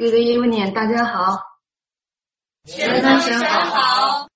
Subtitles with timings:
[0.00, 1.60] Good evening，大家好。
[2.64, 4.30] 学同学好。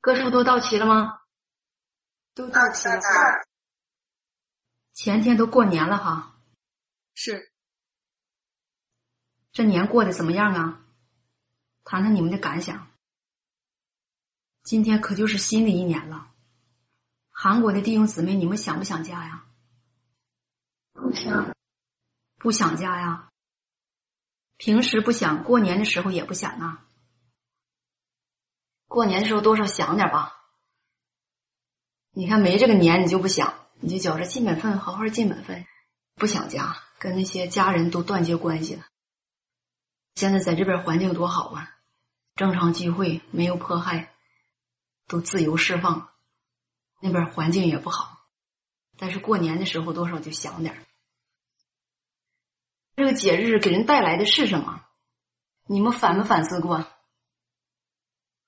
[0.00, 1.22] 个数都到齐了吗？
[2.36, 3.00] 都到齐了。
[4.92, 6.36] 前天都过年了哈。
[7.14, 7.50] 是。
[9.50, 10.84] 这年过得怎么样啊？
[11.82, 12.86] 谈谈你们的感想。
[14.62, 16.30] 今天可就是新的一年了。
[17.28, 19.46] 韩国的弟兄姊妹，你们想不想家呀？
[20.92, 21.52] 不想。
[22.38, 23.32] 不想家呀？
[24.56, 26.86] 平时不想，过年的时候也不想啊。
[28.86, 30.40] 过年的时候多少想点吧。
[32.12, 35.66] 你看没这个年，你就不想，你就觉着尽本分，好好尽本分，
[36.14, 38.86] 不想家，跟那些家人都断绝关系了。
[40.14, 41.76] 现在在这边环境多好啊，
[42.36, 44.14] 正常聚会，没有迫害，
[45.08, 46.08] 都自由释放。
[47.00, 48.20] 那边环境也不好，
[48.96, 50.86] 但是过年的时候多少就想点。
[52.96, 54.84] 这个节日给人带来的是什么？
[55.66, 56.86] 你们反没反思过？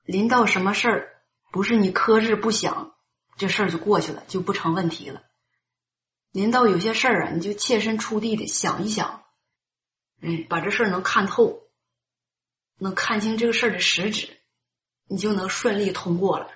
[0.04, 2.94] 临到什么事儿，不是你克制不想，
[3.36, 5.24] 这事儿就过去了，就不成问题了。
[6.30, 9.24] 临到有些事儿啊，你就切身处地的想一想。
[10.20, 11.64] 嗯，把这事儿能看透，
[12.78, 14.38] 能看清这个事儿的实质，
[15.08, 16.50] 你就能顺利通过了。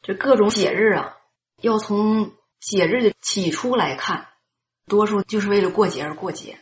[0.00, 1.16] 这各种节日啊，
[1.56, 4.28] 要从节日的起初来看，
[4.88, 6.58] 多数就是为了过节而过节，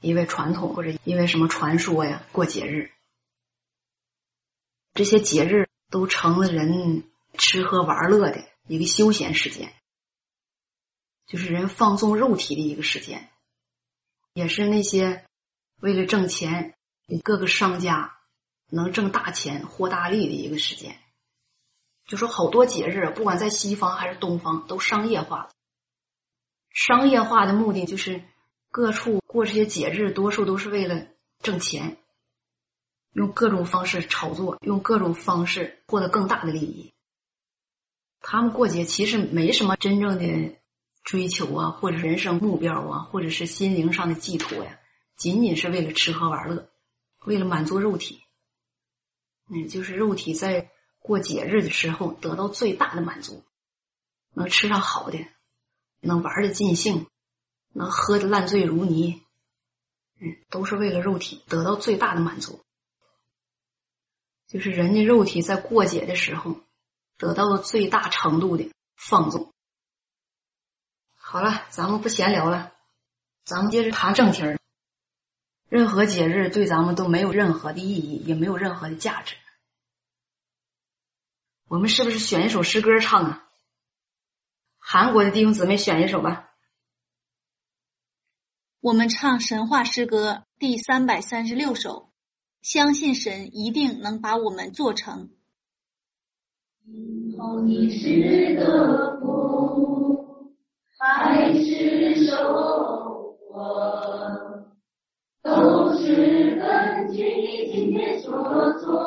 [0.00, 2.90] 因为传统或者因为什么传说呀，过节日。
[4.92, 9.72] 这些节日都成了人吃喝玩乐的一个休闲时间，
[11.26, 13.30] 就是人放纵肉体的一个时间。
[14.32, 15.24] 也是那些
[15.80, 16.74] 为了挣钱，
[17.22, 18.16] 各个商家
[18.68, 20.98] 能挣大钱、获大利的一个时间。
[22.06, 25.50] 就说好多节日，不管在西方还是东方，都商业化了。
[26.78, 28.22] 商业化的目的就是
[28.70, 31.08] 各处过这些节日，多数都是为了
[31.40, 31.96] 挣钱，
[33.12, 36.92] 用各种方式炒作，用各种方式获得更大的利益。
[38.20, 40.56] 他们过节其实没什么真正的。
[41.04, 44.78] 追求啊，或者人生目标啊，或者是心灵上的寄托呀，
[45.16, 46.68] 仅仅是为了吃喝玩乐，
[47.24, 48.20] 为了满足肉体，
[49.48, 53.42] 嗯，就是肉体在过节日的时候得到最大的满足，
[54.34, 55.18] 能吃上好的，
[56.00, 57.06] 能玩的尽兴，
[57.72, 59.22] 能喝的烂醉如泥，
[60.18, 62.64] 嗯，都是为了肉体得到最大的满足，
[64.46, 66.60] 就是人的肉体在过节的时候
[67.16, 69.52] 得到了最大程度的放纵。
[71.14, 72.72] 好了，咱们不闲聊了，
[73.44, 74.58] 咱们接着谈正题儿。
[75.68, 79.36] 任何节日对咱们都没有任何的意义，也没有任何的价值。
[81.66, 83.47] 我们是不是选一首诗歌唱啊？
[84.90, 86.48] 韩国的弟兄姊妹选一首吧。
[88.80, 92.08] 我们唱神话诗歌第三百三十六首，
[92.62, 95.28] 相信神一定能把我们做成。
[97.66, 100.56] 你是个福。
[100.98, 104.64] 还是收获，
[105.42, 109.06] 都是根据你今天所做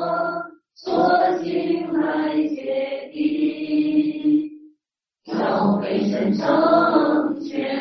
[0.75, 3.40] 所行来决定，
[5.61, 7.79] 要被神成全，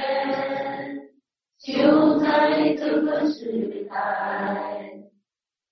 [1.58, 5.00] 就在这个时代，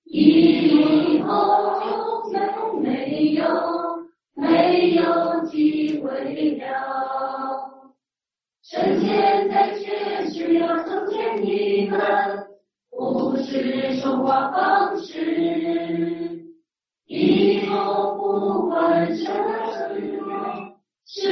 [0.07, 3.45] 以后就没有
[4.35, 7.93] 没有机会了。
[8.63, 12.01] 神现在确实要成全你们，
[12.91, 16.47] 不是说话方式，
[17.07, 19.78] 以后不管什么，
[21.11, 21.27] 是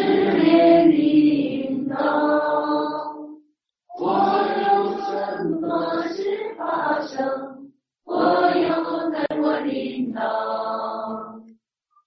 [0.88, 1.96] 领导，
[4.00, 4.08] 我
[4.62, 7.70] 有什么事发生，
[8.06, 10.22] 我有在我领导，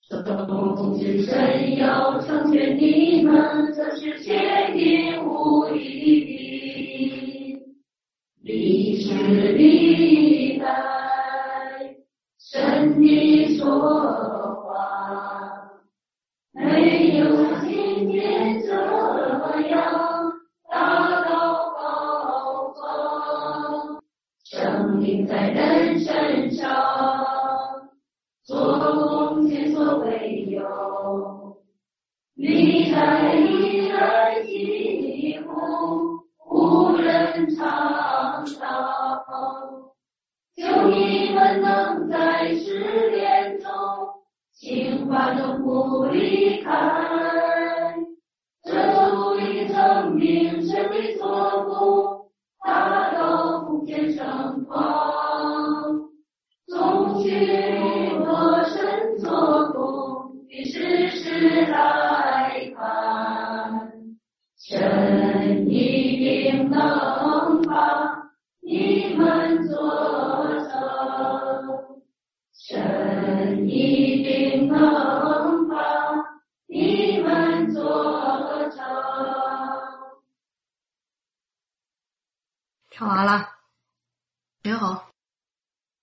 [0.09, 4.89] 总是神要成全你们，这是确定。
[9.55, 10.65] 历代
[12.39, 13.79] 神的说
[14.55, 15.69] 话，
[16.51, 16.98] 没
[33.33, 36.19] 历代一人几乎
[36.49, 38.79] 无人唱到。
[40.91, 43.69] 你们能在失恋中，
[44.53, 46.71] 情花中不离开，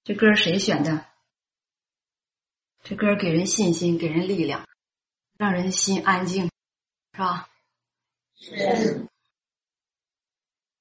[0.06, 1.04] 这歌谁选的？
[2.84, 4.64] 这歌给人信心，给人力量，
[5.36, 6.44] 让人心安静，
[7.12, 7.48] 是吧？
[8.36, 9.08] 是。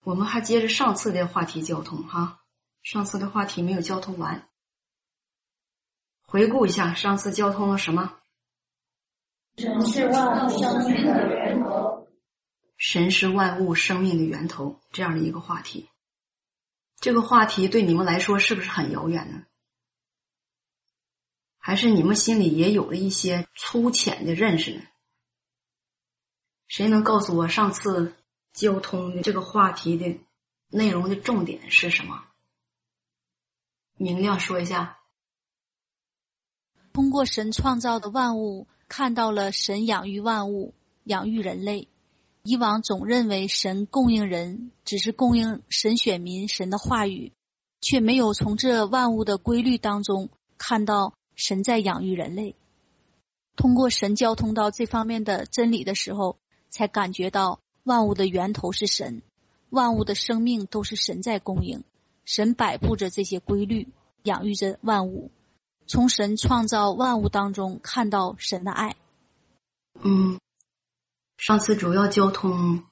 [0.04, 2.44] 我们还接着上次的话题交通哈，
[2.84, 4.48] 上次的话题没有交通完，
[6.28, 8.20] 回顾一下上次交通了什么？
[9.58, 12.08] 神是万物生命的源头。
[12.78, 15.90] 神是万物生命的源头，这样的一个话题。
[17.06, 19.46] 这个话题对你们来说是不是很遥远呢？
[21.60, 24.82] 还是你们心里也有了一些粗浅的认识呢？
[26.66, 28.16] 谁能告诉我上次
[28.54, 30.20] 交通的这个话题的
[30.68, 32.26] 内容的重点是什么？
[33.94, 34.98] 明亮说一下。
[36.92, 40.74] 通过神创造的万物，看到了神养育万物、
[41.04, 41.88] 养育人类。
[42.46, 47.34] 以往总认为神供应人，只是供应神选民神的话语，
[47.82, 51.14] 却没有从这万物的规律当中看到。
[51.38, 52.56] 神在养育人类，
[53.58, 56.38] 通过神交通到这方面的真理的时候，
[56.70, 59.22] 才感觉到万物的源头是神，
[59.70, 61.84] 万物的生命都是神在供应，
[62.24, 63.90] 神摆布着这些规律，
[64.24, 65.30] 养育着万物。
[65.88, 68.96] 从神创造万物当中看到神的爱。
[70.02, 70.40] 嗯，
[71.38, 72.84] 上次主要交通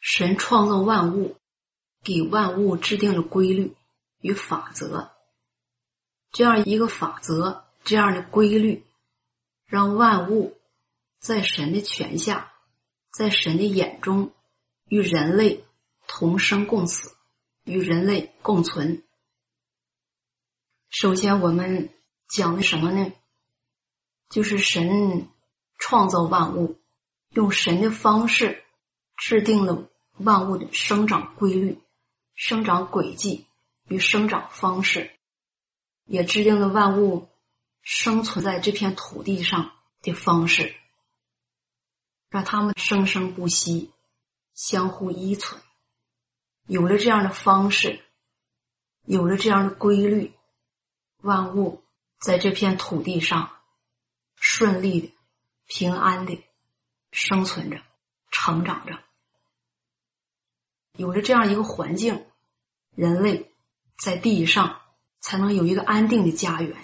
[0.00, 1.36] 神创造万物，
[2.02, 3.74] 给万物制定了规律
[4.20, 5.10] 与法则，
[6.32, 7.64] 这样一个法则。
[7.88, 8.84] 这样的规律，
[9.64, 10.58] 让万物
[11.20, 12.52] 在神的权下，
[13.12, 14.32] 在神的眼中，
[14.88, 15.64] 与人类
[16.08, 17.14] 同生共死，
[17.62, 19.04] 与人类共存。
[20.88, 21.90] 首先，我们
[22.28, 23.12] 讲的什么呢？
[24.28, 25.28] 就是神
[25.78, 26.76] 创造万物，
[27.36, 28.64] 用神的方式
[29.14, 31.82] 制定了万物的生长规律、
[32.34, 33.46] 生长轨迹
[33.86, 35.10] 与生长方式，
[36.06, 37.28] 也制定了万物。
[37.82, 39.70] 生存在这片土地上
[40.02, 40.74] 的方式，
[42.30, 43.92] 让他们生生不息，
[44.54, 45.62] 相互依存。
[46.66, 48.02] 有了这样的方式，
[49.04, 50.32] 有了这样的规律，
[51.22, 51.84] 万物
[52.18, 53.52] 在这片土地上
[54.34, 55.12] 顺利的、
[55.66, 56.42] 平安的
[57.16, 57.80] 生存着、
[58.30, 59.02] 成长着。
[60.92, 62.26] 有了这样一个环境，
[62.94, 63.50] 人类
[63.96, 64.82] 在地上
[65.20, 66.76] 才能有一个安定的家园。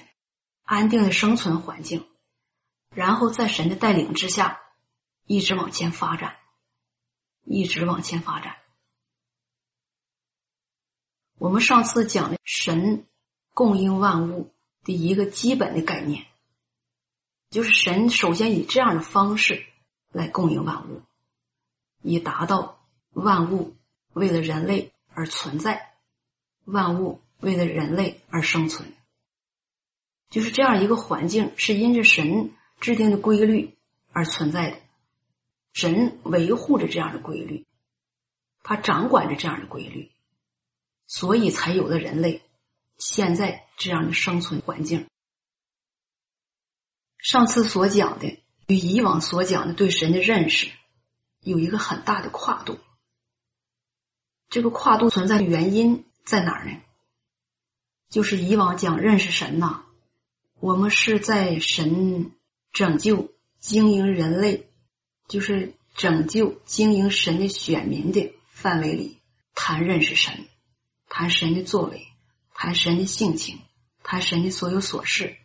[0.65, 2.09] 安定的生存环境，
[2.95, 4.63] 然后在神的带领之下，
[5.27, 6.37] 一直往前发展，
[7.45, 8.57] 一直往前发展。
[11.37, 13.07] 我们上次讲的神
[13.53, 16.27] 供应万物的一个基本的概念，
[17.51, 19.67] 就是神首先以这样的方式
[20.13, 21.03] 来供应万物，
[22.03, 22.79] 以达到
[23.11, 23.75] 万物
[24.13, 25.95] 为了人类而存在，
[26.65, 28.93] 万物为了人类而生存。
[30.31, 33.77] 就是这样一个环境，是因着神制定的规律
[34.13, 34.79] 而存在的。
[35.73, 37.67] 神维护着这样的规律，
[38.63, 40.11] 他掌管着这样的规律，
[41.07, 42.43] 所以才有了人类
[42.99, 45.07] 现在这样的生存环境。
[47.17, 48.42] 上次所讲的
[48.73, 50.71] 与以往所讲的对神的认识
[51.41, 52.79] 有一个很大的跨度。
[54.49, 56.81] 这个跨度存在的原因在哪儿呢？
[58.09, 59.85] 就是以往讲认识神呐。
[60.59, 62.33] 我们是在神
[62.73, 64.71] 拯救、经营人类，
[65.29, 69.19] 就是拯救、经营神的选民的范围里
[69.55, 70.47] 谈认识神，
[71.11, 72.07] 谈神的作为，
[72.55, 73.59] 谈神的性情，
[74.03, 75.37] 谈神的所有琐事，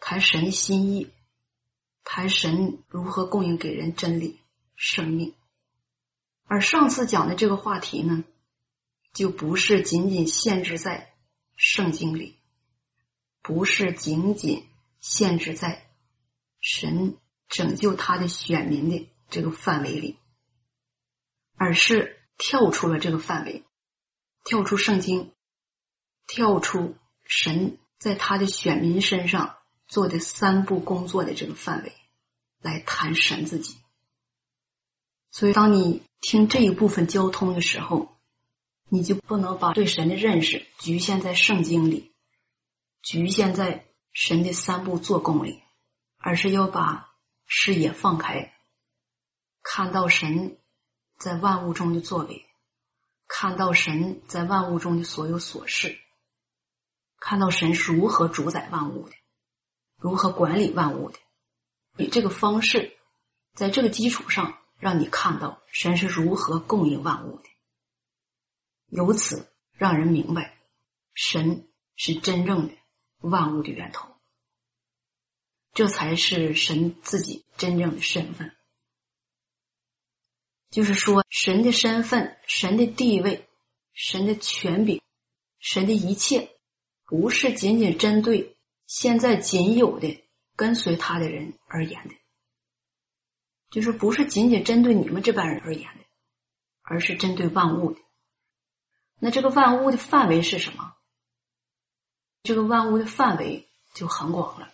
[0.00, 1.10] 谈神的心意，
[2.04, 4.40] 谈神如何供应给人真理、
[4.76, 5.34] 生命。
[6.44, 8.24] 而上次讲的这个话题呢，
[9.12, 11.14] 就不是仅仅限制在
[11.56, 12.36] 圣经里。
[13.42, 14.66] 不是仅仅
[15.00, 15.90] 限制在
[16.60, 17.16] 神
[17.48, 20.18] 拯救他的选民的这个范围里，
[21.56, 23.64] 而是跳出了这个范围，
[24.44, 25.32] 跳出圣经，
[26.26, 29.56] 跳出神在他的选民身上
[29.90, 31.92] 做的三步工作的这个范围
[32.62, 33.76] 来谈神自己。
[35.32, 38.16] 所以，当你听这一部分交通的时候，
[38.88, 42.12] 你就不能把对神的认识局限在圣经里。
[43.02, 45.62] 局限在神的三步做工里，
[46.18, 47.14] 而是要把
[47.46, 48.52] 视野放开，
[49.62, 50.58] 看到神
[51.18, 52.46] 在万物中的作为，
[53.26, 55.98] 看到神在万物中的所有琐事，
[57.18, 59.14] 看到神是如何主宰万物的，
[60.00, 61.18] 如何管理万物的，
[61.98, 62.96] 以这个方式，
[63.54, 67.44] 在这个基础上，让你看到神是如何供应万物的，
[68.88, 70.58] 由此让人明白，
[71.12, 72.74] 神是真正的
[73.18, 74.08] 万物的源头，
[75.74, 78.56] 这才是神自己真正的身份。
[80.70, 83.48] 就是说，神的身份、神的地位、
[83.92, 85.02] 神的权柄、
[85.58, 86.56] 神的一切，
[87.04, 88.56] 不是仅仅针对
[88.90, 90.20] 现在仅有的
[90.56, 92.14] 跟随他的人而言的，
[93.70, 96.04] 就是不是仅仅针对你们这班人而言的，
[96.82, 98.00] 而是针对万物的。
[99.20, 100.96] 那这个万物的范围是什么？
[102.42, 104.72] 这个万物的范围就很广了。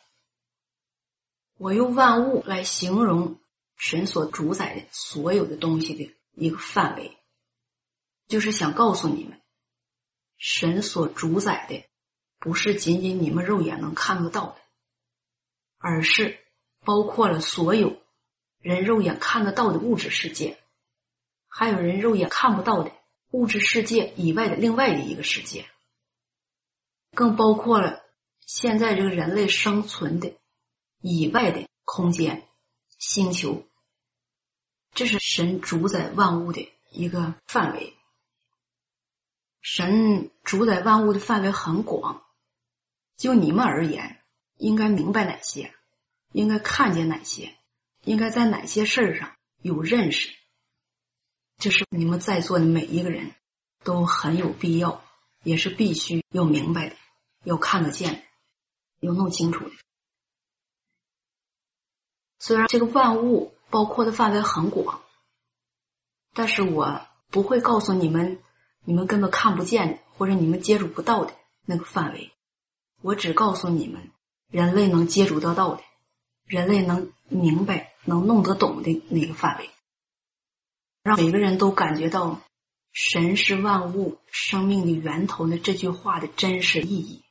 [1.59, 3.39] 我用万物来形容。
[3.79, 7.19] 神所主宰的所有的东西的一个范围，
[8.27, 9.39] 就是想告诉你们，
[10.39, 11.86] 神所主宰的
[12.39, 14.57] 不是仅仅你们肉眼能看得到的，
[15.79, 16.39] 而是
[16.85, 18.01] 包括了所有
[18.61, 20.59] 人肉眼看得到的物质世界，
[21.49, 22.93] 还有人肉眼看不到的
[23.31, 25.69] 物质世界以外的另外的一个世界，
[27.13, 28.03] 更包括了
[28.41, 30.35] 现在这个人类生存的
[31.01, 32.47] 以外的空间。
[32.99, 33.67] 星球，
[34.95, 37.95] 这是神主宰万物的一个范围。
[39.61, 42.26] 神主宰万物的范围很广，
[43.17, 44.21] 就你们而言，
[44.59, 45.75] 应该明白哪些，
[46.33, 47.57] 应该看见哪些，
[48.05, 50.35] 应该在哪些事儿上有认识，
[51.57, 53.35] 这是你们在座的每一个人
[53.85, 55.03] 都很有必要，
[55.43, 56.97] 也是必须要明白的，
[57.43, 58.23] 要看得见的，
[59.01, 59.71] 要弄清楚的。
[62.39, 65.03] 虽然这个万物包括的范围很广，
[66.35, 68.43] 但是我不会告诉你们
[68.85, 72.31] 你们根本看不见的或者你们接触不到的那个范围。
[73.01, 74.11] 我只告诉你们
[74.49, 75.83] 人类能接触得到的，
[76.45, 79.71] 人类能明白、能弄得懂的那个范围，
[81.03, 82.41] 让每个人都感觉到
[82.93, 87.23] “神是万物生命的源头”的这句话的真实意义。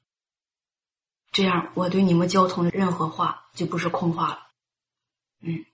[1.32, 4.48] 这样，我对你们交通的任何话就不是空话了。
[5.42, 5.66] 嗯，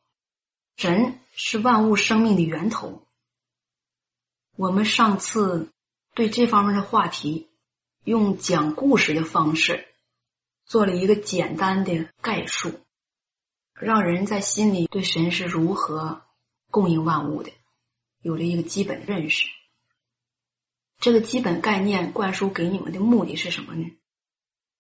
[0.75, 3.05] 神是万物生命的源头。
[4.55, 5.71] 我们上次
[6.15, 7.47] 对这方面的话题，
[8.03, 9.87] 用讲故事的方式
[10.65, 12.79] 做了一个简单的概述，
[13.73, 16.23] 让人在心里对神是如何
[16.71, 17.51] 供应万物的
[18.19, 19.45] 有了一个基本认识。
[20.99, 23.85] 这个基本概念灌输给你们的目的是什么呢？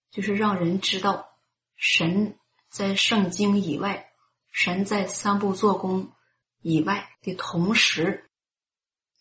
[0.09, 1.29] 就是让人知道
[1.75, 2.37] 神
[2.69, 4.07] 在圣经以外。
[4.53, 6.11] 神在三步做工
[6.59, 8.29] 以外的同时，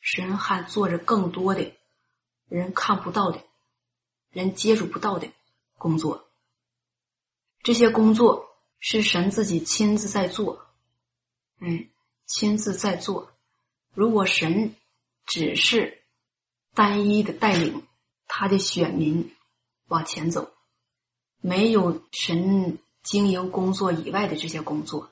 [0.01, 1.73] 神还做着更多的
[2.49, 3.45] 人看不到的、
[4.31, 5.29] 人接触不到的
[5.77, 6.29] 工作。
[7.63, 10.67] 这些工作是神自己亲自在做，
[11.59, 11.89] 嗯，
[12.27, 13.33] 亲自在做。
[13.93, 14.75] 如果神
[15.27, 16.03] 只是
[16.75, 17.87] 单一的带领
[18.27, 19.35] 他的选民
[19.89, 20.53] 往前走，
[21.41, 25.11] 没有神经营工作以外的这些工作。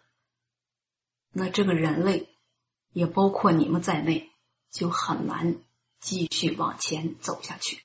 [1.31, 2.29] 那这个人类，
[2.93, 4.31] 也包括你们在内，
[4.71, 5.57] 就很难
[6.01, 7.83] 继续往前走下去。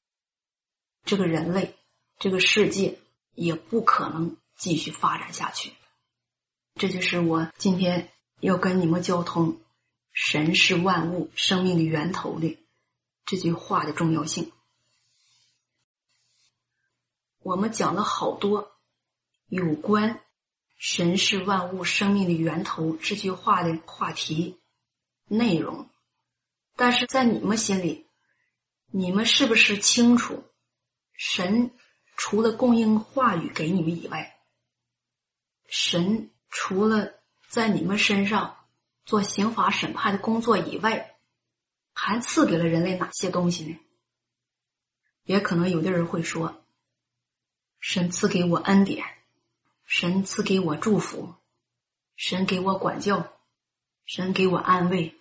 [1.04, 1.76] 这个人类，
[2.20, 3.00] 这个世界
[3.34, 5.74] 也不可能继续发展下去。
[6.76, 9.62] 这就是我今天要跟你们交通
[10.12, 12.58] “神是万物生命的源头”的
[13.26, 14.52] 这句话的重要性。
[17.40, 18.72] 我们讲了好多
[19.48, 20.20] 有关。
[20.76, 24.60] 神是万物生命的源头这句话的话题
[25.30, 25.90] 内容，
[26.76, 28.06] 但是在你们心里，
[28.92, 30.44] 你们是不是清楚，
[31.14, 31.72] 神
[32.16, 34.38] 除了供应话语给你们以外，
[35.68, 37.14] 神除了
[37.48, 38.58] 在你们身上
[39.06, 41.16] 做刑法审判的工作以外，
[41.94, 43.80] 还赐给了人类哪些东西呢？
[45.24, 46.64] 也可能有的人会说，
[47.80, 49.06] 神赐给我恩典。
[49.86, 51.36] 神赐给我祝福，
[52.16, 53.32] 神给我管教，
[54.06, 55.14] 神给我安慰，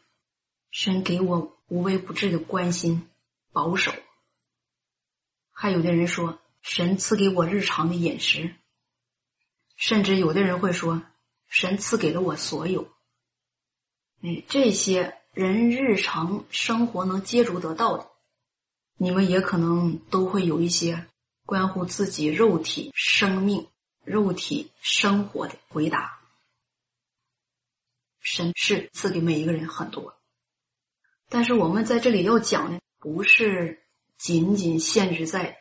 [0.70, 3.08] 神给我无微不至的关心、
[3.50, 3.92] 保守。
[5.52, 8.54] 还有的人说，神赐给我日常的饮食，
[9.76, 11.02] 甚至有的人会说，
[11.49, 12.90] 神赐给了我所有。
[14.23, 18.11] 哎，这些人日常生活能接触得到的，
[18.97, 21.06] 你们也可能都会有一些
[21.44, 23.68] 关乎自己肉体生命。
[24.04, 26.18] 肉体生活的回答，
[28.18, 30.18] 神是赐给每一个人很多，
[31.28, 33.81] 但是我们在这里要讲的不是
[34.22, 35.58] 仅仅限制在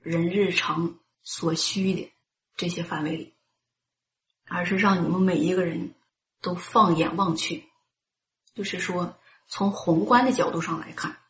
[0.00, 2.12] 人日常所需的
[2.56, 3.34] 这些范围里，
[4.44, 5.94] 而是让你们每一个人
[6.40, 7.68] 都放眼望去，
[8.56, 9.16] 就是说
[9.46, 11.20] 从宏观的角度上来看，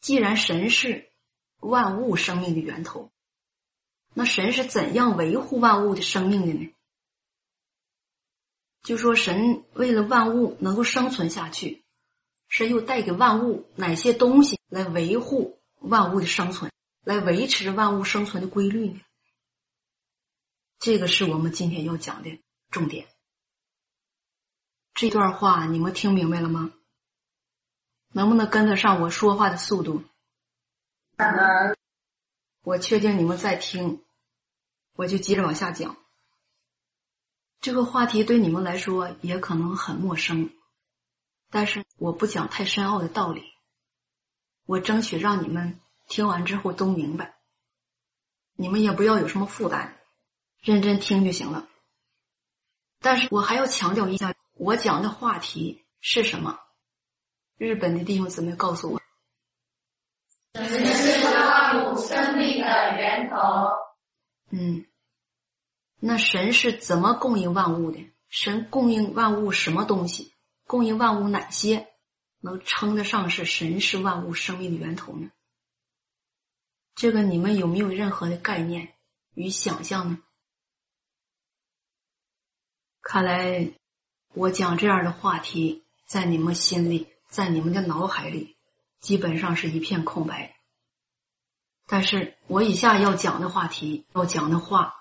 [0.00, 1.10] 既然神是
[1.58, 3.10] 万物生命的源头，
[4.12, 6.72] 那神是怎样维护万物的生命的呢？
[8.84, 11.82] 就说神为了万物能够生存下去，
[12.46, 16.72] 神又带给万物哪些东西来维护万物的生存，
[17.02, 19.00] 来维持万物生存的规律呢？
[20.78, 23.06] 这个是我们今天要讲的重点。
[24.94, 26.72] 这段话你们听明白了吗？
[28.12, 30.04] 能不能跟得上我说话的速度？
[32.62, 34.04] 我确定你们在听，
[34.94, 35.96] 我就接着往下讲。
[37.60, 40.50] 这个话题对你们来说也可能很陌生，
[41.50, 43.53] 但是我不讲太深奥的道理，
[44.66, 47.34] 我争取让你们听完之后都明白。
[48.56, 49.94] 你们也不要有什么负担，
[50.60, 51.68] 认真听就行了。
[53.00, 56.58] 但是我还要强调一下，我讲的话题是什么？
[57.58, 59.02] 日本的弟兄姊妹告诉我，
[60.54, 63.36] 神是万物生命的源头。
[64.50, 64.86] 嗯。
[66.00, 68.10] 那神是怎么供应万物的？
[68.28, 70.34] 神供应万物什么东西？
[70.66, 71.88] 供应万物哪些
[72.44, 75.30] 能称得上是神是万物生命的源头呢？
[76.94, 78.92] 这个你们有没有任何的概念
[79.32, 80.18] 与想象呢？
[83.00, 83.72] 看来
[84.34, 88.58] 我讲这样的话题，在你们心里，在你们的脑海里，
[89.00, 90.54] 基本上是一片空白。
[91.86, 94.94] 但是我以下要讲的话题，要讲的话。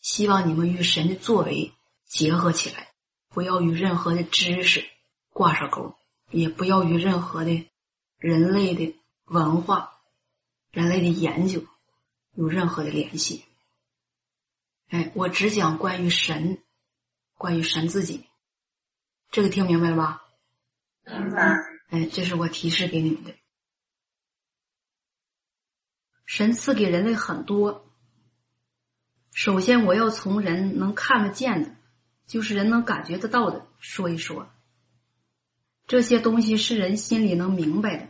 [0.00, 1.72] 希望你们与神的作为
[2.06, 2.92] 结合起来，
[3.28, 4.86] 不要与任何的知识
[5.30, 5.96] 挂上钩，
[6.34, 7.70] 也不要与任何的
[8.18, 10.00] 人类的文化、
[10.72, 11.64] 人类的研究
[12.34, 13.44] 有任何的联系。
[14.88, 16.62] 哎，我只讲关于神，
[17.38, 18.26] 关于神自己，
[19.30, 20.22] 这个听明白了吧？
[21.04, 21.54] 明白。
[21.88, 23.34] 哎，这是我提示给你们的。
[26.26, 27.92] 神赐给人类很多。
[29.30, 31.76] 首先，我要从人能看得见的，
[32.26, 34.48] 就是人能感觉得到的说一说。
[35.86, 38.08] 这些东西是人心里能明白的，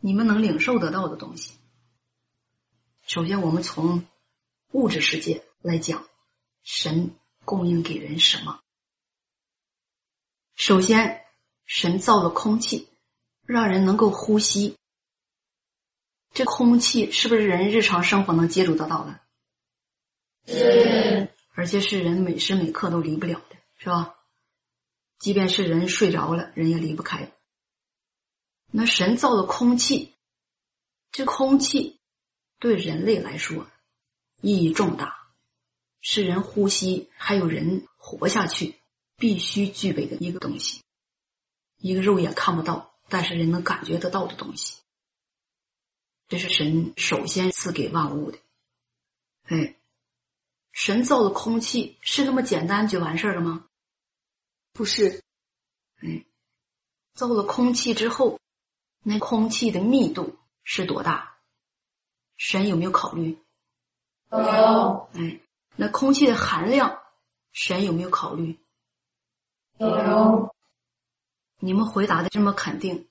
[0.00, 1.52] 你们能领受得到的东西。
[3.06, 4.06] 首先，我们从
[4.70, 6.06] 物质世界来讲，
[6.62, 7.10] 神
[7.44, 8.60] 供应给人什么？
[10.54, 11.24] 首先，
[11.66, 12.88] 神造了空气，
[13.44, 14.76] 让人能够呼吸。
[16.32, 19.20] 这空气是不是人日常生活能接触得到的？
[20.46, 24.13] 是，而且是人每时每刻都离不了的，是吧？
[25.18, 27.32] 即便是人睡着了，人也离不开。
[28.70, 30.14] 那神造的空气，
[31.12, 31.98] 这空气
[32.58, 33.66] 对人类来说
[34.40, 35.28] 意义重大，
[36.00, 38.78] 是人呼吸还有人活下去
[39.16, 40.82] 必须具备的一个东西，
[41.78, 44.78] 一个肉眼看不到，但是人能感觉得到的东西。
[46.28, 48.38] 这是神首先赐给万物的，
[49.44, 49.76] 哎。
[50.76, 53.64] 神造的空气是那么简单就完事儿了吗？
[54.74, 55.22] 不是，
[56.02, 56.24] 嗯，
[57.14, 58.40] 造了空气之后，
[59.04, 61.38] 那空气的密度是多大？
[62.36, 63.38] 神有没有考虑？
[64.32, 65.08] 有。
[65.14, 65.40] 哎，
[65.76, 67.00] 那空气的含量，
[67.52, 68.58] 神有没有考虑？
[69.78, 70.52] 有。
[71.60, 73.08] 你们回答的这么肯定，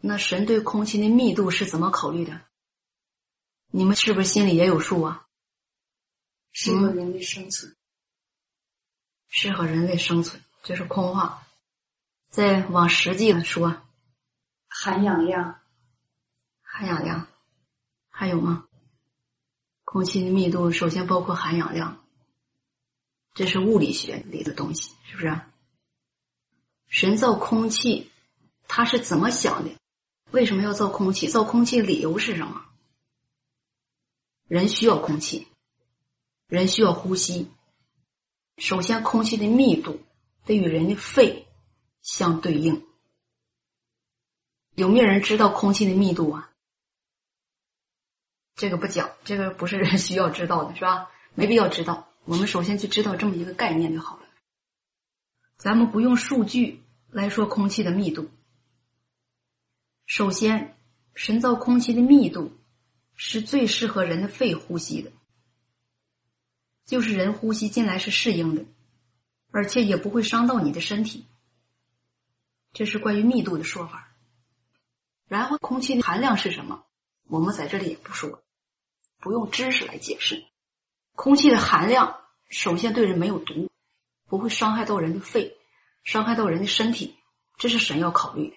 [0.00, 2.40] 那神对空气的密度是怎么考虑的？
[3.66, 5.26] 你们是不是心里也有数啊？
[6.52, 7.76] 适合人类生存，
[9.28, 11.46] 适合人类生存，这是空话。
[12.30, 13.82] 再往实际的说，
[14.68, 15.60] 含氧量，
[16.62, 17.26] 含氧量
[18.08, 18.66] 还有吗？
[19.84, 22.02] 空气的密度首先包括含氧量，
[23.34, 25.40] 这是物理学里的东西，是不是？
[26.88, 28.10] 神造空气，
[28.68, 29.76] 他是怎么想的？
[30.30, 31.28] 为什么要造空气？
[31.28, 32.64] 造空气理由是什么？
[34.48, 35.48] 人需要空气。
[36.46, 37.50] 人需要呼吸，
[38.58, 40.00] 首先空气的密度
[40.44, 41.46] 得与人的肺
[42.00, 42.84] 相对应。
[44.74, 46.50] 有没有人知道空气的密度啊？
[48.54, 51.10] 这个不讲，这个不是人需要知道的，是吧？
[51.34, 52.08] 没必要知道。
[52.24, 54.22] 我们首先就知道这么一个概念就好了。
[55.56, 58.30] 咱们不用数据来说空气的密度。
[60.06, 60.76] 首先，
[61.14, 62.52] 神造空气的密度
[63.14, 65.12] 是最适合人的肺呼吸的。
[66.84, 68.64] 就是人呼吸进来是适应的，
[69.52, 71.26] 而且也不会伤到你的身体。
[72.72, 74.08] 这是关于密度的说法。
[75.28, 76.84] 然后空气的含量是什么？
[77.28, 78.42] 我们在这里也不说，
[79.20, 80.44] 不用知识来解释。
[81.14, 83.70] 空气的含量首先对人没有毒，
[84.26, 85.56] 不会伤害到人的肺，
[86.02, 87.16] 伤害到人的身体，
[87.56, 88.56] 这是神要考虑的。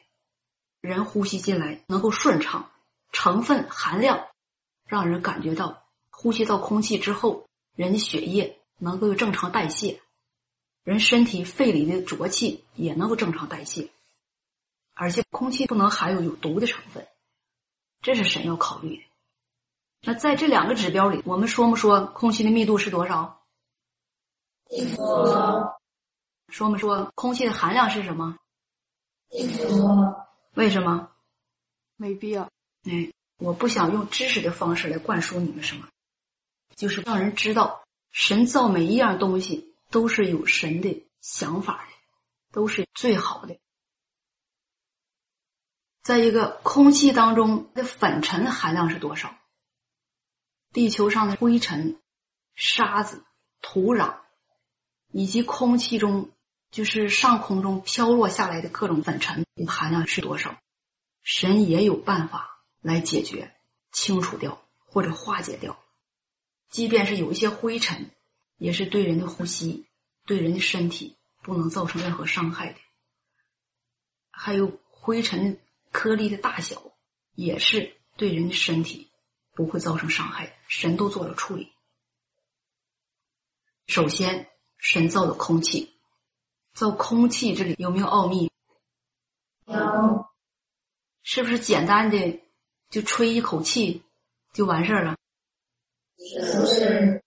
[0.82, 2.70] 人呼吸进来能够顺畅，
[3.12, 4.28] 成分含量
[4.86, 10.02] 让人感觉到呼吸到空气之后，人的血液能够正常代谢，
[10.86, 13.90] 人身体肺里的浊气也能够正常代谢，
[14.94, 17.08] 而且空气不能含有有毒的成分，
[18.04, 19.04] 这是神要考虑的。
[20.02, 23.42] 那在这两个指标里，我们说没说空气的密度是多少？
[24.96, 25.76] 说
[26.50, 28.38] 说没说空气的含量是什么？
[29.32, 31.10] 说为什么？
[31.96, 32.44] 没必要。
[32.84, 35.88] 哎，我不想用知识的方式来灌输你们什么，
[36.76, 41.94] 就是让人知道神造每一样东西都是有神的想法的，
[42.52, 43.58] 都是最好的。
[46.02, 49.36] 在一个空气当中的粉尘含量是多少？
[50.72, 52.00] 地球上的灰尘、
[52.54, 53.24] 沙子、
[53.62, 54.18] 土壤，
[55.12, 56.32] 以及空气中
[56.70, 60.62] 就是上空中飘落下来的各种粉尘含量是多少？
[61.24, 63.56] 神也有办法来解决、
[63.92, 65.80] 清除掉或者化解掉。
[66.70, 68.12] 即便是有一些灰尘，
[68.58, 69.88] 也是对人的呼吸、
[70.26, 72.80] 对人的身体不能造成任何伤害的。
[74.32, 75.60] 还有灰尘
[75.92, 76.92] 颗粒的大小，
[77.34, 79.12] 也是对人的身体。
[79.58, 81.72] 不会造成伤害，神都做了处理。
[83.88, 85.96] 首先，神造的空气，
[86.74, 88.52] 造空气这里有没有奥秘？
[89.66, 90.26] 有
[91.24, 92.42] 是不是简单的
[92.90, 94.04] 就吹一口气
[94.52, 95.16] 就完事儿了？
[96.18, 97.24] 是，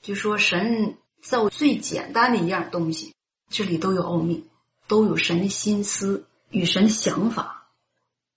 [0.00, 3.14] 就说神造最简单的一样东西，
[3.48, 4.48] 这里都有奥秘，
[4.88, 7.70] 都有神的心思与神的想法，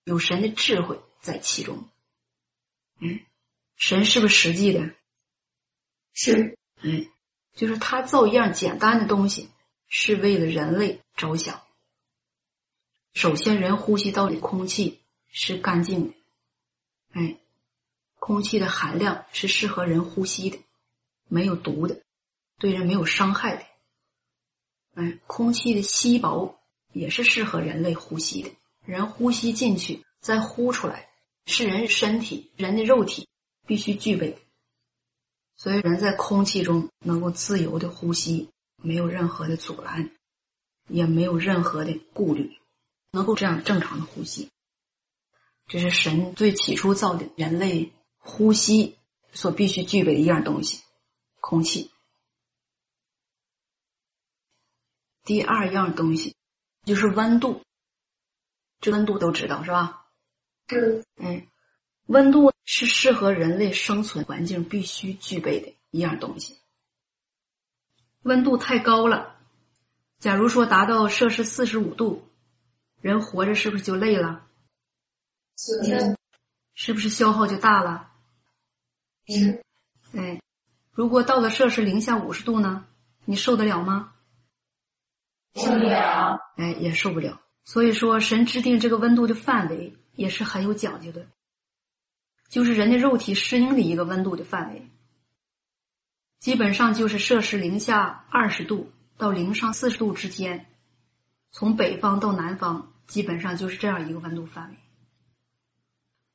[0.03, 1.87] 有神的智慧在其中。
[2.99, 3.21] 嗯，
[3.75, 4.93] 神是不是实际的？
[6.13, 7.09] 是哎，
[7.55, 9.49] 就是他造一样简单的东西，
[9.87, 11.61] 是为了人类着想。
[13.13, 16.13] 首先，人呼吸到的空气是干净的，
[17.13, 17.37] 哎，
[18.19, 20.59] 空气的含量是适合人呼吸的，
[21.27, 22.01] 没有毒的，
[22.59, 23.63] 对人没有伤害的。
[24.95, 26.59] 哎，空气的稀薄
[26.91, 28.51] 也是适合人类呼吸的，
[28.85, 31.09] 人呼吸进去再呼出来。
[31.45, 33.27] 是人身体、人的肉体
[33.67, 34.37] 必须具备，
[35.57, 40.09] 所以人在空气中能够自由的呼吸，没有任何的阻拦，
[40.87, 42.57] 也没有任何的顾虑，
[43.11, 44.51] 能够这样正常的呼吸。
[45.67, 48.95] 这是神最起初造的人类呼吸
[49.33, 50.79] 所必须具备的一样东西——
[51.43, 51.91] 空气。
[55.25, 56.37] 第二样东西
[56.85, 57.61] 就是温度，
[58.79, 60.07] 这温度都知道是吧？
[60.67, 61.47] 嗯嗯，
[62.05, 66.57] 温度是适合人类生存环境必须具备的一样东西。
[68.21, 69.37] 温度太高了，
[70.19, 72.25] 假如说达到摄氏四十五度，
[73.01, 74.47] 人活着是不是就累了？
[75.57, 76.15] 是
[76.73, 78.11] 是不是消耗就大了？
[79.27, 79.61] 是
[80.13, 80.41] 哎，
[80.93, 82.85] 如果到了摄氏零下五十度呢？
[83.25, 84.13] 你受得了吗？
[85.55, 87.41] 受不了哎，也受不了。
[87.65, 89.97] 所以说，神制定这个温度的范围。
[90.15, 91.25] 也是很有讲究的，
[92.47, 94.87] 就是人的肉体适应的一个温度的范围，
[96.37, 100.67] 基本上就是摄氏零下二十度到零上四十度之间，
[101.49, 104.77] 从北方到南方，基本上就是这样一个温度范围。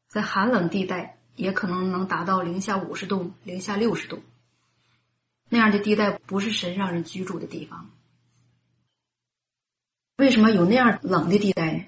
[0.09, 4.25] 在寒冷地带，也可能能达到零下五十度、零下六十度，
[5.49, 7.91] 那样的地带不是神让人居住的地方。
[10.17, 11.85] 为什么有那样冷的地带呢？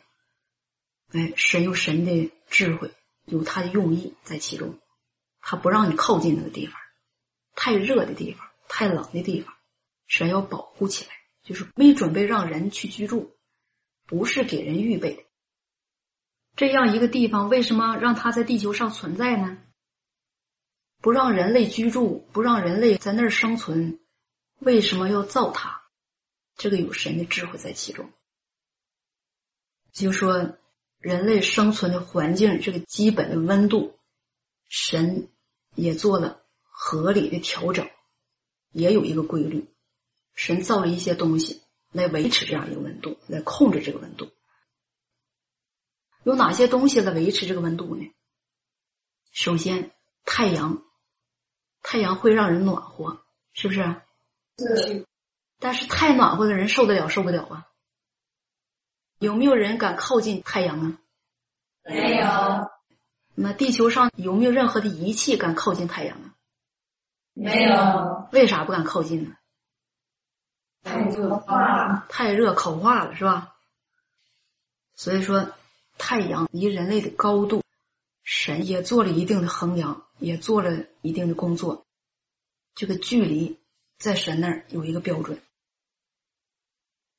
[1.13, 2.93] 哎，神有神的智慧，
[3.25, 4.79] 有他的用意在其中。
[5.41, 6.81] 他不让你靠近那个地方，
[7.55, 9.55] 太热的地方，太冷的地方，
[10.07, 11.11] 神要保护起来，
[11.43, 13.37] 就是没准备让人去居住，
[14.07, 15.23] 不是给人预备的。
[16.57, 19.59] 这样一个地方，为什么让它在地球上存在呢？
[21.01, 24.01] 不让人类居住，不让人类在那儿生存，
[24.59, 25.83] 为什么要造它？
[26.57, 28.11] 这个有神的智慧在其中，
[29.93, 30.57] 就说。
[31.03, 33.99] 人类生存的环境，这个基本的温度，
[34.69, 35.31] 神
[35.75, 37.89] 也做了合理的调整，
[38.71, 39.67] 也有一个规律。
[40.35, 44.31] 神造了一些东西来维持这样一个温度，来控制这个温度。
[46.23, 48.13] 有哪些东西来维持这个温度呢？
[49.33, 49.93] 首先，
[50.27, 50.83] 太阳，
[51.83, 53.83] 太阳会让人暖和，是不是？
[54.59, 55.07] 是
[55.59, 57.67] 但是太暖和的人受得了受不了啊？
[59.19, 60.99] 有没有人敢靠近太阳啊？
[61.83, 62.71] 没有，
[63.35, 66.35] 那地球上有没有任何的仪器敢靠近太阳啊？
[67.35, 69.37] 没有，为啥不敢靠近呢？
[70.83, 73.55] 太热化，太热烤化了，是吧？
[74.95, 75.51] 所以说，
[75.99, 77.63] 太阳离人类的高度，
[78.23, 81.87] 神也做了一定的衡量，也做了一定的工作。
[82.75, 83.59] 这个距离
[83.99, 85.43] 在神那儿有一个标准。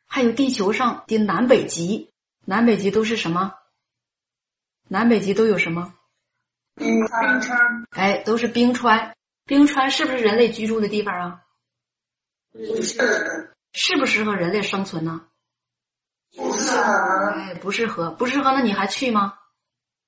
[0.06, 2.12] 还有地球上的南北极，
[2.46, 3.54] 南北极都是什么？
[4.88, 5.94] 南北极都有什么？
[6.76, 9.16] 冰川，哎，都是冰川。
[9.46, 11.42] 冰川是不是人类居住的地方啊？
[12.52, 15.28] 不是，适不适合人类生存呢？
[16.36, 16.92] 不适合，
[17.34, 19.38] 哎，不适合，不适合，那你还去吗？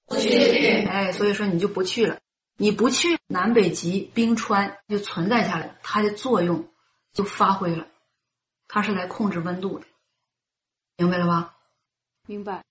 [0.06, 2.20] 不去，哎，所以说你就不去了。
[2.56, 6.70] 你不去，南北极冰川就存在下来，它的作用
[7.12, 7.88] 就发挥了，
[8.68, 9.86] 它是来控制温度的，
[10.98, 11.56] 明白了吧？
[12.28, 12.64] 明白。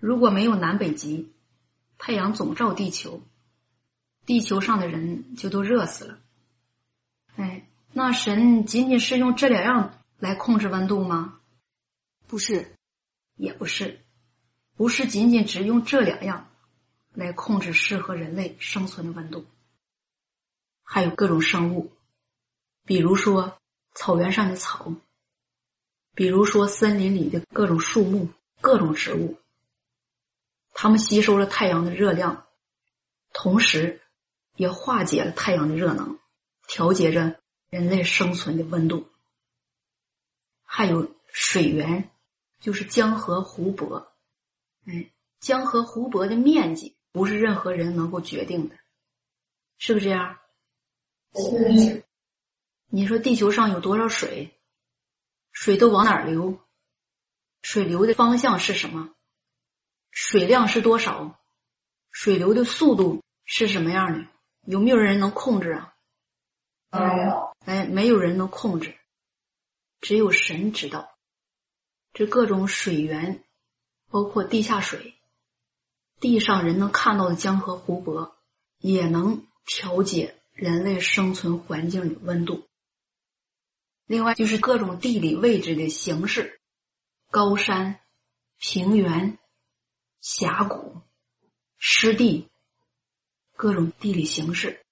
[0.00, 1.32] 如果没有南北极，
[1.98, 3.20] 太阳总照地球，
[4.24, 6.18] 地球上的人就都热死了。
[7.36, 11.40] 哎，那神仅仅是用这两样来控制温度吗？
[12.28, 12.72] 不是，
[13.34, 14.00] 也不是，
[14.76, 16.47] 不是仅仅只用这两样
[17.18, 19.44] 来控制适合人类生存的温度，
[20.84, 21.90] 还有各种生物，
[22.84, 23.58] 比如说
[23.92, 24.94] 草原上的草，
[26.14, 28.28] 比如说森林里的各种树木、
[28.60, 29.36] 各种植物，
[30.72, 32.46] 它们吸收了太阳的热量，
[33.32, 34.00] 同时
[34.54, 36.20] 也化解了太阳的热能，
[36.68, 39.08] 调节着人类生存的温度，
[40.62, 42.10] 还有水源。
[42.60, 44.12] 就是江河湖泊，
[44.84, 48.76] 哎，江河湖泊的面积不是任何人能够决定的，
[49.78, 50.38] 是不是这样？
[51.34, 52.04] 是，
[52.86, 54.54] 你说地球上有多少水？
[55.52, 56.60] 水都往哪儿流？
[57.62, 59.14] 水流的方向是什么？
[60.10, 61.40] 水量是多少？
[62.10, 64.28] 水流的速度是什么样的？
[64.62, 65.94] 有没有人能控制啊？
[66.90, 68.96] 没有，哎，没有人能控制，
[70.00, 71.14] 只有神知道。
[72.12, 73.44] 这各种水源，
[74.08, 75.17] 包括地下水，
[76.20, 78.36] 地上人能看到的江河湖泊，
[78.78, 82.66] 也能调节人类生存环境的温度。
[84.06, 86.60] 另外就是各种地理位置的形式，
[87.30, 88.00] 高山、
[88.58, 89.38] 平原、
[90.20, 91.02] 峡谷、
[91.76, 92.48] 湿地，
[93.54, 94.82] 各种地理形式，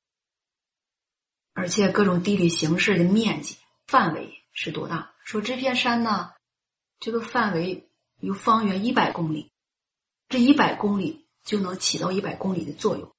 [1.55, 5.15] 而且各种地理形式的面积范围是多大？
[5.25, 6.33] 说这片山呢？
[7.01, 7.89] 这个范围
[8.21, 9.51] 有方圆一百公里，
[10.29, 13.15] 这一百公里就能起到一百公里的作用。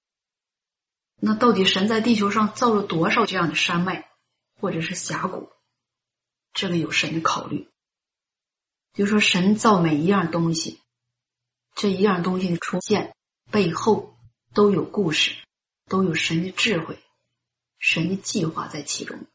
[1.19, 4.09] 那到底神在地球上造了多少这样的山脉
[4.59, 5.49] 或者是峡谷？
[6.53, 7.69] 这个有神的考虑。
[8.93, 10.81] 就说神造每一样东西，
[11.75, 13.15] 这一样东西的出现
[13.51, 14.17] 背后
[14.53, 15.35] 都有故事，
[15.87, 16.99] 都有神的智慧、
[17.77, 19.25] 神的计划在其中。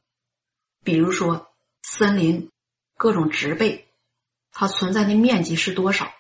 [0.83, 2.51] 比如说森林，
[2.97, 3.89] 各种植被。
[4.55, 6.13] 它存在的面积是多少？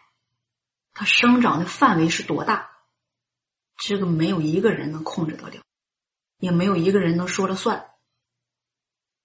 [0.94, 2.70] 它生长的范围是多大？
[3.76, 5.62] 这个没有一个人能控制得了，
[6.38, 7.90] 也没有一个人能说了算。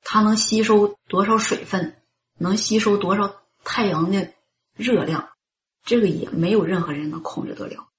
[0.02, 2.02] 它能吸收多少水分？
[2.38, 4.34] 能吸收多少太阳的
[4.76, 5.30] 热量？
[5.84, 7.90] 这个也没有任何人能控制得了。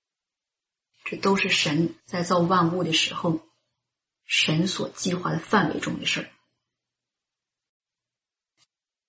[1.05, 3.41] 这都是神在造万物的时候，
[4.25, 6.31] 神所计划的范围中的事儿。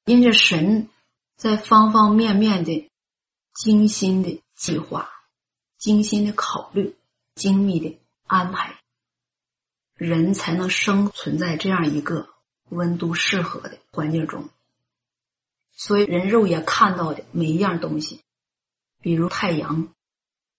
[0.05, 0.89] 因着神。
[1.35, 2.91] 在方方面面的
[3.53, 5.09] 精心的计划、
[5.77, 6.97] 精心的考虑、
[7.33, 8.77] 精密的安排，
[9.95, 12.27] 人才能生存在这样一个
[12.67, 14.49] 温度适合的环境中。
[15.71, 18.21] 所以，人肉眼看到的每一样东西，
[18.99, 19.93] 比如太阳，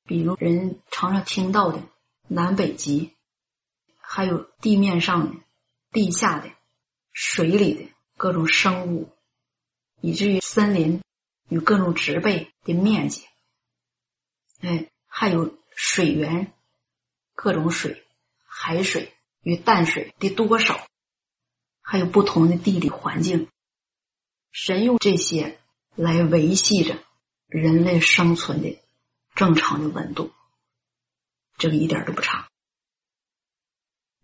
[0.07, 1.83] 比如人常常听到的
[2.27, 3.15] 南北极，
[3.99, 5.41] 还有地面上的、
[5.93, 6.51] 地下的、
[7.13, 9.11] 水里的各种生物。
[10.01, 11.03] 以至于森林
[11.51, 13.27] 与各种植被的面积，
[14.61, 16.53] 哎，还有水源，
[17.35, 18.05] 各种水，
[18.45, 20.87] 海水与淡水的多少，
[21.83, 23.49] 还有不同的地理环境，
[24.51, 25.59] 神用这些
[25.95, 27.03] 来维系着
[27.47, 28.79] 人类生存的
[29.35, 30.33] 正常的温度，
[31.59, 32.49] 这个一点都不差。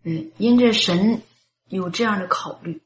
[0.03, 1.21] 嗯，因着神
[1.65, 2.81] 有这样的考虑。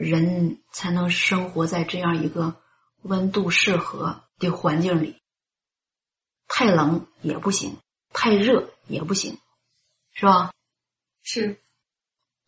[0.00, 2.54] 人才能生活在这样一个
[3.02, 5.20] 温度适合的环境里，
[6.48, 7.78] 太冷也不行，
[8.12, 9.38] 太热也不行，
[10.12, 10.52] 是吧？
[11.22, 11.62] 是。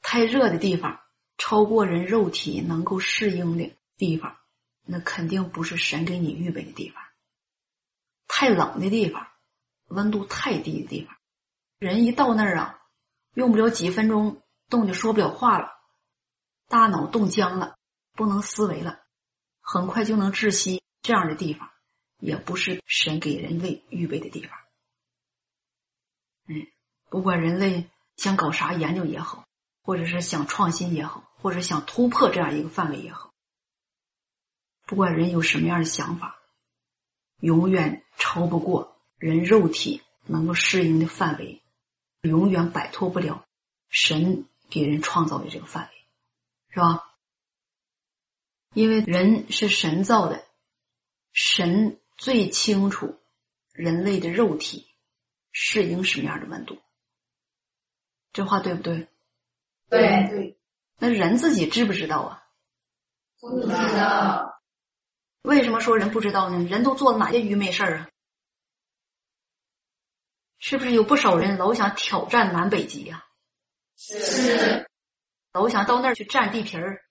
[0.03, 1.01] 太热的地方，
[1.37, 4.39] 超过人肉体能够适应的地方，
[4.85, 7.03] 那肯定不是神给你预备的地方。
[8.27, 9.29] 太冷的地方，
[9.87, 11.15] 温度太低的地方，
[11.79, 12.81] 人一到那儿啊，
[13.35, 15.69] 用不了几分钟，冻就说不了话了，
[16.69, 17.77] 大脑冻僵了，
[18.15, 19.01] 不能思维了，
[19.61, 20.83] 很快就能窒息。
[21.03, 21.71] 这样的地方，
[22.21, 24.59] 也不是神给人类预备的地方。
[26.47, 26.67] 嗯，
[27.09, 29.47] 不管人类想搞啥研究也好，
[29.83, 33.33] 或者是想创新也好，或者想突破这样一个范围也好，
[34.87, 36.39] 不管人有什么样的想法，
[37.39, 41.63] 永远超不过人肉体能够适应的范围，
[42.23, 43.47] 永远摆脱不了
[43.89, 46.05] 神给人创造的这个范围，
[46.71, 47.07] 是吧？
[48.75, 50.47] 因为人是神造的，
[51.33, 53.19] 神最清楚
[53.73, 54.87] 人类的肉体。
[55.53, 56.81] 适应什么样的温度？
[58.33, 59.09] 这话对不对？
[59.89, 60.59] 对对。
[60.99, 62.45] 那人自己知不知道啊？
[63.41, 64.63] 不知道。
[65.43, 66.65] 为什么说人不知道呢？
[66.69, 68.11] 人都做了哪些愚昧事儿啊？
[70.59, 73.25] 是不是有不少人老想挑战南北极呀？
[73.97, 74.89] 是。
[75.53, 77.03] 老想到那儿去占地皮儿，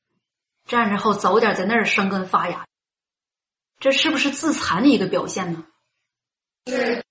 [0.66, 2.69] 占着后早点在那儿生根发芽，
[3.80, 5.66] 这是不是自残的一个表现呢？
[6.68, 7.06] 是。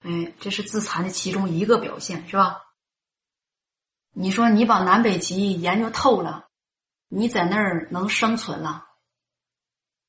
[0.00, 2.62] 哎，这是自残的其中一个表现，是吧？
[4.12, 6.48] 你说你把南北极研究透了，
[7.08, 8.86] 你在那儿能生存了？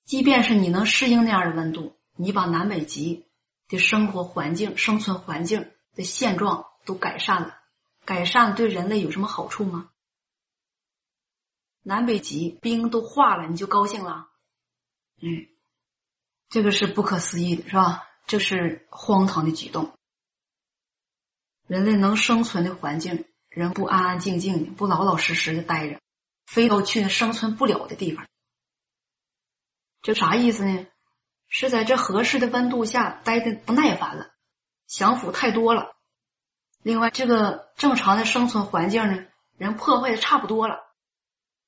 [0.06, 3.28] 即便是你能适应那样的温度，你把南北极
[3.68, 7.60] 的生活环境、生存环境的现状都改善了，
[8.06, 9.92] 改善对人类有什么好处吗？
[11.84, 14.28] 南北极冰都化了，你就高兴了？
[15.22, 15.48] 嗯，
[16.50, 18.08] 这个是不可思议的，是吧？
[18.26, 19.94] 这是荒唐的举动。
[21.68, 26.00] 人类能生存的环境，人不安安静静的，不老老实实的待着，
[26.48, 28.28] 非要去那生存不了的地方，
[30.02, 30.88] 这啥意思呢？
[31.48, 34.32] 是在这合适的温度下待的不耐烦了，
[34.88, 35.96] 享福太多了。
[36.84, 39.26] 另外，这个正常的生存环境呢，
[39.58, 40.78] 人破坏的差不多了，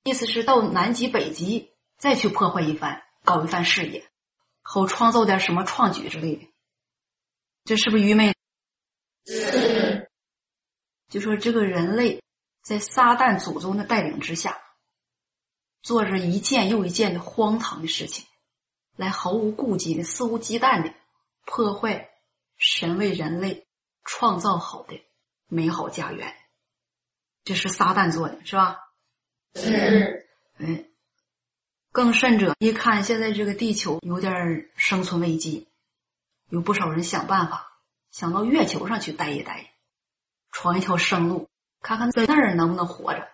[0.04, 4.08] 意思是到南极、北极再去破坏一番，搞一番事业，
[4.62, 6.48] 好创造点什么创举之类的。
[7.64, 8.36] 这是不是愚昧？
[9.26, 10.10] 是。
[11.10, 12.24] 就说这个人类
[12.64, 14.62] 在撒旦祖宗的带领之下，
[15.82, 18.26] 做着一件又一件的荒唐的事情，
[18.96, 20.94] 来毫无顾忌的、肆无忌惮的
[21.46, 22.10] 破坏
[22.58, 23.68] 神为人类
[24.04, 25.02] 创造好的
[25.48, 26.34] 美好家园。
[27.44, 28.78] 这是撒旦做的，是吧？
[29.56, 30.30] 是。
[30.58, 30.86] 哎，
[31.92, 35.68] 更甚者，一看现在这个地球有点生存危机。
[36.48, 37.72] 有不少人想办法，
[38.12, 39.72] 想到月球上去待一待，
[40.52, 41.50] 闯一条生路，
[41.82, 43.28] 看看在那儿能不能活着。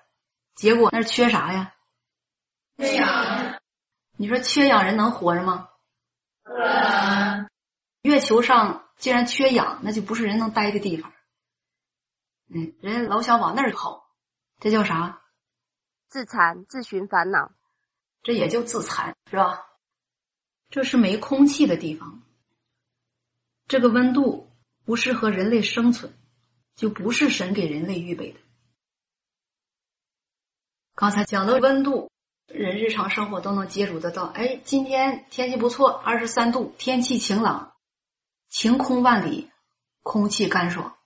[0.55, 1.75] 结果那儿缺啥呀？
[2.77, 3.59] 缺氧。
[4.17, 5.69] 你说缺氧人能活着吗？
[6.43, 7.47] 不能。
[8.01, 11.13] 月球上既然缺氧，那就不是人能待的地方。
[12.49, 14.09] 嗯，人老想往那儿跑，
[14.59, 15.21] 这叫啥？
[16.07, 17.51] 自残、自寻烦恼。
[18.27, 19.65] 这也就自残，是吧？
[20.69, 22.21] 这是没空气的地方。
[23.69, 24.51] 这个温度
[24.83, 26.11] 不适合人类生存，
[26.75, 28.39] 就不是神给人类预备的。
[30.93, 32.11] 刚才讲的温度，
[32.47, 34.25] 人日常生活都能接触得到。
[34.25, 37.77] 哎，今天天气不错，二十三度，天气晴朗，
[38.49, 39.49] 晴空万里，
[40.03, 40.97] 空气干爽，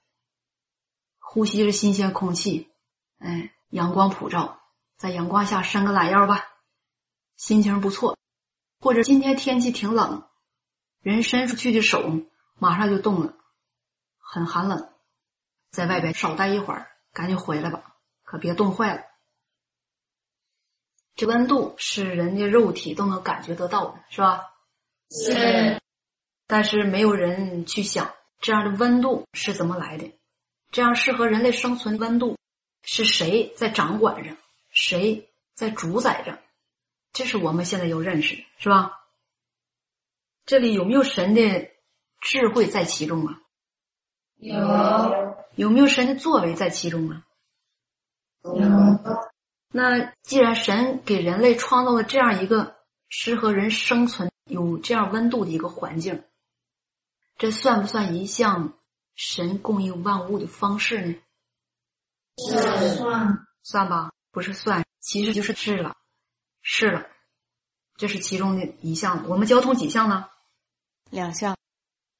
[1.20, 2.68] 呼吸着新鲜空气，
[3.20, 4.60] 哎，阳光普照，
[4.98, 6.48] 在阳光下伸个懒腰吧，
[7.36, 8.18] 心情不错。
[8.80, 10.28] 或者今天天气挺冷，
[11.02, 12.22] 人伸出去的手。
[12.58, 13.34] 马上就冻了，
[14.20, 14.94] 很寒冷，
[15.72, 19.02] 在外边少待一会儿，赶紧回来吧，可别冻坏了。
[21.16, 24.54] 这温度是人家肉体都能感觉得到的，是吧？
[25.10, 25.82] 是。
[26.46, 30.12] 但是没有人去想这样的温度是怎么来的，
[30.70, 32.38] 这样适合人类生存的温度
[32.84, 34.38] 是谁在掌管着，
[34.70, 36.38] 谁在主宰着？
[37.14, 38.92] 这是我们现在要认识的，是吧？
[40.46, 41.70] 这里有没有神的？
[42.24, 43.42] 智慧在其中啊，
[44.38, 44.56] 有
[45.56, 47.26] 有没有神的作为在其中啊？
[48.44, 48.54] 有。
[49.70, 52.76] 那既然神给人类创造了这样一个
[53.10, 56.24] 适合人生存、有这样温度的一个环境，
[57.40, 58.78] 这算不算一项
[59.16, 61.16] 神供应万物的方式呢？
[62.38, 65.98] 算算吧，不是算，其实就是治了，
[66.62, 67.10] 是了，
[67.96, 69.28] 这是其中的一项。
[69.30, 70.30] 我们交通几项呢？
[71.10, 71.58] 两项。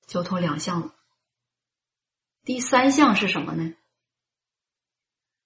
[0.08, 0.94] 交通两项了，
[2.44, 3.74] 第三项是什么呢？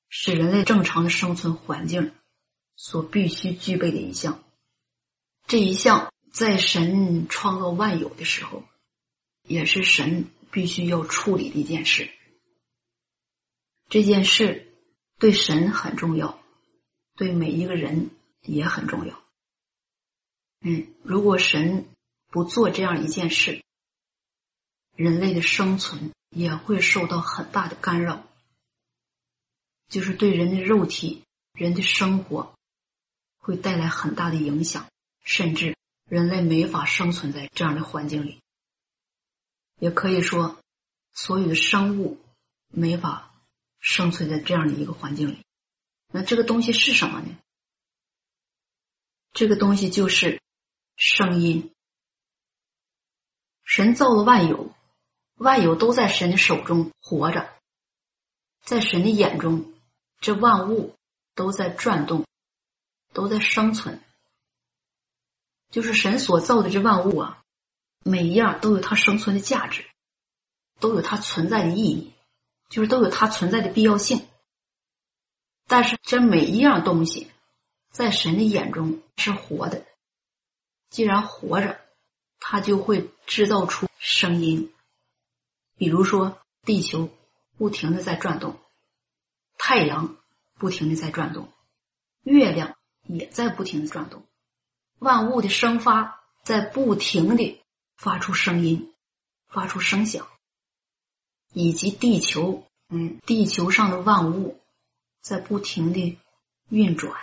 [0.09, 2.15] 是人类正常的生存环境
[2.75, 4.43] 所必须具备的一项。
[5.45, 8.63] 这一项在神创造万有的时候
[9.43, 12.09] 也是神必须要处理的一件事。
[13.87, 14.73] 这件事
[15.19, 16.39] 对神很重要，
[17.15, 18.09] 对每一个人
[18.45, 19.21] 也很重要。
[20.61, 21.87] 嗯，如果神
[22.27, 23.63] 不做这样一件事，
[24.95, 28.25] 人类的生存也会受到很大的干扰，
[29.89, 31.23] 就是对人的肉体、
[31.53, 32.55] 人的生活
[33.37, 34.87] 会带来很大的影响，
[35.23, 35.75] 甚至
[36.09, 38.39] 人类没法生存在这样的环境里。
[39.79, 40.57] 也可以说，
[41.13, 42.17] 所有的生物
[42.69, 43.33] 没法
[43.79, 45.43] 生存在这样的一个环境里。
[46.11, 47.37] 那这个东西是什么呢？
[49.35, 50.41] 这个东西就是
[50.95, 51.71] 声音。
[53.63, 54.73] 神造了万有。
[55.37, 57.49] 万有都在神的手中活着，
[58.63, 59.73] 在神的眼中，
[60.21, 60.95] 这万物
[61.33, 62.25] 都在转动，
[63.11, 64.01] 都在生存。
[65.69, 67.43] 就是神所造的这万物啊，
[68.01, 69.85] 每一样都有它生存的价值，
[70.79, 72.13] 都有它存在的意义，
[72.69, 74.25] 就是都有它存在的必要性。
[75.67, 77.29] 但是这每一样东西，
[77.95, 79.85] 在神的眼中是活的，
[80.89, 81.79] 既然活着，
[82.41, 84.73] 它就会制造出声音。
[85.77, 87.09] 比如说，地球
[87.57, 88.59] 不停的在转动，
[89.57, 90.17] 太阳
[90.55, 91.47] 不停的在转动，
[92.21, 94.25] 月亮也在不停的转动，
[94.99, 97.63] 万物的生发在不停的
[97.95, 98.93] 发出声音，
[99.47, 100.27] 发出声响，
[101.53, 104.59] 以及地球，嗯，地球上的万物
[105.21, 106.17] 在不停的
[106.67, 107.17] 运转。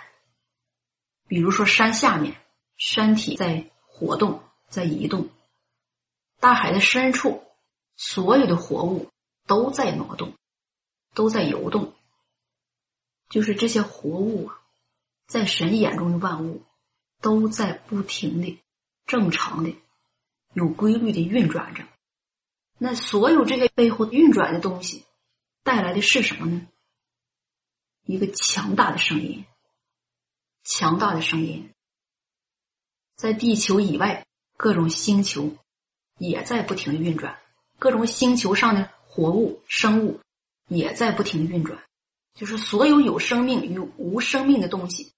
[1.33, 2.39] 比如说，山下面
[2.77, 5.29] 山体在活动，在移动，
[6.39, 7.43] 大海的深处。
[7.95, 9.09] 所有的活物
[9.47, 10.35] 都在挪动，
[11.15, 11.95] 都在游动，
[13.29, 14.61] 就是这些活物啊，
[15.25, 16.61] 在神眼中的万物
[17.19, 18.59] 都在不停的、
[19.07, 19.75] 正常的、
[20.53, 21.83] 有规律的运转着。
[22.77, 25.03] 那所有这些背后运转的东西
[25.63, 26.67] 带来的是什么呢？
[28.05, 29.45] 一个强大的声音，
[30.63, 31.69] 强大的声音，
[33.15, 35.57] 在地球以外各种星球
[36.17, 37.39] 也在不停的运转。
[37.79, 40.21] 各种星球上的活物、生物
[40.69, 41.83] 也在不停的运转，
[42.33, 45.11] 就是所有有生命与无生命的东西，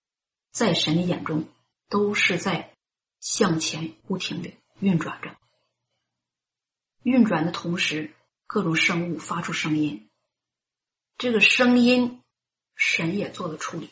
[0.52, 1.48] 在神的眼中
[1.90, 2.74] 都是在
[3.20, 5.36] 向前不停的运转着。
[7.04, 8.16] 运转的同时，
[8.48, 10.10] 各种生物发出声音，
[11.20, 12.24] 这个声音
[12.74, 13.92] 神也做了处理。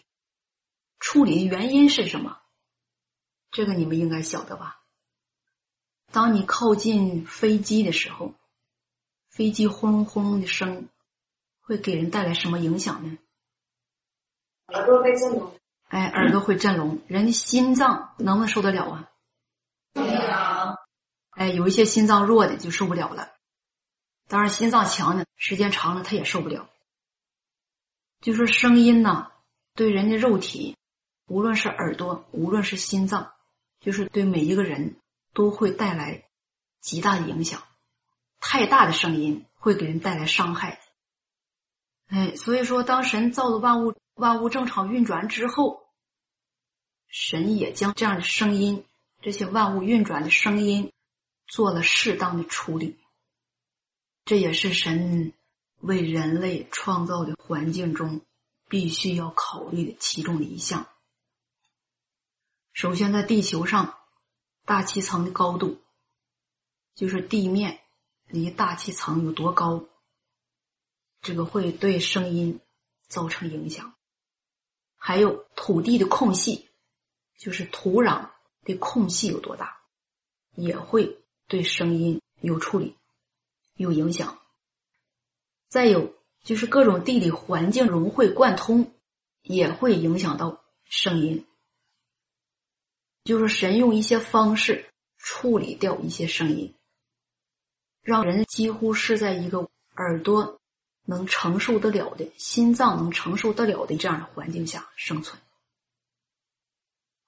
[1.04, 2.40] 处理的原因是什么？
[3.52, 4.80] 这个你们应该晓得吧？
[6.14, 8.34] 当你靠近飞机的时候。
[9.30, 10.88] 飞机轰隆轰隆的声，
[11.60, 13.18] 会给人带来什么影响呢？
[14.68, 15.60] 耳朵会震聋。
[15.88, 19.10] 哎，耳朵会震聋，人的心脏能不能受得了啊？
[19.96, 20.78] 受不了。
[21.32, 23.34] 哎，有一些心脏弱的就受不了了。
[24.28, 26.70] 当然，心脏强的，时间长了他也受不了。
[28.22, 29.32] 就说声音呢，
[29.74, 30.78] 对人的肉体，
[31.28, 33.34] 无论是耳朵，无论是心脏，
[33.80, 34.98] 就是对每一个人
[35.34, 36.26] 都会带来
[36.82, 37.64] 极大的影响。
[38.40, 40.82] 太大的声音会给人带来伤害，
[42.08, 45.88] 哎，所以说，当神造的万物万物正常运转之后，
[47.08, 48.86] 神也将这样的声音，
[49.22, 50.92] 这些万物运转的声音
[51.48, 53.00] 做了适当的处理。
[54.26, 55.32] 这也是神
[55.80, 58.22] 为人类创造的环境中
[58.68, 60.88] 必须要考虑的其中的一项。
[62.74, 63.98] 首先，在地球上，
[64.66, 65.80] 大气层的高度
[66.96, 67.80] 就是地面。
[68.26, 69.86] 离大气层有多高，
[71.22, 72.62] 这个会对声音
[73.08, 73.94] 造成影响。
[74.96, 76.68] 还有土地的空隙，
[77.38, 78.30] 就是土壤
[78.64, 79.78] 的空隙有多大，
[80.56, 82.96] 也会对声音有处理、
[83.76, 84.40] 有影响。
[85.68, 88.92] 再有就是各种地理环境融会贯通，
[89.44, 91.46] 也会影响到声音。
[93.24, 94.86] 就是神用一些方式
[95.18, 96.76] 处理掉一些声音。
[98.02, 100.60] 让人几乎是在一个耳朵
[101.06, 105.40] 能承受得了的、心脏能承受得了的这样的环境下生存，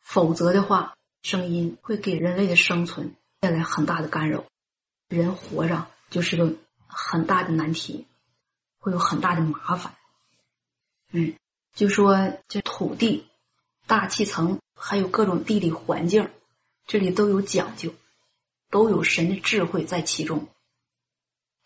[0.02, 4.46] 否则的话，声音会给人类的生存带来很大的干扰，
[5.08, 6.56] 人活着就是个
[6.88, 8.06] 很大的难题，
[8.80, 9.96] 会有很大的麻烦。
[11.12, 11.36] 嗯，
[11.74, 13.28] 就说这土地、
[13.88, 16.30] 大气层还有各种地理环境，
[16.86, 17.96] 这里都有讲究，
[18.70, 20.48] 都有神的智慧在其中。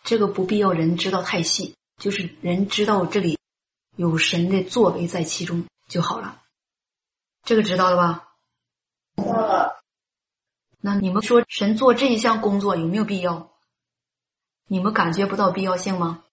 [0.03, 3.37] 这个不必要人知道太细，就是人知道这里
[3.95, 6.41] 有神的作为在其中就好了。
[7.43, 8.29] 这个知道了吧？
[9.17, 9.79] 知道了。
[10.79, 13.51] 那你们说神做这一项工作有没有必要？
[14.67, 16.23] 你们感觉不到必要性吗？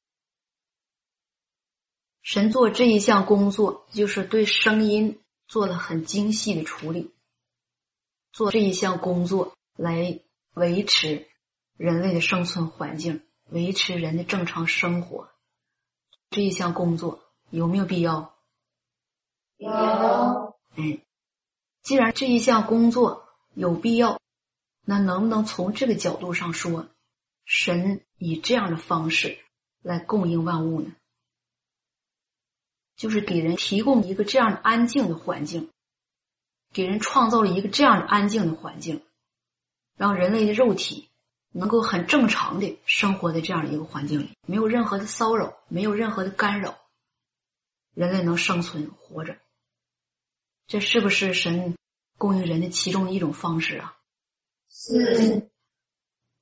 [2.23, 7.15] 神做这一项工作，就是对声音做了很精细的处理，
[8.33, 10.21] 做这一项工作来
[10.55, 11.29] 维持
[11.77, 15.31] 人类的生存环境，维持人的正常生活。
[16.31, 18.35] 这一项工作有没有必要？
[19.57, 20.57] 有。
[20.75, 21.01] 哎，
[21.83, 24.21] 既然这一项工作有必要，
[24.85, 26.89] 那能不能从这个角度上说，
[27.45, 29.39] 神以这样的方式
[29.81, 30.93] 来供应万物呢？
[32.97, 35.71] 就是给人提供一个这样的安静的环境，
[36.73, 39.03] 给人创造了一个这样的安静的环境，
[39.97, 41.09] 让人类的肉体
[41.53, 46.79] 能够很正常的生活在这样的一个环境里，没有任何的骚扰，没有任何的干扰，
[47.95, 49.37] 人类能生存活着。
[50.67, 51.77] 这是不是神
[52.19, 53.97] 供应人的其中一种方式啊？
[54.71, 55.49] 是。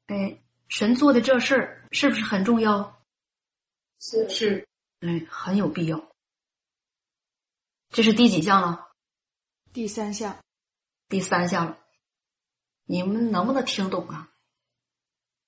[0.06, 0.38] 哎，
[0.68, 3.02] 神做的这事儿是不是很重要？
[3.98, 4.68] 是是，
[5.00, 6.13] 哎，很有必要。
[7.94, 8.88] 这是第几项了？
[9.72, 10.36] 第三项。
[11.08, 11.78] 第三项了，
[12.86, 14.30] 你们能不能听懂啊？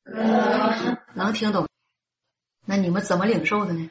[0.05, 0.97] 能。
[1.17, 1.69] 能听懂。
[2.65, 3.91] 那你们怎么领受的呢？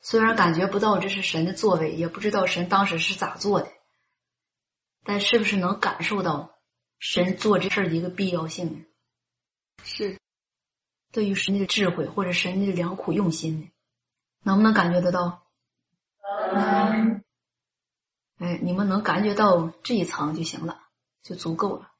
[0.00, 3.70] 虽然感觉不到这是神的作为，也不知道神当时是咋做的，
[5.04, 6.58] 但是不是能感受到
[6.98, 8.86] 神做这事儿的一个必要性呢？
[9.84, 10.18] 是。
[11.12, 13.70] 对于神的智慧或者神的良苦用心呢，
[14.44, 15.45] 能不能感觉得到？
[16.54, 17.22] 能，
[18.38, 20.82] 哎，你们能感觉到这一层就行了，
[21.22, 21.92] 就足够了。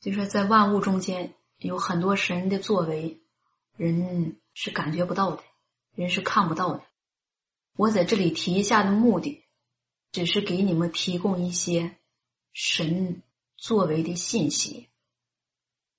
[0.00, 3.20] 就说在万物中间有很多神的作为，
[3.76, 5.42] 人是感觉不到的，
[5.94, 6.82] 人是看不到的。
[7.76, 9.44] 我在这里提一下的目的，
[10.10, 11.96] 只是给你们提供一些
[12.52, 13.22] 神
[13.56, 14.88] 作为的信息，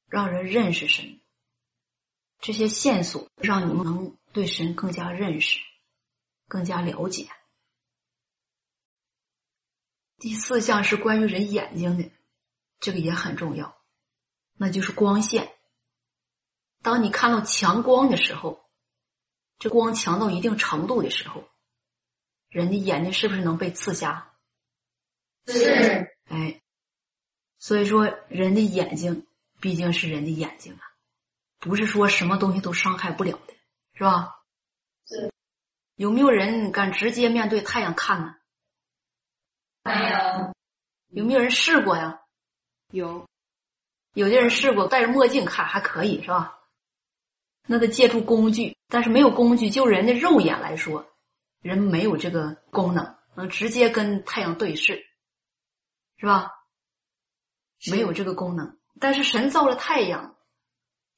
[0.08, 1.20] 让人认识神。
[2.40, 5.60] 这些线索让你们能对神更加认识。
[6.54, 7.32] 更加了解。
[10.18, 12.12] 第四项是关于人眼睛的，
[12.80, 13.76] 这个也很重要，
[14.54, 15.52] 那就是光线。
[16.84, 18.64] 当你看到强光的时候，
[19.58, 21.50] 这光强到一定程度的时候，
[22.50, 24.32] 人的眼睛是不是能被刺瞎？
[25.48, 26.16] 是。
[26.26, 26.62] 哎，
[27.58, 29.26] 所以说人的眼睛
[29.60, 30.84] 毕竟是人的眼睛啊，
[31.58, 33.56] 不是说什么东西都伤害不了的，
[33.96, 34.40] 是吧？
[35.08, 35.34] 是。
[35.96, 38.36] 有没有人敢直接面对太阳看呢？
[39.84, 40.54] 没有。
[41.10, 42.22] 有没有人试过呀？
[42.92, 43.28] 有。
[44.14, 46.60] 有的人试过戴着墨镜看还可以是吧？
[47.66, 51.10] 那得借助工具，但是没有工具，就人的肉眼来说，
[51.62, 55.06] 人没有这个功能，能直接跟太阳对视，
[56.18, 56.52] 是吧？
[57.90, 58.78] 没有这个功能。
[59.00, 60.36] 但是神造了太阳，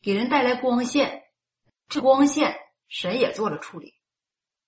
[0.01, 1.23] 给人带来光线，
[1.89, 3.94] 这光线神也做了处理。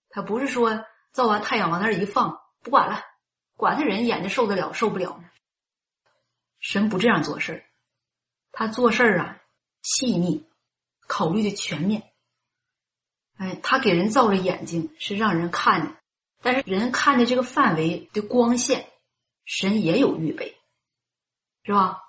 [0.09, 3.01] 他不是说造完太阳往那儿一放不管了，
[3.55, 5.29] 管他人眼睛受得了受不了呢？
[6.59, 7.63] 神不这样做事
[8.51, 9.41] 他做事啊
[9.83, 10.47] 细腻，
[11.07, 12.11] 考虑的全面。
[13.37, 15.95] 哎，他给人造了眼睛是让人看的，
[16.41, 18.89] 但是人看的这个范围的光线，
[19.45, 20.57] 神也有预备，
[21.63, 22.01] 是吧？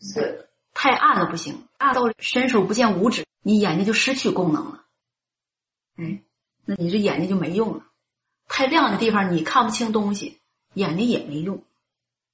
[0.00, 0.48] 是。
[0.72, 4.84] 太暗了不行，暗到伸手不见五指，你眼睛就失去功能了。
[5.96, 6.22] 哎。
[6.78, 7.86] 你这眼睛就没用了，
[8.46, 10.40] 太亮的地方你看不清东西，
[10.74, 11.64] 眼睛也没用。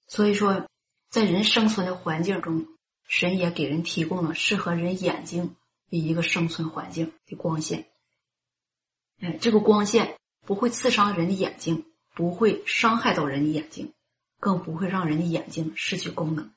[0.07, 0.69] 所以说，
[1.09, 2.67] 在人生存的环境中，
[3.07, 5.57] 神也给人提供了适合人眼睛
[5.91, 7.87] 的一个生存环境的光线。
[9.21, 13.93] 哎，这个光线不会刺伤人的眼睛，不会伤害到人的眼睛，
[14.39, 16.53] 更不会让人的眼睛失去功能。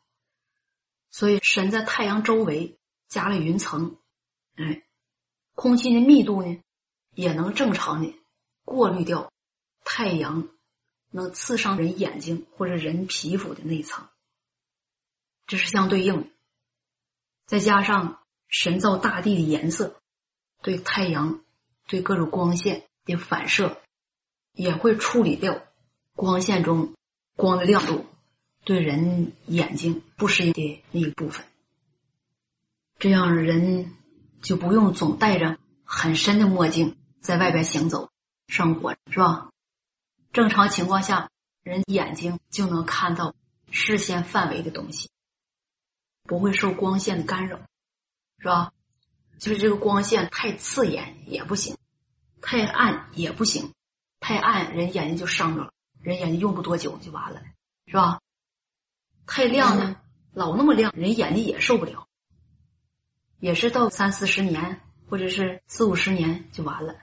[1.09, 2.77] 所以，神在太阳周围
[3.07, 3.97] 加了云层，
[4.55, 4.83] 哎，
[5.55, 6.59] 空气的密度呢？
[7.19, 8.15] 也能正常的
[8.63, 9.29] 过滤掉
[9.83, 10.47] 太阳
[11.11, 14.07] 能刺伤人眼睛或者人皮肤的那一层，
[15.45, 16.27] 这是相对应的。
[17.45, 19.99] 再加上神造大地的颜色，
[20.61, 21.41] 对太阳、
[21.87, 23.81] 对各种光线的反射，
[24.53, 25.61] 也会处理掉
[26.15, 26.93] 光线中
[27.35, 28.05] 光的亮度
[28.63, 31.45] 对人眼睛不适应的那一部分。
[32.97, 33.93] 这样人
[34.41, 36.95] 就不用总戴着很深的墨镜。
[37.21, 38.11] 在外边行走、
[38.47, 39.49] 生活是吧？
[40.31, 41.29] 正常情况下，
[41.63, 43.35] 人眼睛就能看到
[43.71, 45.09] 视线范围的东西，
[46.23, 47.59] 不会受光线的干扰，
[48.37, 48.73] 是吧？
[49.37, 51.77] 就是这个光线太刺眼也不行，
[52.41, 53.73] 太暗也不行，
[54.19, 57.41] 太暗人眼睛就伤着了，人眼睛用不多久就完了，
[57.87, 58.21] 是吧？
[59.25, 59.95] 太亮呢，
[60.33, 62.07] 老那么亮，人眼睛也受不了。
[63.39, 66.95] 也是到三四十年或者是四五十年就完了。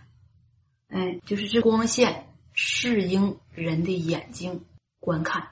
[0.89, 4.65] 哎，就是这光线适应人的眼睛
[5.01, 5.51] 观看，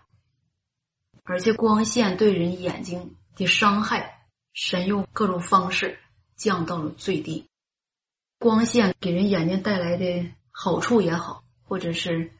[1.22, 5.98] 而且光线对人眼睛的伤害，神用各种方式
[6.36, 7.46] 降到了最低。
[8.38, 12.32] 光线给人眼睛带来的好处也好，或者是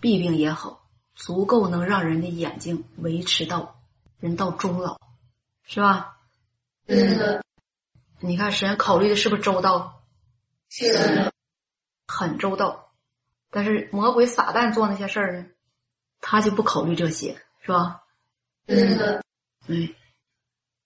[0.00, 3.80] 弊病也好，足够能让人的眼睛维持到
[4.18, 4.98] 人到终老，
[5.62, 6.16] 是吧？
[6.88, 7.44] 是的，
[8.18, 10.02] 你看神考虑的是不是周到？
[10.68, 11.32] 是的，
[12.10, 12.92] 很周到。
[13.50, 15.46] 但是魔鬼撒旦做那些事儿呢，
[16.20, 18.02] 他就不考虑这些，是吧？
[18.68, 19.24] 是的，
[19.66, 19.94] 哎，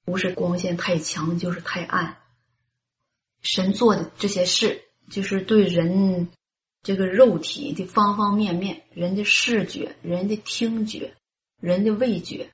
[0.05, 2.17] 不是光线太强，就是太暗。
[3.43, 6.31] 神做的这些事，就是对人
[6.83, 11.15] 这个肉体的方方面面，人的视觉、人的听觉、
[11.61, 12.51] 人的味觉、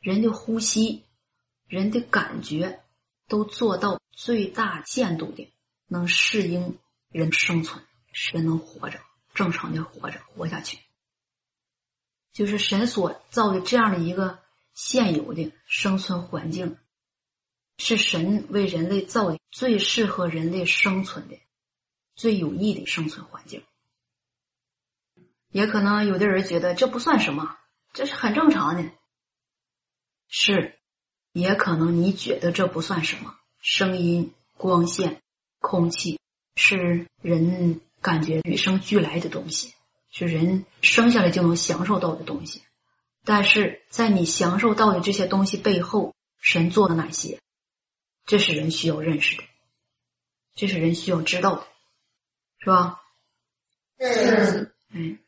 [0.00, 1.04] 人的呼吸、
[1.68, 2.80] 人的感觉，
[3.28, 5.52] 都做到最大限度的
[5.86, 6.78] 能适应
[7.12, 9.00] 人生存，使神能活着，
[9.34, 10.78] 正常的活着，活下去。
[12.32, 14.38] 就是神所造的这样的一个
[14.74, 16.76] 现有的生存环境。
[17.78, 21.40] 是神为人类造的最适合人类生存的、
[22.14, 23.64] 最有益的生存环境。
[25.48, 27.58] 也可能有的人觉得这不算什么，
[27.92, 28.92] 这是很正常的。
[30.28, 30.78] 是，
[31.32, 33.36] 也可能你觉得这不算什么。
[33.60, 35.20] 声音、光线、
[35.58, 36.20] 空气
[36.54, 39.72] 是人感觉与生俱来的东西，
[40.10, 42.62] 是人生下来就能享受到的东西。
[43.24, 47.38] 但是在你享受到的这些东西背后，神做了哪些？
[48.26, 49.44] 这是人需要认识的，
[50.54, 51.66] 这是人需要知道的，
[52.58, 53.00] 是吧？
[53.98, 55.18] 是，嗯，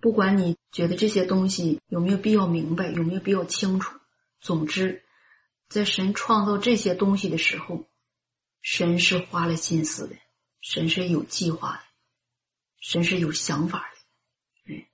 [0.00, 3.98] 不管你觉得这些东西有没有必要明白，有没有必要清楚，
[4.40, 5.02] 总之，
[5.68, 7.86] 在神创造这些东西的时候，
[8.60, 10.16] 神是花了心思的，
[10.60, 11.82] 神是有计划的，
[12.80, 14.84] 神是有想法的，嗯，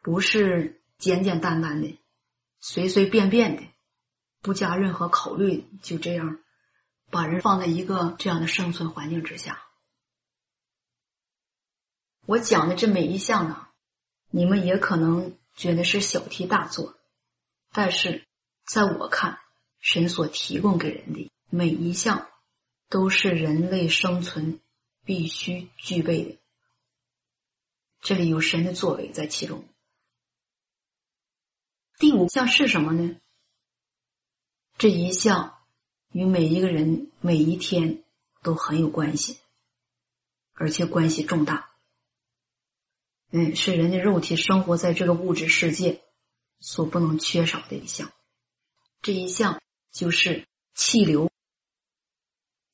[0.00, 1.98] 不是简简单单的、
[2.60, 3.62] 随随便便的。
[4.44, 6.40] 不加任何考虑，就这样
[7.12, 9.62] 把人放在一个这样的生存环境之下。
[12.26, 13.68] 我讲的这每一项呢，
[14.30, 16.98] 你们也可能觉得是小题大做，
[17.70, 18.26] 但是
[18.66, 19.38] 在我看，
[19.78, 22.28] 神所提供给人的每一项
[22.88, 24.58] 都是人类生存
[25.04, 26.38] 必须具备的。
[28.00, 29.64] 这里有神的作为在其中。
[31.98, 33.16] 第五项是什么呢？
[34.76, 35.58] 这一项
[36.10, 38.02] 与每一个人每一天
[38.42, 39.38] 都很有关系，
[40.54, 41.70] 而且关系重大。
[43.30, 46.02] 嗯，是人的肉体生活在这个物质世界
[46.58, 48.12] 所不能缺少的一项。
[49.00, 51.30] 这一项就是气流。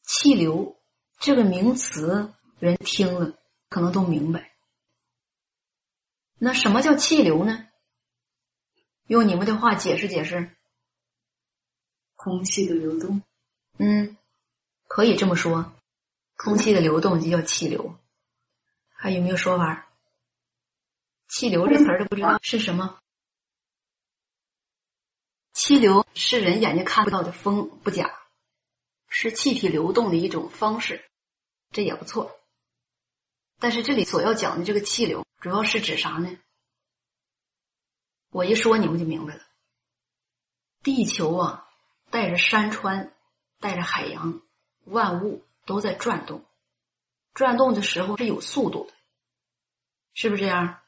[0.02, 0.77] 气流
[1.18, 3.36] 这个名词，人听了
[3.68, 4.52] 可能都明白。
[6.38, 7.66] 那什么叫气流呢？
[9.06, 10.54] 用你们的话解释解释。
[12.14, 13.22] 空气的流动，
[13.78, 14.16] 嗯，
[14.86, 15.72] 可以这么说，
[16.36, 17.98] 空气的流动就叫气流。
[18.88, 19.88] 还有没有说法？
[21.28, 22.98] 气流这词儿都不知道是什么？
[25.52, 28.12] 气流是人眼睛看不到的风，不假，
[29.08, 31.07] 是气体流动的一种方式，
[31.70, 32.38] 这也不错。
[33.58, 36.38] 但是这里所要讲的这个气流，主要是指啥呢？
[38.30, 39.42] 我一说你们就明白了。
[40.82, 41.64] 地球啊。
[42.10, 43.12] 带着山川，
[43.60, 44.40] 带着海洋，
[44.86, 46.42] 万物都在转动。
[47.34, 48.94] 转动的时候是有速度的，
[50.14, 50.80] 是不是这样？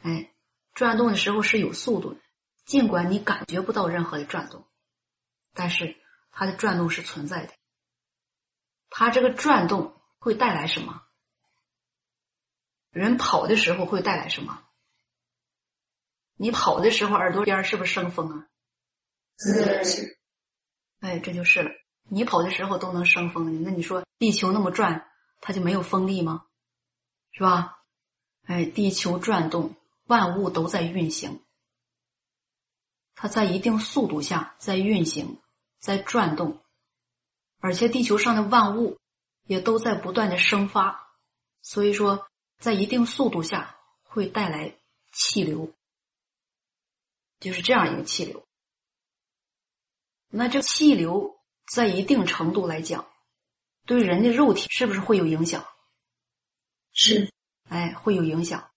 [0.00, 0.32] 哎，
[0.72, 2.20] 转动的时候是有速度的，
[2.64, 4.66] 尽管你感觉不到任何的转动，
[5.52, 5.94] 但是
[6.30, 7.52] 它的转动是存在的。
[8.90, 11.02] 它这个转动会带来什么？
[12.90, 14.62] 人跑的时候会带来什么？
[16.36, 18.48] 你跑的时候耳朵边是不是生风啊？
[19.38, 20.18] 是，
[21.00, 21.70] 哎，这就是了。
[22.08, 25.10] 你跑的时候都能生风，那你说地球那么转，
[25.40, 26.46] 它就没有风力吗？
[27.32, 27.78] 是吧？
[28.44, 29.74] 哎，地球转动，
[30.04, 31.42] 万物都在运行，
[33.14, 35.40] 它在一定速度下在运行，
[35.78, 36.62] 在转动，
[37.66, 38.96] 而且地球上的万物
[39.44, 41.10] 也都在不断的生发，
[41.62, 44.76] 所以说在一定速度下会带来
[45.10, 45.74] 气流，
[47.40, 48.46] 就是这样一个气流。
[50.28, 53.08] 那这气流在一定程度来讲，
[53.84, 55.66] 对人的肉体是不是会有影响？
[56.92, 57.32] 是，
[57.68, 58.70] 哎，会有影响。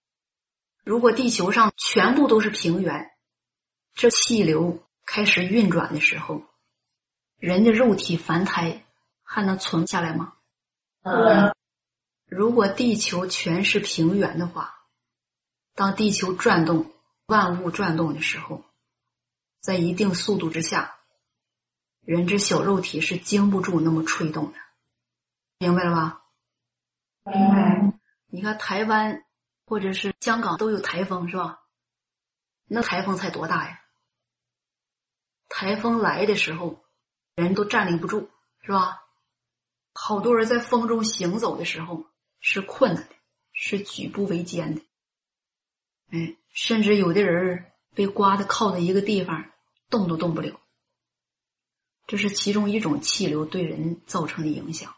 [0.83, 3.11] 如果地球上全部都是平原，
[3.93, 6.41] 这气流开始运转的时候，
[7.39, 8.85] 人的肉体凡胎
[9.23, 10.33] 还能存下来吗？
[11.03, 11.55] 嗯，
[12.25, 14.75] 如果地球全是平原的话，
[15.73, 16.91] 当地球转动、
[17.25, 18.65] 万物转动的时候，
[19.61, 20.97] 在一定速度之下，
[22.01, 24.59] 人之小肉体是经不住那么吹动的，
[25.59, 26.25] 明白了吧？
[27.23, 27.93] 明白。
[28.27, 29.23] 你看台湾
[29.65, 31.61] 或者是香港都有台风是吧？
[32.65, 33.79] 那台风才多大呀？
[35.47, 36.83] 台风来的时候，
[37.39, 38.29] 人都站立不住
[38.61, 39.01] 是吧？
[39.93, 42.05] 好多人在风中行走的时候
[42.39, 43.15] 是困难的，
[43.51, 44.81] 是举步维艰的。
[46.11, 47.65] 哎，甚至有的人
[47.95, 49.51] 被刮的靠在一个地方，
[49.89, 50.59] 动都动不了。
[52.07, 54.95] 这是其中一种气流对人造成的影响。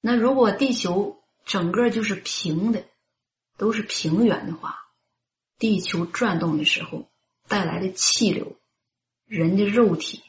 [0.00, 2.84] 那如果地球整个就是平的，
[3.56, 4.78] 都是平原的话，
[5.58, 7.08] 地球转动的时候
[7.48, 8.56] 带来的气流，
[9.26, 10.22] 人的肉体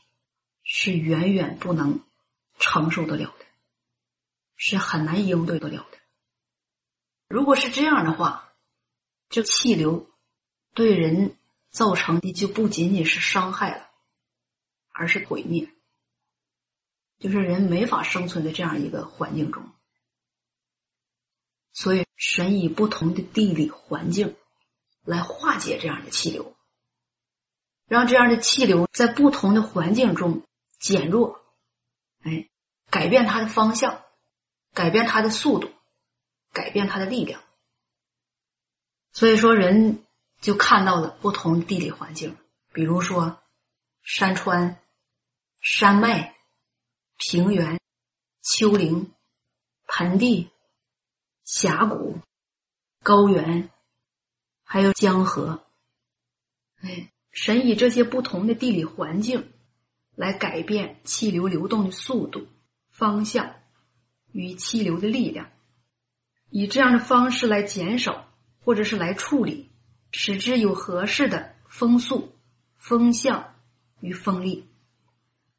[0.76, 2.04] 是远远不能
[2.58, 3.46] 承受得了的，
[4.56, 6.00] 是很难应对得了的。
[7.28, 8.52] 如果是这样的话，
[9.30, 10.10] 这气流
[10.74, 11.38] 对人
[11.70, 13.88] 造成的就不仅仅是伤害了，
[14.92, 15.72] 而是毁灭，
[17.20, 19.72] 就是人没法生存在这样一个环境中。
[21.72, 24.36] 所以，神以不同的地理环境
[25.04, 26.56] 来化解这样的气流，
[27.86, 30.42] 让这样的气流在不同的环境中
[30.84, 31.42] 减弱，
[32.24, 32.50] 哎，
[32.90, 34.04] 改变它的方向，
[34.74, 35.72] 改变它的速度，
[36.52, 37.42] 改变它的力量。
[39.14, 40.04] 所以说，人
[40.42, 42.36] 就看到了不同地理环境，
[42.74, 43.42] 比如说
[44.02, 44.78] 山川、
[45.62, 46.36] 山脉、
[47.16, 47.80] 平原、
[48.42, 49.14] 丘陵、
[49.88, 50.52] 盆地、
[51.46, 52.20] 峡谷、
[53.04, 53.70] 高原，
[54.66, 55.66] 还有江河。
[56.82, 59.53] 哎，神以这些不同的地理环境
[60.16, 62.48] 来改变气流流动的速度、
[62.90, 63.56] 方向
[64.32, 65.50] 与气流的力量，
[66.50, 68.28] 以这样的方式来减少。
[68.66, 69.70] 或者是来处理，
[70.14, 72.34] 使之有合适的风速、
[72.78, 73.56] 风向
[74.00, 74.70] 与风力，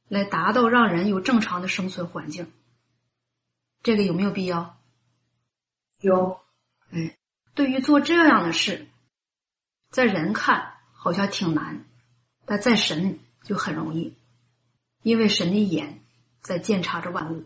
[0.08, 2.50] 来达到让人有正常的生存环境。
[3.82, 4.80] 这个有没有必要？
[6.00, 6.40] 有。
[6.92, 7.18] 哎，
[7.54, 8.86] 对于做这样的事，
[9.90, 11.84] 在人看好像挺难，
[12.46, 14.16] 但在神就很容易，
[15.04, 16.04] 因为神的眼
[16.42, 17.44] 在监察着万物，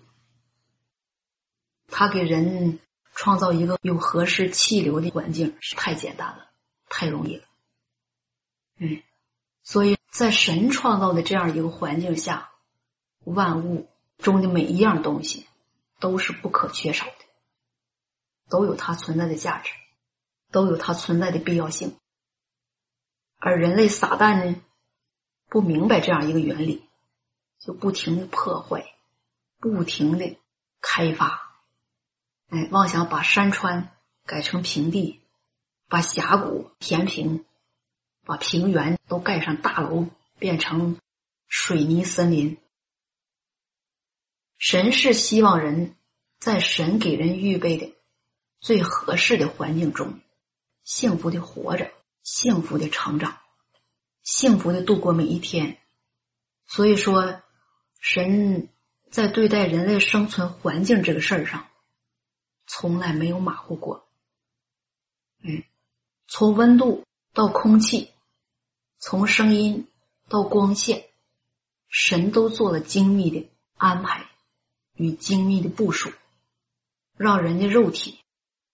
[1.89, 2.79] 他给人。
[3.15, 6.49] 创造一个有合适气流的环境是太简单了，
[6.89, 7.43] 太容易了。
[8.77, 9.03] 嗯，
[9.65, 12.53] 所以在神创造的这样一个环境下，
[13.25, 13.89] 万物
[14.19, 15.49] 中的每一样东西
[15.99, 17.13] 都是不可缺少的，
[18.49, 19.73] 都有它存在的价值，
[20.53, 21.97] 都有它存在的必要性。
[23.39, 24.63] 而人类撒旦呢，
[25.49, 26.88] 不明白这样一个原理，
[27.59, 28.95] 就不停的破坏，
[29.59, 30.39] 不停的
[30.81, 31.53] 开发。
[32.49, 33.95] 哎，妄想把山川
[34.25, 35.21] 改成平地，
[35.89, 37.45] 把峡谷填平，
[38.25, 40.07] 把平原都盖上大楼，
[40.39, 40.99] 变成
[41.47, 42.59] 水泥森林。
[44.57, 45.95] 神是希望人
[46.39, 47.95] 在神给人预备的
[48.61, 50.21] 最合适的环境中，
[50.85, 51.93] 幸福的活着，
[52.23, 53.39] 幸福的成长，
[54.23, 55.79] 幸福的度过每一天。
[56.67, 57.41] 所以说，
[57.99, 58.69] 神
[59.11, 61.67] 在对待人类生存环境这个事儿上。
[62.71, 64.07] 从来没有马虎过，
[65.43, 65.63] 嗯，
[66.27, 68.11] 从温度到空气，
[68.99, 69.89] 从声音
[70.29, 71.07] 到光线，
[71.89, 74.29] 神都做了精密的安排
[74.95, 76.13] 与精密的部署，
[77.17, 78.19] 让人的肉体，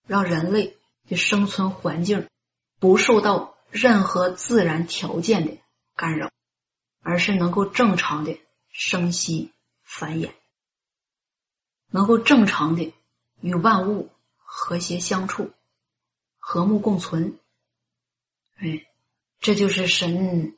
[0.09, 0.77] 让人类
[1.09, 2.29] 的生存环境
[2.81, 5.59] 不受到任何自然条件的
[5.95, 6.33] 干扰，
[7.01, 8.41] 而是能够正常的
[8.75, 9.53] 生息
[9.83, 10.33] 繁衍，
[11.89, 12.93] 能够正常的。
[13.41, 15.51] 与万物和谐相处，
[16.39, 17.39] 和睦共存。
[18.55, 18.87] 哎，
[19.39, 20.57] 这就是神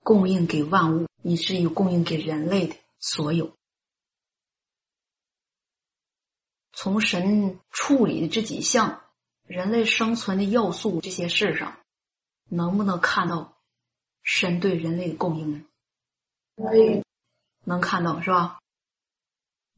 [0.00, 3.56] 供应给万物，以至于供应给人类的所有。
[6.72, 9.02] 从神处理的这几项
[9.44, 11.78] 人类生存的要素这些事上，
[12.50, 13.56] 能不能看到
[14.22, 15.64] 神对人类的供应呢？
[16.56, 17.02] 可以，
[17.64, 18.58] 能看到是吧？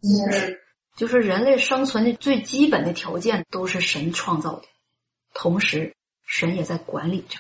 [0.03, 0.61] 是。
[0.95, 4.69] 就是人类生存的最基本的条件都是神创造的，
[5.33, 7.39] 同时神也在管理着，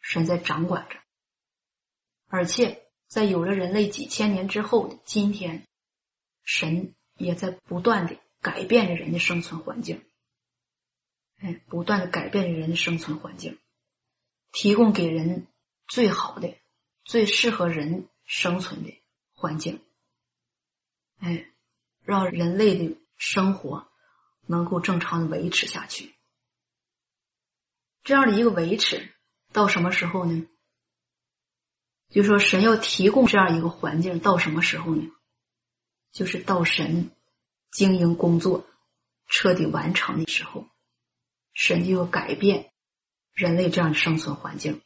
[0.00, 0.96] 神在掌管着，
[2.28, 5.66] 而且在有了人类几千年之后的今天，
[6.44, 10.02] 神也在不断的改变着人的生存环境，
[11.42, 13.58] 哎，不断的改变着人的生存环境，
[14.50, 15.46] 提供给人
[15.86, 16.54] 最好的、
[17.04, 19.01] 最适合人生存的。
[19.42, 19.80] 环境，
[21.18, 21.50] 哎，
[22.04, 23.88] 让人类的生活
[24.46, 26.14] 能够正常的维持下去。
[28.04, 29.12] 这样的一个维持
[29.52, 30.46] 到什么时候呢？
[32.08, 35.10] 就说神要提供这样一个环境到什么时候呢？
[36.12, 37.10] 就是到神
[37.72, 38.64] 经营工作
[39.26, 40.68] 彻底完成的时候，
[41.52, 42.72] 神就要改变
[43.32, 44.82] 人类这样的生存环境，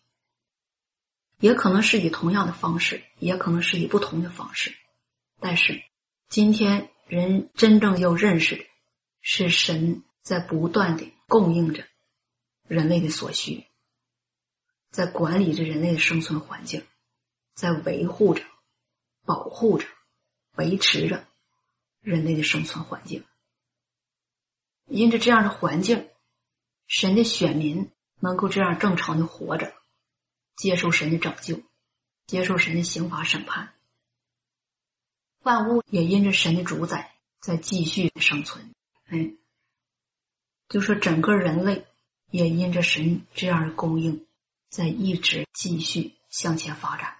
[1.38, 4.74] 也可能是以同样的方式，也可能是以不同的方式。
[5.40, 5.82] 但是
[6.28, 8.64] 今天人真正要认识的
[9.20, 11.84] 是，神在不断的供应着
[12.66, 13.64] 人类的所需，
[14.90, 16.86] 在管理着人类的生存环境，
[17.54, 18.42] 在维护着、
[19.24, 19.86] 保护着。
[20.58, 21.28] 维持着
[22.00, 23.26] 人类的生存环境，
[24.86, 26.08] 因着这样的环境，
[26.86, 29.74] 神的选民能够这样正常的活着，
[30.56, 31.62] 接受神的拯救，
[32.26, 33.74] 接受神的刑罚审判，
[35.42, 38.74] 万物也因着神的主宰在继续生存。
[39.06, 39.32] 哎，
[40.68, 41.86] 就说整个人类
[42.30, 44.26] 也因着神这样的供应，
[44.68, 47.18] 在一直继续向前发展。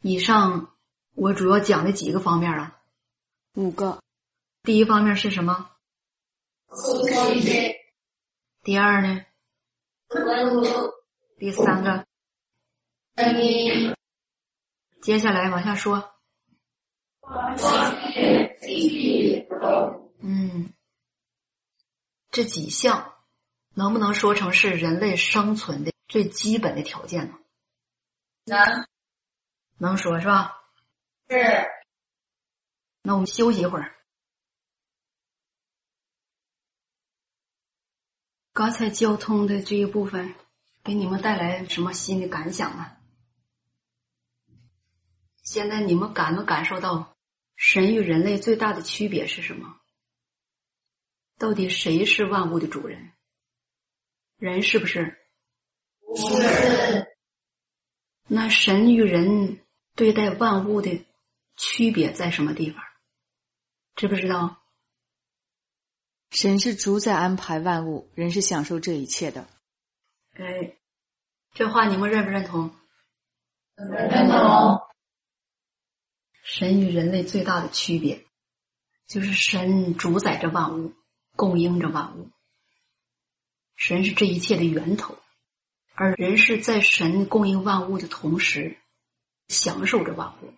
[0.00, 0.74] 以上
[1.14, 2.80] 我主要讲的几个方面啊，
[3.54, 4.02] 五个。
[4.62, 5.70] 第一方面是什么？
[8.62, 9.26] 第二呢？
[11.38, 12.06] 第三个？
[15.02, 16.12] 接下来往下说。
[20.20, 20.72] 嗯，
[22.30, 23.14] 这几项
[23.74, 27.38] 能不能说成是人类生存的最基本的条件呢？
[28.44, 28.86] 能。
[29.78, 30.60] 能说是吧？
[31.28, 31.36] 是。
[33.02, 33.93] 那我们休息一会儿。
[38.54, 40.32] 刚才交通的这一部分，
[40.84, 42.96] 给你们带来什么新的感想啊？
[45.42, 47.16] 现在你们感没感受到
[47.56, 49.80] 神与人类最大的区别是什么？
[51.36, 53.10] 到底谁是万物的主人？
[54.36, 55.18] 人是不是？
[56.16, 57.08] 是。
[58.28, 59.60] 那神与人。
[59.96, 61.06] 对待万物的
[61.56, 62.82] 区别在什么地方？
[63.94, 64.63] 知不知道？
[66.34, 69.46] 神是主宰安排万物，人是享受这一切的。
[70.32, 70.76] 哎，
[71.52, 72.74] 这话你们认不认同？
[73.76, 74.80] 认同。
[76.42, 78.26] 神与人类最大的区别，
[79.06, 80.92] 就是神主宰着万物，
[81.36, 82.30] 供应着万物。
[83.76, 85.16] 神是这一切的源头，
[85.94, 88.76] 而人是在神供应万物的同时。
[89.46, 90.54] 享受着万物，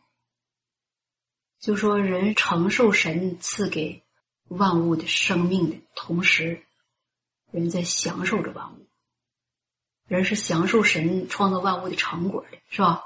[1.59, 4.05] 就说人承受神赐给
[4.49, 6.65] 万物的生命的同时，
[7.51, 8.87] 人在享受着万物。
[10.07, 13.03] 人是享受神创造万物的成果的，是吧？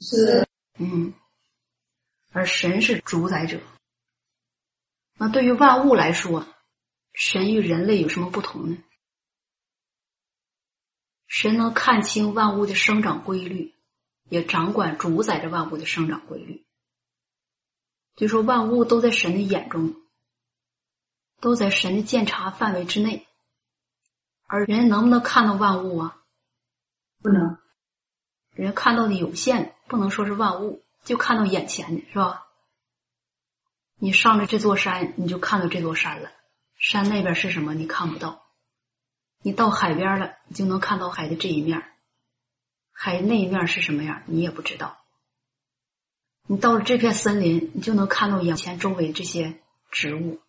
[0.00, 0.46] 是。
[0.78, 1.14] 嗯。
[2.30, 3.60] 而神是主宰者。
[5.16, 6.46] 那对于万物来说，
[7.12, 8.78] 神与人类有什么不同呢？
[11.26, 13.74] 神能看清万物的生长规律。
[14.30, 16.66] 也掌管主宰着万物的生长规律，
[18.14, 19.96] 就说万物都在神的眼中，
[21.40, 23.26] 都在神的鉴察范围之内，
[24.46, 26.16] 而人能不能看到万物啊？
[27.22, 27.58] 不能，
[28.52, 32.46] 人看到的有限，不能说是万物，就看到眼前的是吧？
[34.00, 36.30] 你上了这座山，你就看到这座山了，
[36.76, 38.44] 山那边是什么你看不到，
[39.42, 41.82] 你到海边了，你就能看到海的这一面。
[42.92, 44.98] 海那一面是什么样，你也不知道。
[46.46, 49.60] 你到了这片森林，你就能看到眼前周围这些
[49.90, 50.40] 植物，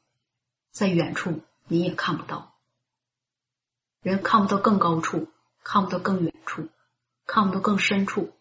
[0.71, 2.55] 在远处你也看不到。
[4.01, 5.27] 人看不到更高处，
[5.63, 6.69] 看不到更远处，
[7.25, 8.33] 看不到更深处。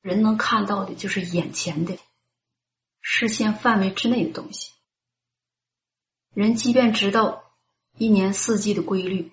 [0.00, 1.98] 人能看到的就是眼前的
[3.00, 4.72] 视线范围之内的东西。
[6.34, 7.44] 人即便知道
[7.96, 9.32] 一年四季的规律，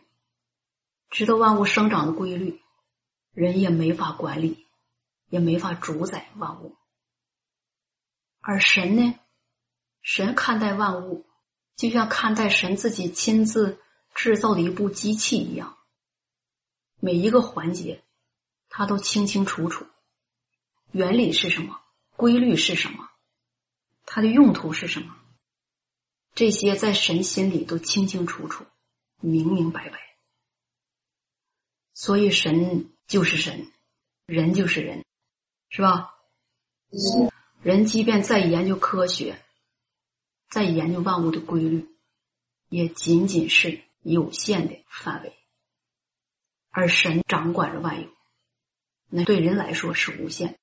[1.09, 2.61] 知道万物生长的规律。
[3.33, 4.65] 人也没法管理，
[5.27, 6.77] 也没法主宰万物，
[8.39, 9.19] 而神呢？
[10.05, 11.25] 神看待万物，
[11.75, 13.81] 就像看待神自己亲自
[14.13, 15.75] 制造的一部机器一样，
[16.99, 18.03] 每一个环节
[18.69, 19.87] 他都清清楚楚，
[20.91, 21.81] 原理是什么，
[22.15, 23.09] 规律是什么，
[24.05, 25.17] 它的用途是什么，
[26.35, 28.67] 这些在神心里都清清楚楚、
[29.19, 29.99] 明明白白，
[31.93, 32.91] 所以神。
[33.07, 33.71] 就是神，
[34.25, 35.05] 人就是人，
[35.69, 36.15] 是吧？
[37.61, 39.44] 人即便再研究科学，
[40.49, 41.87] 再研究万物的规律，
[42.69, 45.33] 也仅仅是有限的范围，
[46.69, 48.09] 而神掌管着万有，
[49.09, 50.57] 那对人来说是无限。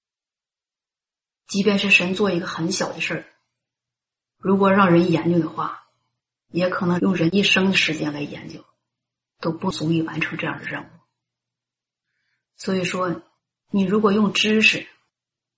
[1.47, 3.27] 即便是神做一个很小的事儿，
[4.39, 5.87] 如果让人研究的话，
[6.49, 8.65] 也可能用人一生的时间来研究，
[9.41, 10.87] 都不足以完成这样的任务。
[12.57, 13.23] 所以说，
[13.71, 14.87] 你如果用知识，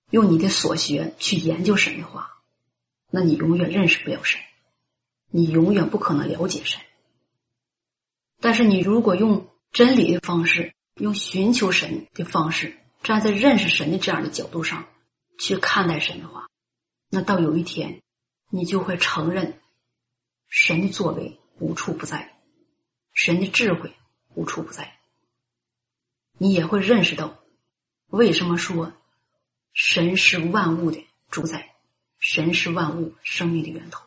[0.09, 2.34] 用你的所学去研究神的话，
[3.15, 4.41] 那你永远认识不了神，
[5.29, 6.81] 你永远不可能了解神。
[8.41, 14.89] 但是你如果用真理的方式，用寻求神的方式，站在认识神的这样的角度上
[15.39, 16.49] 去看待神的话，
[17.09, 18.01] 那到有一天，
[18.49, 19.61] 你就会承认
[20.49, 22.37] 神的作为无处不在，
[23.13, 23.95] 神的智慧
[24.33, 24.99] 无处不在。
[26.37, 27.39] 你也会认识到，
[28.07, 28.91] 为什么说
[29.71, 31.01] 神是万物的
[31.31, 31.74] 主宰，
[32.27, 34.03] 神是万物生命的源头。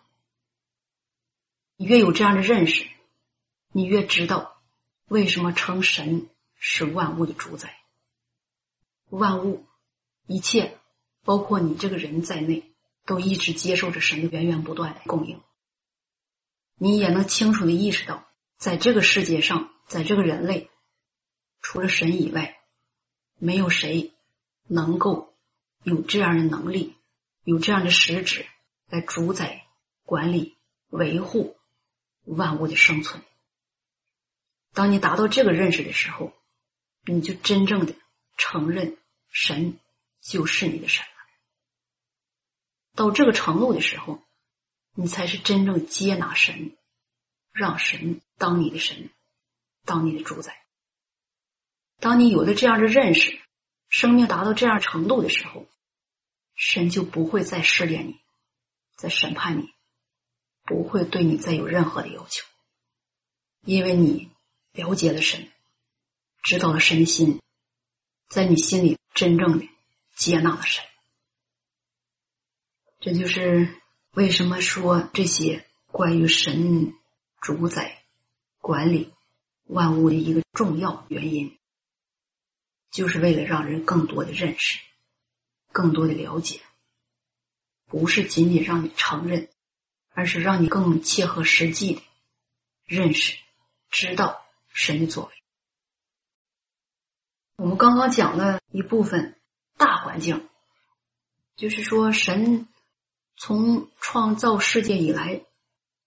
[1.76, 2.84] 你越有这样的认识，
[3.70, 4.60] 你越知道
[5.06, 7.78] 为什么称神是万物的主宰。
[9.08, 9.64] 万物
[10.26, 10.76] 一切，
[11.22, 12.64] 包括你这个人在内，
[13.06, 15.40] 都一直接受着神的源源不断的供应。
[16.74, 20.70] 你也能清楚的意识到，在这个世界上，在这个人类。
[21.60, 22.58] 除了神以外，
[23.38, 24.12] 没有谁
[24.66, 25.36] 能够
[25.84, 26.96] 有这样的能力，
[27.48, 28.44] 有这样的实质
[28.90, 29.66] 来主宰、
[30.02, 31.56] 管理、维护
[32.26, 33.22] 万物的生存。
[34.74, 36.34] 当你达到这个认识的时候，
[37.06, 37.94] 你就真正的
[38.36, 38.98] 承认
[39.30, 39.78] 神
[40.20, 41.10] 就是你的神了。
[42.94, 44.22] 到这个程度的时候，
[44.92, 46.76] 你才是真正接纳神，
[47.50, 49.08] 让神当你的神，
[49.86, 50.66] 当你的主宰。
[51.98, 53.40] 当你有了这样的认识，
[53.88, 55.66] 生命达到这样程度的时候，
[56.58, 58.20] 神就不会再试炼你，
[58.96, 59.72] 再审判你，
[60.64, 62.44] 不会对你再有任何的要求，
[63.62, 64.28] 因为你
[64.72, 65.48] 了解了神，
[66.42, 67.40] 知道了神心，
[68.28, 69.68] 在你心里真正的
[70.16, 70.84] 接纳了神。
[72.98, 73.80] 这就是
[74.10, 76.92] 为什么说这些关于神
[77.40, 78.02] 主宰、
[78.60, 79.12] 管理
[79.64, 81.56] 万物的一个重要原因。
[82.90, 84.80] 就是为了让人更多的认识，
[85.72, 86.60] 更多的了解，
[87.86, 89.48] 不是仅仅让你承认，
[90.10, 92.02] 而是让你更切合实际的
[92.84, 93.38] 认识，
[93.90, 95.32] 知道神的作为。
[97.56, 99.36] 我们刚刚讲了一部分
[99.76, 100.48] 大环境，
[101.56, 102.68] 就是说神
[103.36, 105.44] 从创造世界以来，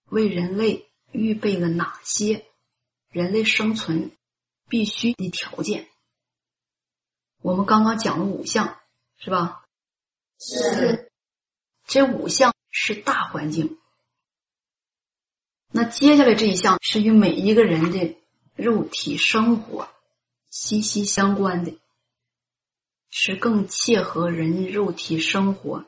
[0.06, 2.46] 为人类预备了哪些
[3.10, 4.12] 人类生存
[4.68, 5.88] 必须的条件。
[7.42, 8.80] 我们刚刚讲了五项，
[9.22, 9.64] 是吧？
[10.40, 11.12] 是。
[11.86, 13.78] 这五项是大环境。
[15.70, 18.16] 那接下来这一项是与每一个人的
[18.56, 19.88] 肉体生活
[20.50, 21.78] 息息相关的，
[23.10, 25.86] 是更切合人肉体生活、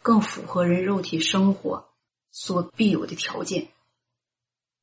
[0.00, 1.88] 更符合人肉体生活
[2.30, 3.68] 所必有的条件，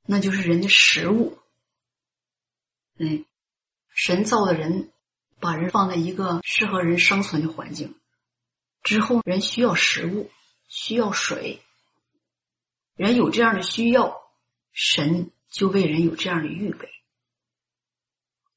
[0.05, 1.39] 那就是人的食物。
[2.97, 3.25] 嗯，
[3.89, 4.92] 神造的人。
[5.43, 7.95] 把人放在一个适合人生存的环境
[8.81, 10.31] 之后，人需要食物，
[10.69, 11.61] 需要水，
[12.95, 14.21] 人有这样的需要，
[14.71, 16.89] 神就为人有这样的预备。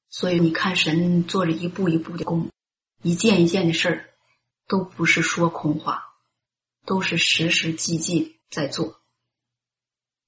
[0.08, 2.52] 所以你看，神做着一步一步的工，
[3.02, 4.10] 一件一件的事儿，
[4.68, 6.04] 都不是说空话，
[6.84, 9.00] 都是实实际际在做。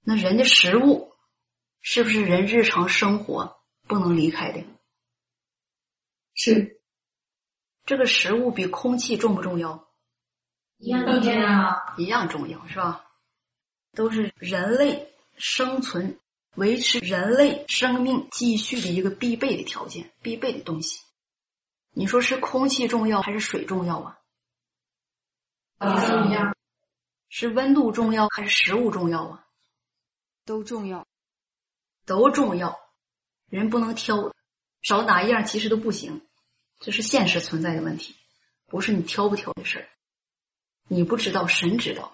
[0.03, 1.15] 那人的食物
[1.81, 4.65] 是不是人日常生活不能离开的？
[6.41, 6.81] 是，
[7.85, 9.89] 这个食物比空气重不重要？
[10.77, 13.05] 一样重要，一样重要，是吧？
[13.93, 16.21] 都是人类生存、
[16.55, 21.03] 维持人类生命继续的一个必备的条件、必备的东西。
[21.91, 24.21] 你说是空气重要还是水重要啊？
[25.81, 26.57] 一样。
[27.29, 29.47] 是温度重要还是食物重要啊？
[30.45, 31.09] 都重要，
[32.07, 32.79] 都重要。
[33.49, 34.33] 人不能挑，
[34.83, 36.28] 少哪一样其实都不行。
[36.81, 38.15] 这是现实存在的问题，
[38.67, 39.89] 不是你挑不挑的事儿。
[40.87, 42.13] 你不知道，神知道。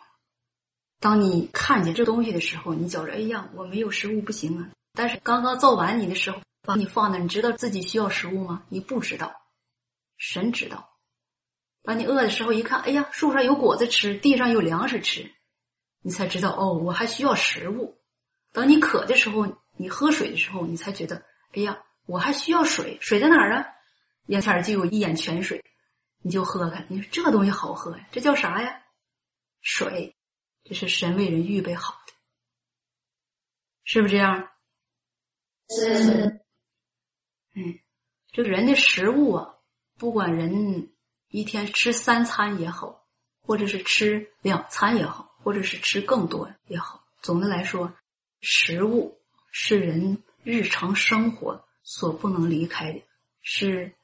[1.01, 4.71] 当你看见这东西的时候，你觉着哎呀，我没有食物不行啊。
[4.95, 8.65] 但是刚刚造完你的时候，把你放那，你知道自己需要食物吗？
[8.69, 9.35] 你不知道，
[10.17, 10.91] 神知道。
[11.83, 15.31] 当你饿的时候，一看，哎呀，树上有果子吃，地上有粮食吃，
[16.01, 18.01] 你才知道哦，我还需要食物。
[18.53, 23.67] 等你渴的时候，你喝水的时候，你才觉得，哎呀，我还需要水，水在哪儿啊？
[24.27, 25.64] 眼前就有一眼泉水，
[26.22, 26.87] 你就喝开。
[26.89, 28.09] 你说这东西好喝呀？
[28.12, 28.83] 这叫啥呀？
[29.61, 30.16] 水，
[30.64, 32.12] 这是神为人预备好的，
[33.85, 34.51] 是不是这样？
[35.68, 36.41] 是。
[37.55, 37.79] 嗯，
[38.33, 39.55] 这人的食物啊，
[39.97, 40.93] 不管人
[41.29, 43.07] 一天吃三餐也好，
[43.41, 47.95] 或者是吃两餐也好，或者是吃更多也好，总的来说，
[48.41, 49.20] 食物
[49.53, 53.03] 是人日常生活所不能离开的，
[53.41, 53.95] 是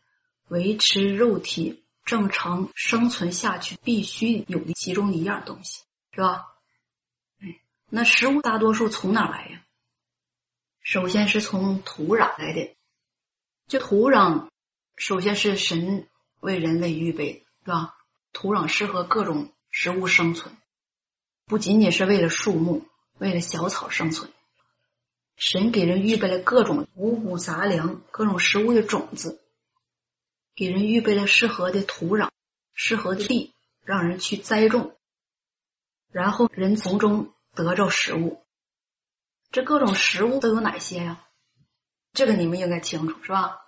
[0.50, 6.48] 维持肉体正常生存下去必须有的其中一样东西，是吧？
[7.40, 9.62] 哎，那食物大多数从哪来呀？
[10.82, 12.74] 首先是从土壤来的，
[13.68, 14.48] 这土壤
[14.96, 16.08] 首先是神
[16.40, 17.94] 为人类预备的，是吧？
[18.32, 20.56] 土壤适合各种食物生存，
[21.46, 22.84] 不仅仅是为了树木、
[23.18, 24.32] 为了小草生存。
[25.36, 29.39] 神给人预备了各种五谷杂粮、各种食物的种子，
[30.54, 32.30] 给人预备了适合的土壤、
[32.74, 34.96] 适合的地，让人去栽种，
[36.10, 38.44] 然后人从中得着食物。
[39.50, 41.26] 这各种食物都有哪些呀？
[42.12, 43.58] 这个你们应该清楚，是吧？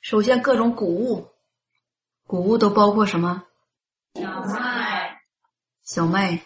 [0.00, 1.30] 首先，各种谷物，
[2.24, 3.44] 谷物都包括什么？
[4.14, 5.20] 小麦、
[5.82, 6.44] 小麦、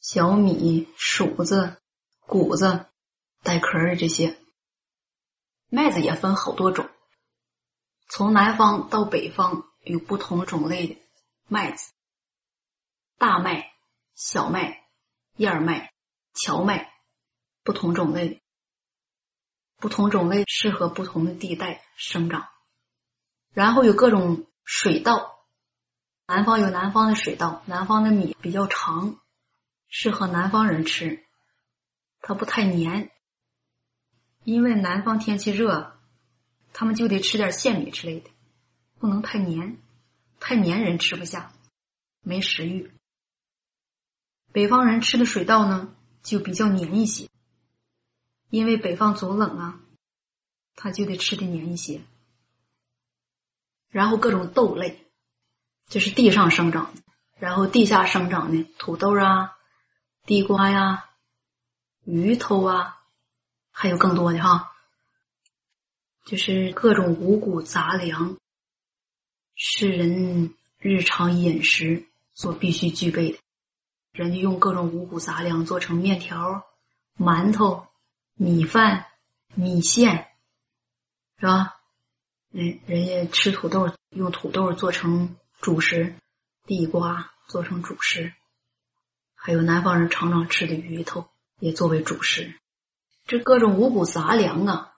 [0.00, 1.80] 小米、黍子、
[2.20, 2.86] 谷子、
[3.42, 4.36] 带壳的这些。
[5.68, 6.88] 麦子也分好多种，
[8.08, 10.98] 从南方到北方有不同种类的
[11.48, 11.92] 麦子，
[13.18, 13.72] 大麦、
[14.14, 14.84] 小麦、
[15.36, 15.92] 燕麦、
[16.32, 16.92] 荞麦。
[17.64, 18.40] 不同种类的，
[19.78, 22.46] 不同种类适合不同的地带生长。
[23.52, 25.34] 然后有各种水稻，
[26.28, 29.18] 南方有南方的水稻，南方的米比较长，
[29.88, 31.26] 适合南方人吃，
[32.20, 33.10] 它不太黏。
[34.44, 35.95] 因为南方天气热，
[36.78, 38.28] 他们就得吃点线米之类的，
[38.98, 39.78] 不能太黏，
[40.40, 41.50] 太黏人吃不下，
[42.20, 42.92] 没食欲。
[44.52, 47.30] 北方人吃的水稻呢，就比较黏一些。
[48.50, 49.80] 因为北方总冷啊，
[50.74, 52.02] 他就得吃的黏一些。
[53.88, 55.06] 然后各种豆类，
[55.86, 57.00] 这是地上生长的；
[57.38, 59.56] 然后地下生长的土豆啊、
[60.26, 61.08] 地瓜呀、
[62.04, 63.02] 芋头啊，
[63.70, 64.75] 还有更多的哈，
[66.26, 68.36] 就是各种五谷杂粮，
[69.54, 72.04] 是人日常饮食
[72.34, 73.38] 所必须具备的。
[74.12, 76.66] 人家用各种五谷杂粮做成面条、
[77.16, 77.86] 馒头。
[78.38, 79.06] 米饭、
[79.54, 80.28] 米线
[81.40, 81.76] 是吧？
[82.50, 86.12] 人人家吃土豆，用土豆做成主食；
[86.66, 88.34] 地瓜做成主食，
[89.34, 92.54] 还有南方人常常吃的芋头也作为主食。
[93.24, 94.95] 这各种五谷杂粮啊，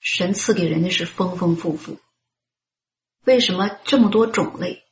[0.00, 1.98] 神赐给人的是丰丰富富。
[3.24, 4.84] 为什么这么多种类？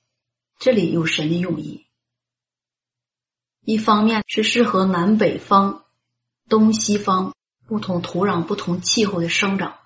[0.59, 1.87] 这里有神的用意。
[3.61, 5.85] 一方面是适合南北方、
[6.49, 7.35] 东西方。
[7.69, 9.77] 不同土壤、不同气候的生长。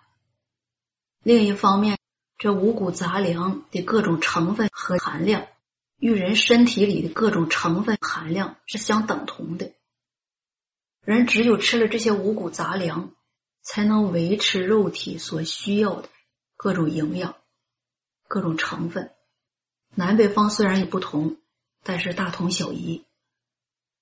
[1.23, 1.97] 另一方面，
[2.37, 5.47] 这五谷杂粮的各种成分和含量，
[5.97, 9.73] 与人身体里的各种成分含量是相等同的。
[11.07, 13.15] 人只有吃了这些五谷杂粮，
[13.63, 16.09] 才能维持肉体所需要的
[16.57, 17.37] 各种营养、
[18.29, 19.13] 各种成分。
[19.95, 21.37] 南北方虽然有不同，
[21.83, 23.05] 但是大同小异。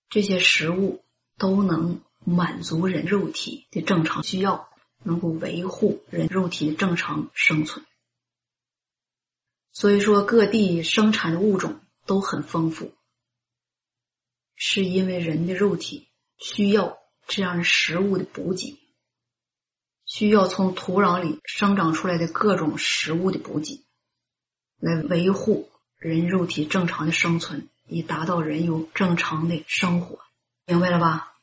[0.09, 1.03] 这些食物
[1.37, 2.01] 都能。
[2.25, 4.69] 满足人肉体的正常需要，
[5.03, 7.87] 能够维护人肉体的正常生存。
[9.73, 12.93] 所以说，各地生产的物种都很丰富，
[14.57, 16.99] 是因为人的肉体需要
[17.29, 18.77] 这样的食物的补给，
[20.09, 23.85] 需要从土壤里生长出来的各种食物的补给，
[24.81, 30.19] 来维护人肉体正常的生存，以达到人有正常的生活。
[30.65, 31.35] 明白了吧？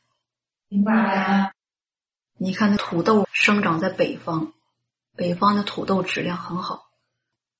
[0.68, 1.52] 明白了。
[2.38, 4.52] 你看，那土豆生长在北方，
[5.14, 6.90] 北方的土豆质量很好。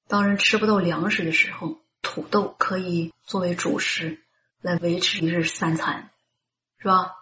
[0.08, 4.20] 当人吃不到粮食的时候，土豆可以作为主食
[4.60, 6.10] 来维持一日三餐，
[6.78, 7.14] 是吧？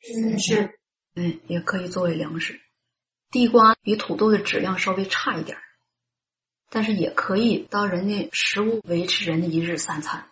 [0.00, 0.78] 是是，
[1.14, 2.60] 嗯，也可以作为粮食。
[3.30, 5.58] 地瓜比土豆的质量稍微差一点，
[6.70, 10.30] 但是也可以当人的食物，维持人的一日三餐。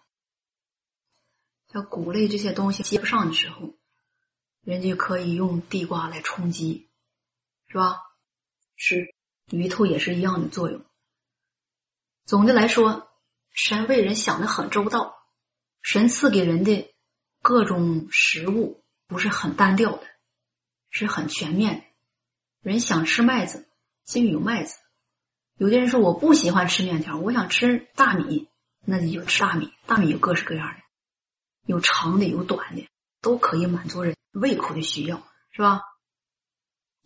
[1.72, 3.74] 像谷类这些东西接不上的时候。
[4.62, 6.90] 人家可以用地瓜来充饥，
[7.68, 8.02] 是吧？
[8.74, 9.14] 是
[9.52, 10.84] 鱼头也是一样的作用。
[12.24, 13.08] 总的来说，
[13.52, 15.14] 神为人想的很周到，
[15.82, 16.92] 神赐给人的
[17.42, 20.04] 各种食物不是很单调的，
[20.90, 21.86] 是很全面的。
[22.66, 23.68] 人想吃麦子，
[24.04, 24.74] 心里有麦子；
[25.56, 28.48] 有的人说我不喜欢吃面条，我想吃大米，
[28.84, 29.72] 那你就吃大米。
[29.86, 30.82] 大米有各式各样的，
[31.64, 32.88] 有长的，有短的，
[33.20, 34.16] 都可以满足人。
[34.32, 35.22] 胃口的需要
[35.52, 35.80] 是吧？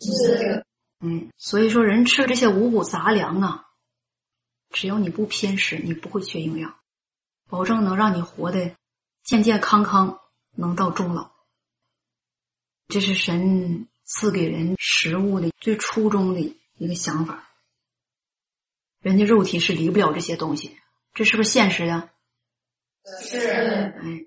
[0.01, 0.65] 是。
[0.99, 3.67] 嗯，所以说人吃这些五谷杂粮啊，
[4.71, 6.75] 只要你不偏食，你不会缺营养，
[7.51, 8.75] 保证能让你活得
[9.23, 10.21] 健健康康，
[10.57, 11.33] 能到终老。
[12.89, 16.41] 这是神赐给人食物的最初衷的
[16.77, 17.49] 一个想法。
[18.99, 20.77] 人的肉体是离不了这些东西，
[21.15, 22.11] 这是不是现实呀？
[23.23, 23.39] 是。
[23.39, 24.27] 哎，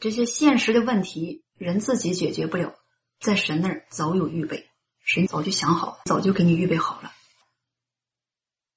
[0.00, 2.74] 这些现实的问题，人自己解决不了，
[3.20, 4.68] 在神那儿早有预备，
[5.04, 7.12] 神早就想好，早就给你预备好了。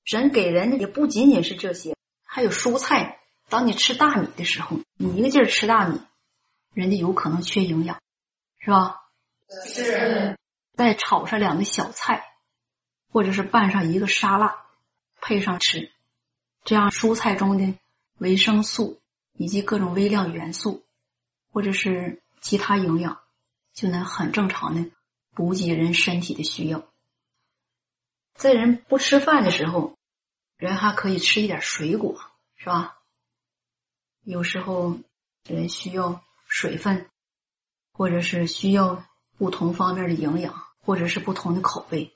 [0.04, 3.20] 神给人的也不仅仅是这些，还有蔬菜。
[3.50, 6.00] 当你吃大米的时候，你一个劲儿吃大米，
[6.72, 8.00] 人家有可能缺营养，
[8.60, 9.00] 是吧？
[9.66, 10.38] 是。
[10.74, 12.34] 再炒上两个小菜，
[13.12, 14.66] 或者是拌上一个沙拉，
[15.22, 15.92] 配上吃，
[16.64, 17.78] 这样蔬菜中的
[18.18, 19.00] 维生素
[19.34, 20.84] 以及各种微量元素，
[21.52, 23.22] 或者是其他营养，
[23.74, 24.90] 就能很正常的
[25.36, 26.88] 补给人身体的需要。
[28.34, 29.98] 在人不吃饭的时候，
[30.58, 32.20] 人还可以吃一点水果，
[32.56, 32.98] 是吧？
[34.24, 34.98] 有时候
[35.44, 37.08] 人需要水分，
[37.92, 39.06] 或者是需要
[39.42, 42.14] 不同方面的营养，或者是不同的口味，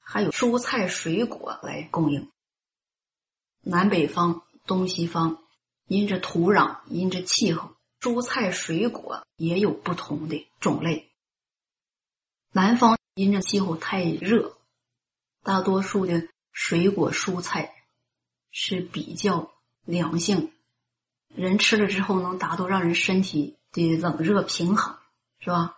[0.00, 2.30] 还有蔬菜水果来供应。
[3.60, 5.36] 南北方、东西方，
[5.86, 11.12] 因着土壤、因着气候，蔬菜水果也有不同的种类。
[12.52, 14.56] 南方因着气候太热，
[15.42, 17.74] 大多数的水果蔬菜
[18.50, 19.52] 是比较
[19.84, 20.50] 凉性。
[21.28, 24.96] 人吃了之后能达到让人身体的冷热平衡，
[25.38, 25.76] 是吧？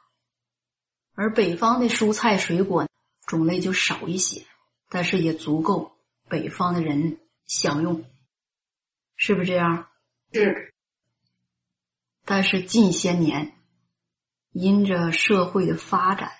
[1.15, 2.89] 而北方的蔬菜水果
[3.27, 4.45] 种类就少一些，
[4.89, 5.93] 但是也足够
[6.29, 8.05] 北方的人享用，
[9.17, 9.89] 是不是这样？
[10.33, 10.75] 是。
[12.25, 13.55] 但是近些年，
[14.51, 16.33] 因着社会的发展，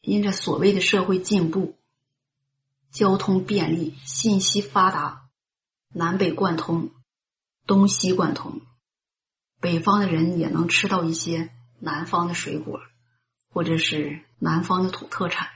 [0.00, 1.78] 因着所谓的社会进步，
[2.90, 5.28] 交通便利，信息发达，
[5.88, 6.90] 南北贯通。
[7.66, 8.60] 东西贯通，
[9.60, 11.50] 北方的人也能吃到一些
[11.80, 12.80] 南方的水果，
[13.56, 15.48] 或者是南方的土特产，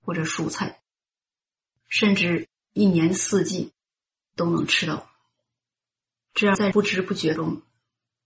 [0.00, 0.80] 或者蔬菜，
[1.86, 3.74] 甚至一年四季
[4.34, 5.10] 都能吃到。
[6.32, 7.60] 这样在不知不觉中，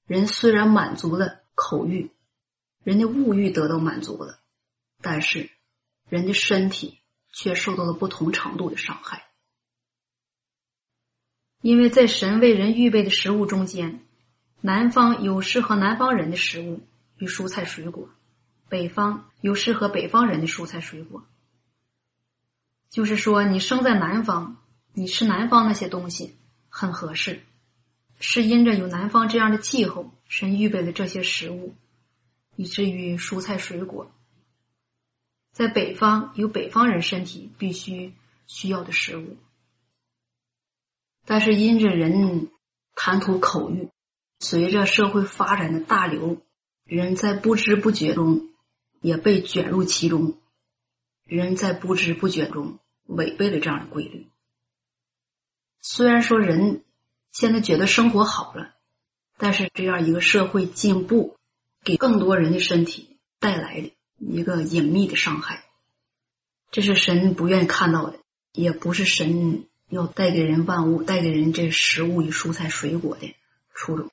[0.06, 2.12] 人虽然满足了口欲，
[2.84, 4.38] 人的物欲得到满足了，
[5.00, 5.50] 但是
[6.08, 7.00] 人的身体
[7.32, 9.26] 却受到了不同程度的伤害。
[11.60, 14.06] 因为在神为人预备的食物中间，
[14.60, 18.08] 南方有适合南方人的食物与蔬菜水果，
[18.72, 21.26] 北方有适合北方人的蔬菜水果。
[22.88, 24.56] 就是说，你生在南方，
[24.94, 26.34] 你吃南方那些东西
[26.70, 27.42] 很合适，
[28.18, 31.74] 是因着有南方这样的气候，神预备了这些食物，
[32.56, 34.10] 以至于蔬菜水果
[35.52, 38.14] 在北方有北方人身体必须
[38.46, 39.36] 需要的食物。
[41.26, 42.48] 但是因着人
[42.94, 43.90] 谈吐口欲，
[44.38, 46.40] 随着社会发展的大流，
[46.84, 48.48] 人在不知不觉中
[49.02, 50.38] 也被卷入其中，
[51.24, 54.28] 人在不知不觉中违背了这样的规律。
[55.82, 56.82] 虽然说人
[57.30, 58.74] 现在觉得生活好了，
[59.36, 61.36] 但是这样一个社会进步，
[61.84, 65.64] 给更多人的身体带来的一个隐秘的伤害，
[66.70, 68.18] 这是神不愿意看到的，
[68.52, 69.66] 也不是神。
[69.88, 73.34] 要带给人万物，带给人这食物与蔬菜水果的
[73.74, 74.10] 初衷，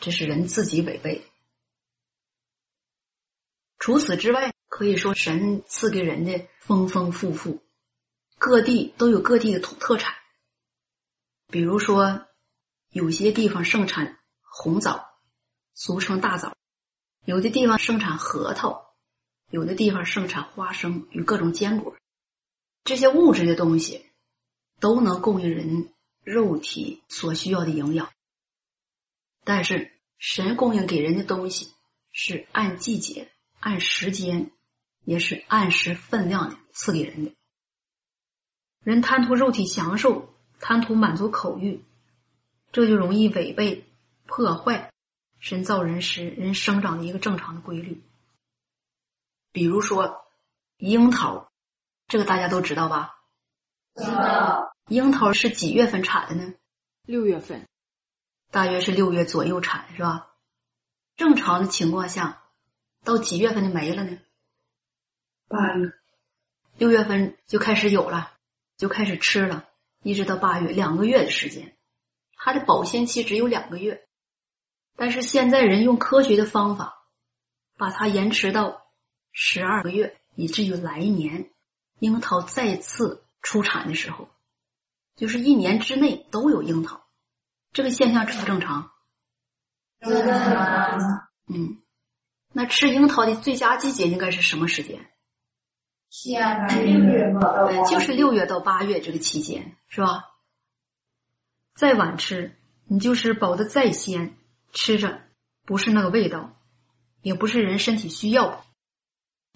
[0.00, 1.22] 这是人自己违背的。
[3.78, 7.62] 除此之外，可以说神赐给人的丰丰富富，
[8.38, 10.14] 各地都有各地的土特产。
[11.48, 12.26] 比如说，
[12.90, 15.06] 有些地方盛产红枣，
[15.74, 16.52] 俗称大枣；
[17.24, 18.94] 有的地方盛产核桃，
[19.50, 21.96] 有的地方盛产花生与各种坚果。
[22.84, 24.04] 这些物质的东西。
[24.80, 25.92] 都能供应人
[26.22, 28.12] 肉体所需要的营养，
[29.42, 31.72] 但是神供应给人的东西
[32.12, 33.28] 是按季节、
[33.68, 34.50] 按时间，
[35.04, 37.34] 也是按时分量的赐给人的。
[38.82, 41.84] 人贪图肉体享受，贪图满足口欲，
[42.72, 43.86] 这就容易违背、
[44.24, 44.90] 破坏
[45.38, 48.02] 神造人时人生长的一个正常的规律。
[49.52, 50.24] 比如说
[50.78, 51.52] 樱桃，
[52.06, 53.16] 这个大家都知道吧？
[53.96, 54.72] 知道。
[54.88, 56.54] 樱桃是几月份产的呢？
[57.04, 57.68] 六月份，
[58.50, 60.30] 大约是六月左右产，是吧？
[61.16, 62.42] 正常的情况下，
[63.08, 64.18] 到几月份就没了呢？
[65.48, 65.92] 八月，
[66.76, 68.34] 六月份就开始有了，
[68.76, 69.66] 就开始吃了，
[70.02, 71.74] 一直到八月，两个月的时间，
[72.36, 74.06] 它的保鲜期只有两个月。
[74.94, 77.02] 但是现在人用科学的方法，
[77.78, 78.82] 把它延迟到
[79.32, 81.50] 十二个月，以至于来年
[82.00, 84.28] 樱桃再次出产的时候。
[85.16, 87.06] 就是一年之内都有樱桃，
[87.72, 88.90] 这个现象正不正常？
[89.98, 91.28] 正常。
[91.46, 91.80] 嗯，
[92.52, 95.10] 那吃樱桃的最佳季节应该是什么时间？
[96.10, 97.32] 夏六月
[97.68, 100.24] 对，就是六月到八月这个期间，是吧？
[101.74, 102.56] 再晚吃，
[102.86, 104.34] 你就是保的再鲜，
[104.72, 105.20] 吃着
[105.66, 106.56] 不是那个味道，
[107.20, 108.64] 也不是人身体需要的，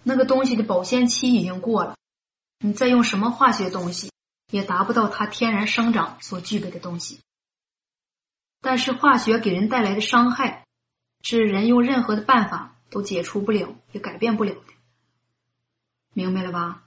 [0.03, 1.97] 那个东西的保鲜期已经过了，
[2.59, 4.11] 你再用什么化学东西
[4.51, 7.19] 也达不到它天然生长所具备的东西。
[8.61, 10.65] 但是化学给人带来的伤害，
[11.21, 14.73] 是人用任何的办法都解除不了，也改变不了的。
[16.13, 16.83] 明白了吧？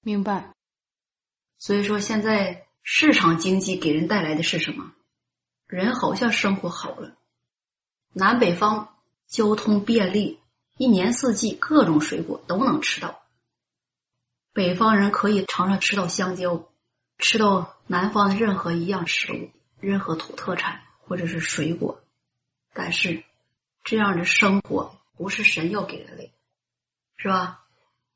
[0.00, 0.54] 明白。
[1.58, 4.94] 所以说，现在市场经济给人带来的是什么？
[5.66, 7.14] 人好像生活好了，
[8.14, 10.40] 南北方交通便利，
[10.78, 13.22] 一年四季各种水果都能吃到。
[14.54, 16.68] 北方人可以常常吃到香蕉，
[17.18, 22.02] 吃到南方的任何一样食物，任何土特产或者是水果。
[22.72, 23.22] 但是
[23.84, 26.32] 这样的生活不是神要给人类，
[27.16, 27.64] 是吧？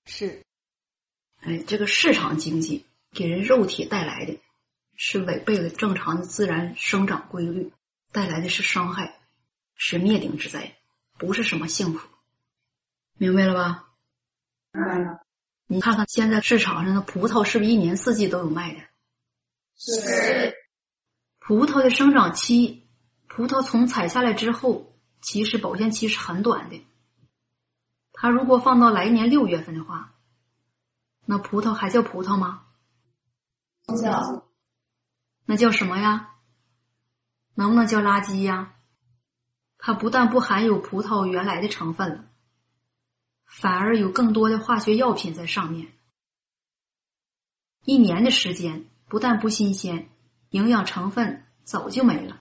[0.06, 0.42] 是，
[1.40, 4.40] 哎，这个市场经济给人肉体带来的
[4.96, 7.72] 是违背了正常的自然生长规律，
[8.10, 9.20] 带来的是伤害，
[9.76, 10.76] 是灭顶之灾，
[11.16, 12.08] 不是什么幸福，
[13.16, 13.88] 明白了吧？
[14.72, 15.20] 嗯，
[15.68, 18.80] 你看看现在市场上的葡萄是不是一年四季都有卖的？
[19.76, 20.56] 是。
[21.38, 22.88] 葡萄的生长期，
[23.28, 26.84] 葡萄从采下来之后，其实保鲜期是很短的。
[28.18, 30.14] 它如果放到来年六月份的话，
[31.26, 32.64] 那葡萄还叫葡萄吗？
[33.84, 34.46] 不叫。
[35.44, 36.34] 那叫什么呀？
[37.54, 38.74] 能不能叫垃圾呀？
[39.76, 42.24] 它不但不含有葡萄原来的成分了，
[43.44, 45.92] 反而有更多的化学药品在上面。
[47.84, 50.08] 一年的时间不但不新鲜，
[50.48, 52.40] 营养成分早就没了，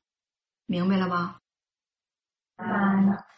[0.65, 1.41] 明白了吧？
[2.55, 3.34] 嗯。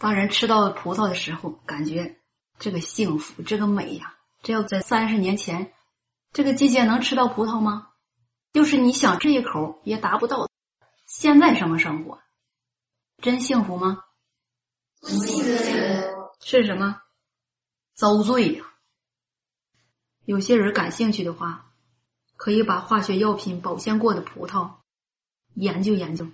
[0.00, 2.18] 当人吃到葡萄的时候，感觉
[2.58, 4.16] 这个幸福，这个美呀！
[4.42, 5.74] 这要在三十年前，
[6.32, 7.88] 这个季节能吃到葡萄吗？
[8.54, 10.48] 就是你想这一口也达不到。
[11.04, 12.18] 现在什么生活？
[13.18, 14.02] 真幸福吗？
[15.02, 16.16] 是。
[16.40, 17.02] 是什么？
[17.92, 18.64] 遭罪呀！
[20.24, 21.70] 有些人感兴趣的话，
[22.36, 24.76] 可以把化学药品保鲜过的葡萄
[25.52, 26.26] 研究研究，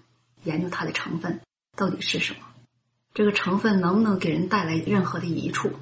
[0.44, 1.42] 研究它的成分
[1.74, 2.45] 到底是什么。
[3.16, 5.72] 这个成分能不能给人带来任何的益处？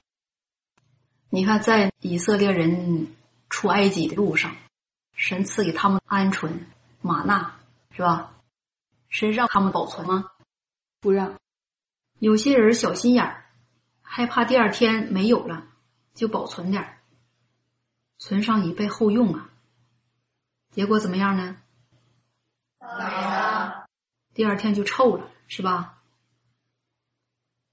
[1.31, 3.09] 你看，在以色列人
[3.51, 4.55] 出埃及的路上，
[5.17, 6.61] 神赐给他们鹌鹑、
[7.01, 7.57] 玛纳，
[7.91, 8.33] 是吧？
[9.09, 10.31] 是让他们保存吗？
[11.01, 11.35] 不让。
[12.21, 13.45] 有些人小心眼儿，
[14.01, 15.67] 害怕第二天没有了，
[16.15, 16.99] 就保存点儿，
[18.17, 19.51] 存上以备后用啊。
[20.71, 21.57] 结果怎么样呢？
[22.79, 23.87] 没了
[24.35, 25.94] 第二天就臭了，是吧？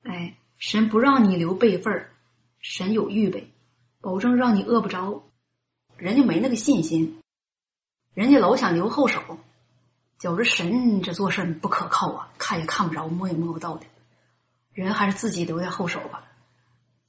[0.03, 2.11] 哎，神不让你留备份儿，
[2.60, 3.52] 神有预备，
[4.02, 5.23] 保证让你饿不着。
[5.98, 7.22] 人家没那个信心，
[8.14, 9.38] 人家老想留后手，
[10.18, 13.86] 觉着神这做事不可靠啊，看也看不着，摸也摸不到的。
[14.73, 16.23] 人还是自己留点后手吧，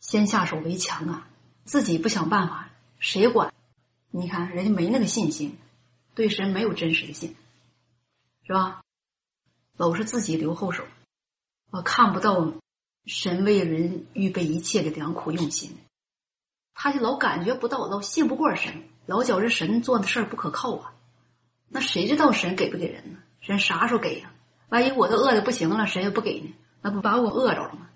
[0.01, 1.28] 先下手为强啊。
[1.64, 3.55] 自己不想办法，谁管？
[4.10, 5.56] 你看人家没那个信心，
[6.14, 7.36] 对神没有真实的信，
[8.44, 8.82] 是吧？
[9.77, 10.85] 老是自己留后手，
[11.70, 12.52] 我看不到。
[13.05, 15.77] 神为人预备一切的良苦用心，
[16.73, 20.95] 他就老感觉不到，老信不过神，老觉着神做的事儿不可靠啊。
[21.69, 23.19] 那谁知道神给不给人呢？
[23.41, 24.33] 神啥时候给呀？
[24.69, 26.55] 万一我都饿的不行了，神也不给呢？
[26.81, 27.91] 那不把我饿着了吗？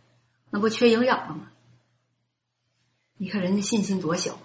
[0.50, 1.52] 那不缺营养了吗？
[3.16, 4.38] 你看人家信心多小，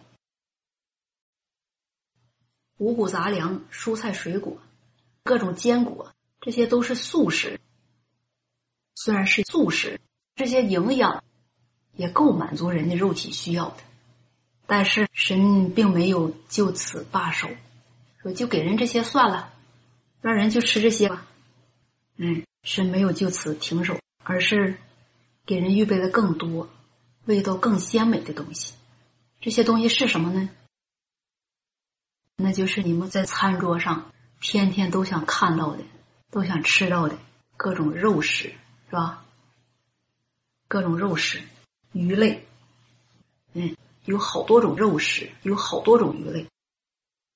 [2.78, 4.62] 五谷杂粮、蔬菜水果、
[5.24, 7.60] 各种坚果，这些都是素食，
[8.94, 10.00] 虽然是素食。
[10.36, 11.24] 这些营养
[11.94, 13.78] 也够满足人的肉体需要的，
[14.66, 17.50] 但是神并没有就此罢手，
[18.22, 19.54] 说就给人这些算了，
[20.22, 21.26] 让人就吃这些吧。
[22.18, 24.78] 嗯，神没有就此停手，而是
[25.46, 26.70] 给人预备了更多、
[27.26, 28.74] 味道更鲜美的东西。
[29.40, 30.50] 这些东西是什么呢？
[32.38, 35.84] 那就是你们在餐桌上天天都想看到的、
[36.32, 37.18] 都想吃到的
[37.58, 38.54] 各种肉食，
[38.90, 39.26] 是吧？
[40.72, 41.42] 各种肉食，
[41.92, 42.46] 鱼类，
[43.52, 43.76] 嗯，
[44.06, 46.48] 有好多种肉食，有好多种鱼类，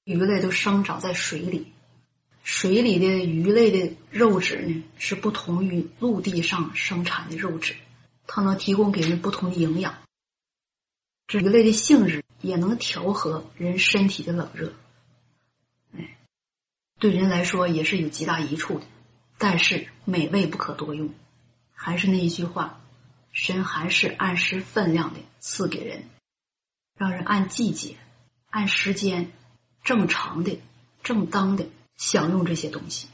[0.06, 1.74] 鱼类都生长在水里，
[2.46, 7.76] 水里的鱼类的肉质呢是不同于陆地上生产的肉质，
[8.26, 9.98] 它能提供给人不同的营养。
[11.28, 14.74] 这鱼类的性质也能调和人身体的冷热，
[15.94, 16.16] 哎，
[17.00, 18.86] 对人来说也是有极大益处的。
[19.38, 21.14] 但是美味不可多用，
[21.74, 22.80] 还是那一句话，
[23.36, 26.10] 神还是按时分量的赐给人，
[26.96, 27.98] 让人按季节、
[28.50, 29.34] 按时间
[29.84, 30.62] 正常的、
[31.04, 31.68] 正当的
[31.98, 33.10] 享用这些东西。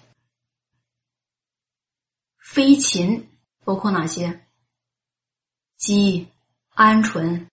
[2.37, 3.29] 飞禽
[3.63, 4.45] 包括哪些？
[5.75, 6.27] 鸡、
[6.75, 7.47] 鹌鹑、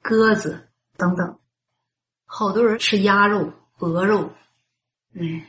[0.00, 1.38] 鸽子等等。
[2.24, 4.34] 好多人吃鸭肉、鹅肉，
[5.12, 5.46] 嗯。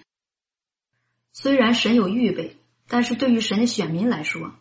[1.31, 2.57] 虽然神有预备，
[2.87, 4.53] 但是对于神的选民来说，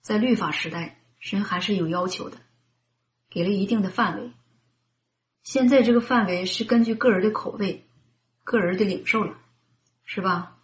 [0.00, 2.36] 在律法时代，神还是有要求的，
[3.30, 4.30] 给了一定的范围。
[5.42, 7.86] 现在这个范围是根据个人的口味、
[8.44, 9.38] 个人的领受了，
[10.04, 10.58] 是吧？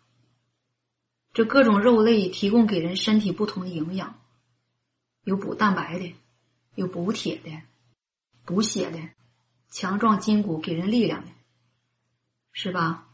[1.32, 4.20] 这各种肉类提供给人身体不同的营养，
[5.24, 6.14] 有补蛋白的，
[6.74, 7.62] 有补铁的，
[8.44, 8.98] 补血的，
[9.70, 11.30] 强壮筋骨，给人力量的，
[12.52, 13.08] 是吧？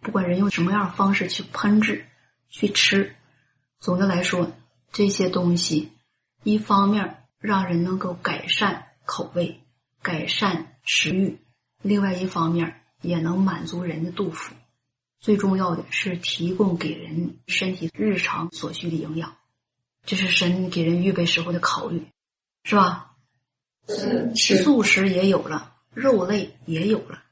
[0.00, 2.08] 不管人用什么样的方式去烹制、
[2.48, 3.14] 去吃，
[3.78, 4.50] 总的来说，
[4.92, 5.92] 这些东西
[6.42, 9.62] 一方面让人能够改善口味、
[10.02, 11.38] 改善食欲，
[11.80, 14.54] 另外一方面也能满足人的肚腹。
[15.18, 19.36] 最重要的是提供给人身体日常所需的营养，
[20.04, 22.06] 这是神给人预备时候的考虑，
[22.64, 23.14] 是吧？
[24.34, 27.22] 是素食也有了，肉类也有了，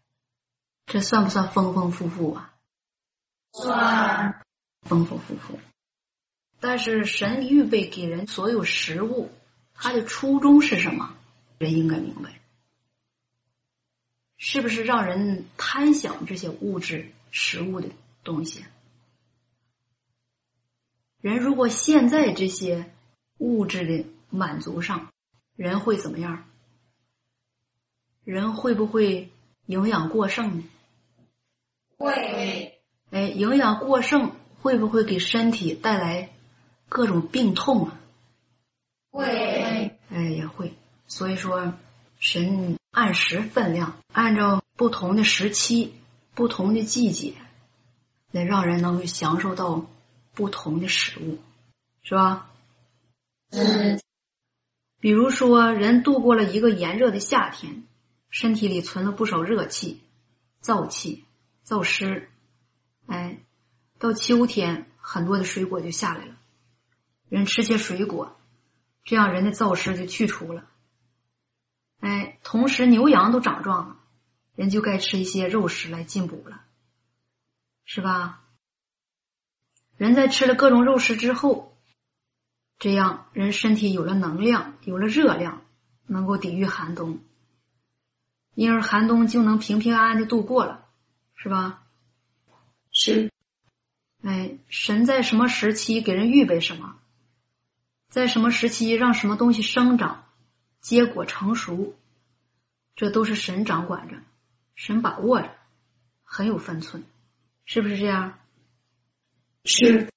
[0.86, 2.54] 这算不算丰丰富富啊？
[3.52, 4.40] 算
[4.82, 5.58] 丰丰富富，
[6.60, 9.30] 但是神预备给人所有食物，
[9.74, 11.16] 他的初衷是什么？
[11.58, 12.40] 人应该明白，
[14.36, 17.88] 是不是让人贪想这些物质食物的
[18.22, 18.64] 东西？
[21.20, 22.90] 人如果陷在这些
[23.38, 25.12] 物质的满足上，
[25.56, 26.46] 人会怎么样？
[28.24, 29.30] 人会不会
[29.66, 30.64] 营养过剩呢？
[31.98, 32.80] 会
[33.10, 34.32] 哎，营养过剩
[34.62, 36.30] 会不会给身体带来
[36.90, 38.00] 各种病痛啊？
[39.10, 40.74] 会哎，也会。
[41.06, 41.72] 所以说，
[42.18, 45.94] 神按时分量，按照不同的时期、
[46.34, 47.34] 不同的季节，
[48.32, 49.86] 来让人能够享受到
[50.34, 51.38] 不同的食物，
[52.02, 52.50] 是吧？
[53.52, 54.00] 嗯
[54.98, 57.84] 比如说，人度过了一个炎热的夏天，
[58.28, 60.00] 身体里存了不少热气、
[60.62, 61.24] 燥气、
[61.64, 62.28] 燥湿。
[63.06, 63.38] 哎，
[63.98, 66.36] 到秋天，很多的水果就下来了，
[67.30, 68.38] 人吃些水果，
[69.04, 70.66] 这样人的燥湿就去除了。
[72.00, 73.96] 哎，同时牛羊都长壮了，
[74.54, 76.62] 人就该吃一些肉食来进补了，
[77.84, 78.42] 是吧？
[79.96, 81.76] 人在吃了各种肉食之后，
[82.78, 85.62] 这样人身体有了能量，有了热量，
[86.06, 87.20] 能够抵御寒冬，
[88.54, 90.88] 因而寒冬就能平平安安的度过了，
[91.36, 91.84] 是吧？
[92.90, 93.30] 是
[94.22, 96.96] 哎，神在什么时期给人预备什么，
[98.10, 100.26] 在什么时期让什么东西生长、
[100.80, 101.94] 结果成熟，
[102.96, 104.16] 这都是神掌管着，
[104.74, 105.56] 神把握着，
[106.24, 107.04] 很有分寸，
[107.64, 108.38] 是不是这样？
[109.64, 110.08] 是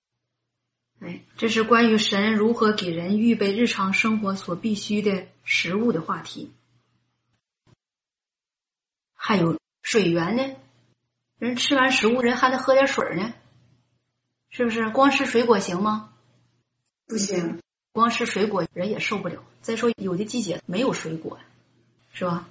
[0.99, 6.51] 哎，这是关于神如何给人预备日常生活所必须的食物的话题。
[9.13, 10.55] 还有水源呢，
[11.37, 13.33] 人吃完食物，人还得喝点水呢，
[14.49, 14.89] 是不是？
[14.89, 16.13] 光吃水果行吗？
[17.05, 17.61] 不行
[17.93, 19.43] 光吃水果人也受不了。
[19.61, 21.39] 再说有的季节没有水果，
[22.11, 22.49] 是吧？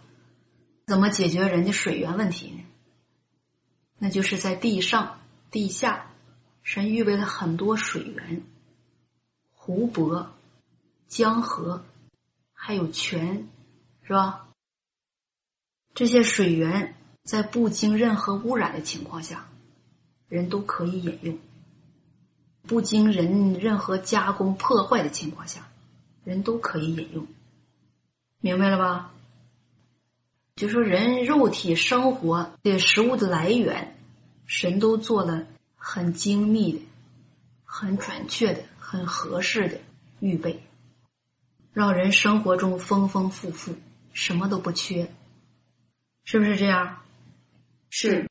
[0.86, 2.64] 怎么解决人的水源问题呢？
[3.98, 5.20] 那就是在地上、
[5.50, 6.10] 地下，
[6.62, 8.42] 神预备了很多水源，
[9.52, 10.32] 湖泊、
[11.08, 11.84] 江河，
[12.52, 13.48] 还有泉，
[14.02, 14.48] 是吧？
[15.94, 19.48] 这些水源在不经任何污染的情况下，
[20.28, 21.38] 人都可以饮用。
[22.66, 25.68] 不经人任何加工破坏的情况下，
[26.24, 27.26] 人都可以饮用，
[28.40, 29.12] 明白了吧？
[30.54, 33.96] 就说人肉体生活的食物的来源，
[34.46, 36.80] 神都做了很精密的、
[37.64, 39.80] 很准确的、很合适的
[40.20, 40.62] 预备，
[41.72, 43.74] 让人生活中丰丰富富，
[44.12, 45.10] 什么都不缺，
[46.22, 46.98] 是不是这样？
[47.90, 48.28] 是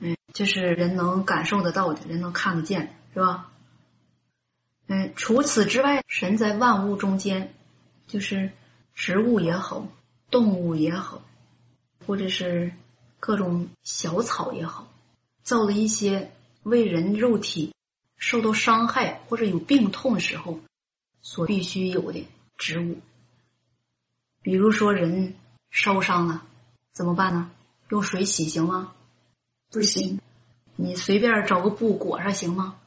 [0.00, 3.50] 嗯，就是人能感受得到的，人能看得见的，是吧？
[4.86, 7.54] 嗯，除此之外，神在万物中间，
[8.06, 8.52] 就是
[8.94, 9.88] 植物也好，
[10.30, 11.22] 动物也好，
[12.06, 12.72] 或者是
[13.18, 14.92] 各种小草也好，
[15.42, 16.32] 造了一些
[16.62, 17.74] 为人肉体
[18.16, 20.60] 受到伤害或者有病痛的时候
[21.22, 22.26] 所必须有的
[22.58, 22.98] 植物。
[24.42, 25.34] 比如说人
[25.70, 26.44] 烧伤了，
[26.92, 27.50] 怎么办呢？
[27.88, 28.92] 用水洗行吗？
[29.70, 30.20] 不行
[30.76, 32.78] 你随便找个布裹上行吗？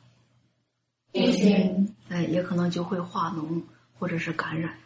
[1.11, 3.63] 不行，哎，也可能就会化脓
[3.99, 4.77] 或者是感染。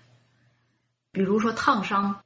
[1.11, 2.21] 比如说烫伤，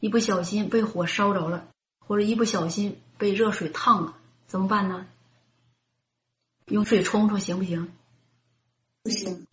[0.00, 1.68] 一不小心被火烧着了，
[1.98, 4.16] 或者一不小心被热水烫了，
[4.46, 5.06] 怎么办呢？
[6.66, 7.92] 用水冲冲行不行？
[9.02, 9.46] 不行，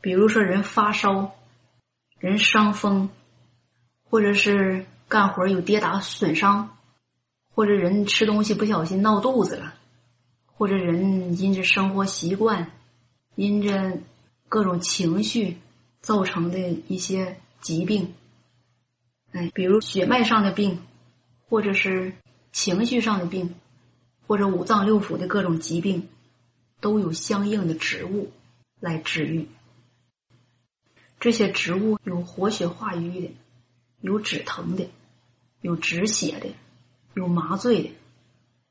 [0.00, 1.34] 比如说人发烧，
[2.18, 3.10] 人伤风，
[4.04, 6.76] 或者是干活有跌打损伤，
[7.54, 9.74] 或者人吃东西不小心闹肚子了，
[10.46, 12.70] 或者人因着生活习惯，
[13.34, 13.98] 因着
[14.48, 15.58] 各种情绪
[16.00, 18.14] 造成的一些疾病，
[19.32, 20.80] 哎，比如血脉上的病，
[21.48, 22.12] 或者是
[22.52, 23.54] 情绪上的病，
[24.26, 26.08] 或者五脏六腑的各种疾病，
[26.80, 28.30] 都有相应的植物
[28.80, 29.48] 来治愈。
[31.18, 33.30] 这些植物有活血化瘀的，
[34.00, 34.90] 有止疼的，
[35.60, 36.48] 有止血的，
[37.14, 37.90] 有麻醉的，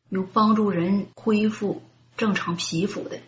[0.10, 1.82] 有帮助人恢复
[2.18, 3.22] 正常皮肤的，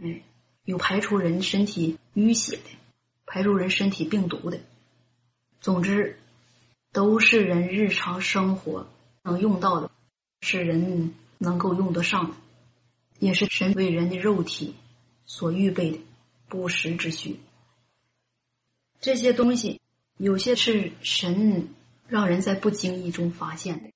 [0.00, 0.22] 哎，
[0.64, 2.62] 有排除人身体淤血的，
[3.26, 4.60] 排除人身体病毒的。
[5.60, 6.18] 总之，
[6.92, 8.86] 都是人日常生活
[9.22, 9.90] 能用到的，
[10.40, 12.36] 是人能够用得上的，
[13.18, 14.74] 也是神为人的肉体
[15.26, 15.98] 所预备的
[16.48, 17.40] 不时之需。
[19.00, 19.80] 这些东西
[20.16, 21.68] 有些是神
[22.06, 23.90] 让人在不经意中发现的，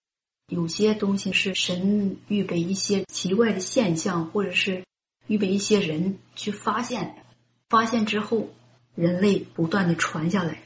[0.48, 4.84] 有些东西是神预备一些奇怪的现象，或者是
[5.26, 7.24] 预备一些人去发现。
[7.68, 8.50] 发现之后，
[8.94, 10.62] 人类不断的传下来，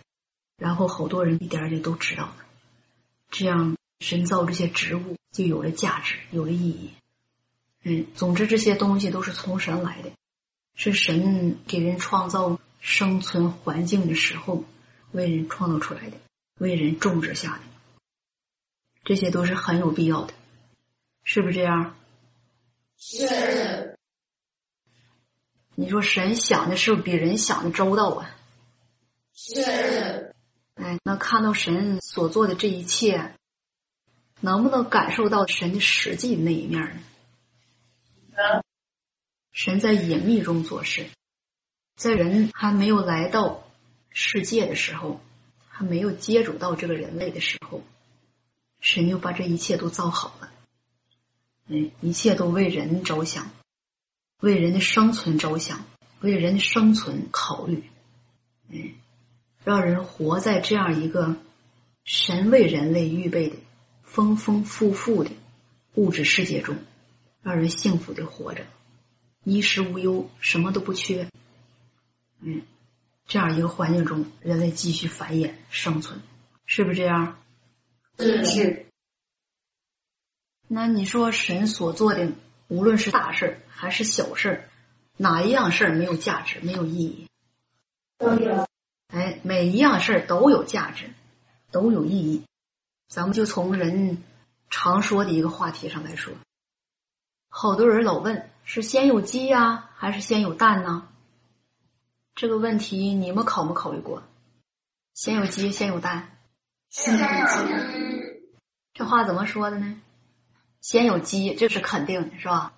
[0.56, 2.36] 然后好多人一点点都知道了。
[3.30, 6.90] 这样，神造这些植物就有了价值，有了意义。
[7.82, 10.10] 嗯，总之这些东西都是从神来的，
[10.74, 12.60] 是神给人创造。
[12.78, 14.62] 生存环境的时候，
[15.10, 16.18] 为人创造出来的，
[16.58, 17.62] 为人种植下的，
[19.02, 20.32] 这些都是很有必要的，
[21.24, 21.96] 是不是这样？
[22.96, 23.95] 是。
[25.78, 28.34] 你说神想的是不是比人想的周到啊？
[29.34, 30.34] 是。
[30.74, 33.34] 哎，那看到神所做的这一切，
[34.40, 37.00] 能不能感受到神的实际那一面呢？
[38.32, 38.62] 能。
[39.52, 41.06] 神在隐秘中做事。
[41.94, 43.64] 在人还没有来到
[44.10, 45.20] 世界的时候，
[45.68, 47.82] 还没有接触到这个人类的时候，
[48.80, 50.50] 神就把这一切都造好了。
[51.66, 53.50] 嗯，一切都为人着想，
[54.40, 55.84] 为人的生存着想，
[56.20, 57.84] 为人的生存考虑。
[58.68, 58.94] 嗯，
[59.64, 61.36] 让人活在这样一个
[62.04, 63.56] 神为人类预备的
[64.02, 65.30] 丰丰富富的
[65.94, 66.76] 物质世界中，
[67.42, 68.66] 让人幸福的活着，
[69.44, 71.30] 衣食无忧，什么都不缺。
[72.40, 72.62] 嗯，
[73.26, 76.20] 这样一个环境中，人类继续繁衍生存，
[76.66, 77.38] 是不是这样？
[78.18, 78.86] 是是。
[80.68, 82.32] 那你说神所做的，
[82.68, 84.68] 无论是大事还是小事
[85.16, 87.28] 哪一样事儿没有价值、没有意义？
[88.18, 88.66] 都有。
[89.08, 91.10] 哎，每一样事儿都有价值，
[91.70, 92.44] 都有意义。
[93.08, 94.22] 咱们就从人
[94.68, 96.34] 常说的一个话题上来说，
[97.48, 101.08] 好多人老问：是先有鸡呀，还是先有蛋呢？
[102.34, 104.24] 这个问题你们考没考虑过？
[105.14, 106.36] 先有鸡，先有蛋。
[106.90, 108.42] 先有鸡。
[108.92, 110.00] 这话怎么说的呢？
[110.86, 112.72] 先有鸡，这是肯定的，是吧？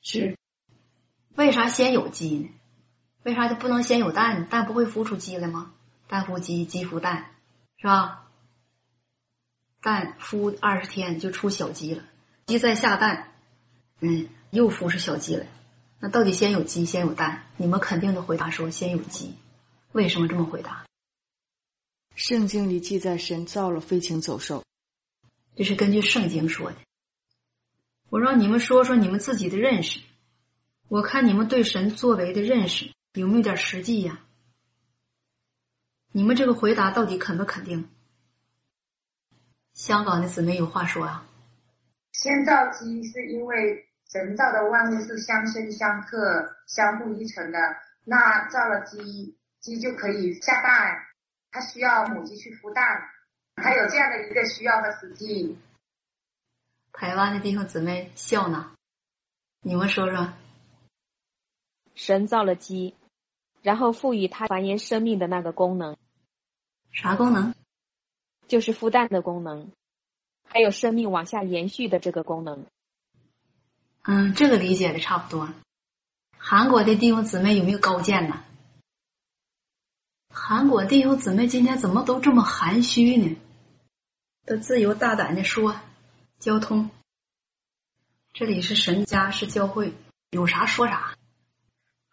[0.00, 0.38] 是。
[1.34, 2.48] 为啥先有鸡呢？
[3.22, 4.48] 为啥就不能先有蛋？
[4.48, 5.74] 蛋不会孵出鸡来吗？
[6.08, 7.26] 蛋孵鸡，鸡孵蛋，
[7.76, 8.30] 是吧？
[9.82, 12.02] 蛋孵二十天就出小鸡了，
[12.46, 13.34] 鸡再下蛋，
[14.00, 15.46] 嗯，又孵出小鸡来。
[16.00, 17.44] 那到底先有鸡先有蛋？
[17.58, 19.34] 你们肯定的回答说先有鸡。
[19.92, 20.86] 为什么这么回答？
[22.14, 24.64] 圣经里记载神造了飞禽走兽，
[25.54, 26.76] 这是根据圣经说的。
[28.12, 30.00] 我让你们说说你们自己的认识，
[30.90, 34.20] 我看你们对神作为的认识有没有点实际呀？
[36.12, 37.88] 你们这个回答到底肯不肯定？
[39.72, 41.26] 香港的姊妹有话说啊。
[42.12, 43.88] 先造鸡是因为。
[44.10, 47.58] 神造的万物是相生相克、相互依存的。
[48.04, 50.98] 那造了鸡，鸡就可以下蛋，
[51.50, 52.84] 它需要母鸡去孵蛋，
[53.56, 55.56] 它有这样的一个需要和实际。
[56.92, 58.72] 台湾的弟兄姊妹笑呢，
[59.60, 60.32] 你们说说。
[61.94, 62.94] 神造了鸡，
[63.60, 65.96] 然后赋予它繁衍生命的那个功能。
[66.90, 67.54] 啥功能？
[68.48, 69.70] 就是孵蛋的功能，
[70.44, 72.66] 还有生命往下延续的这个功能。
[74.02, 75.48] 嗯，这个理解的差不多。
[76.36, 78.44] 韩国的弟兄姊妹有没有高见呢？
[80.28, 83.36] 韩国弟兄姊妹今天怎么都这么含蓄呢？
[84.44, 85.76] 都自由大胆的说，
[86.42, 86.90] 交通。
[88.32, 89.94] 这里是神家，是教会，
[90.30, 91.16] 有啥说啥，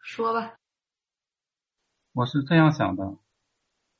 [0.03, 0.55] 说吧。
[2.13, 3.17] 我是这样想的，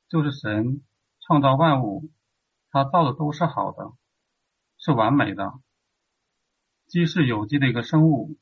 [0.08, 0.84] 就是神
[1.18, 2.12] 创造万物，
[2.70, 3.92] 他造的都是好的，
[4.78, 5.52] 是完美的。
[6.86, 8.38] 鸡是有机的一个生物，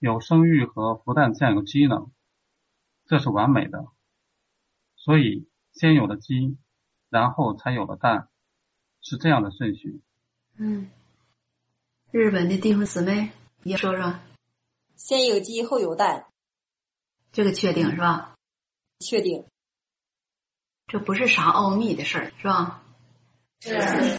[0.00, 2.10] 有生育和孵蛋这样一个机能，
[3.04, 3.86] 这是完美的。
[4.96, 6.58] 所以先有了鸡，
[7.10, 8.28] 然后才有了蛋，
[9.00, 10.02] 是这样的顺序。
[10.56, 10.90] 嗯，
[12.12, 13.32] 日本的弟兄姊妹
[13.62, 14.20] 也说说，
[14.96, 16.26] 先有鸡后有蛋，
[17.32, 18.34] 这个确定是吧？
[19.00, 19.46] 确定，
[20.88, 22.82] 这不是啥奥秘的事儿是吧？
[23.60, 24.18] 是。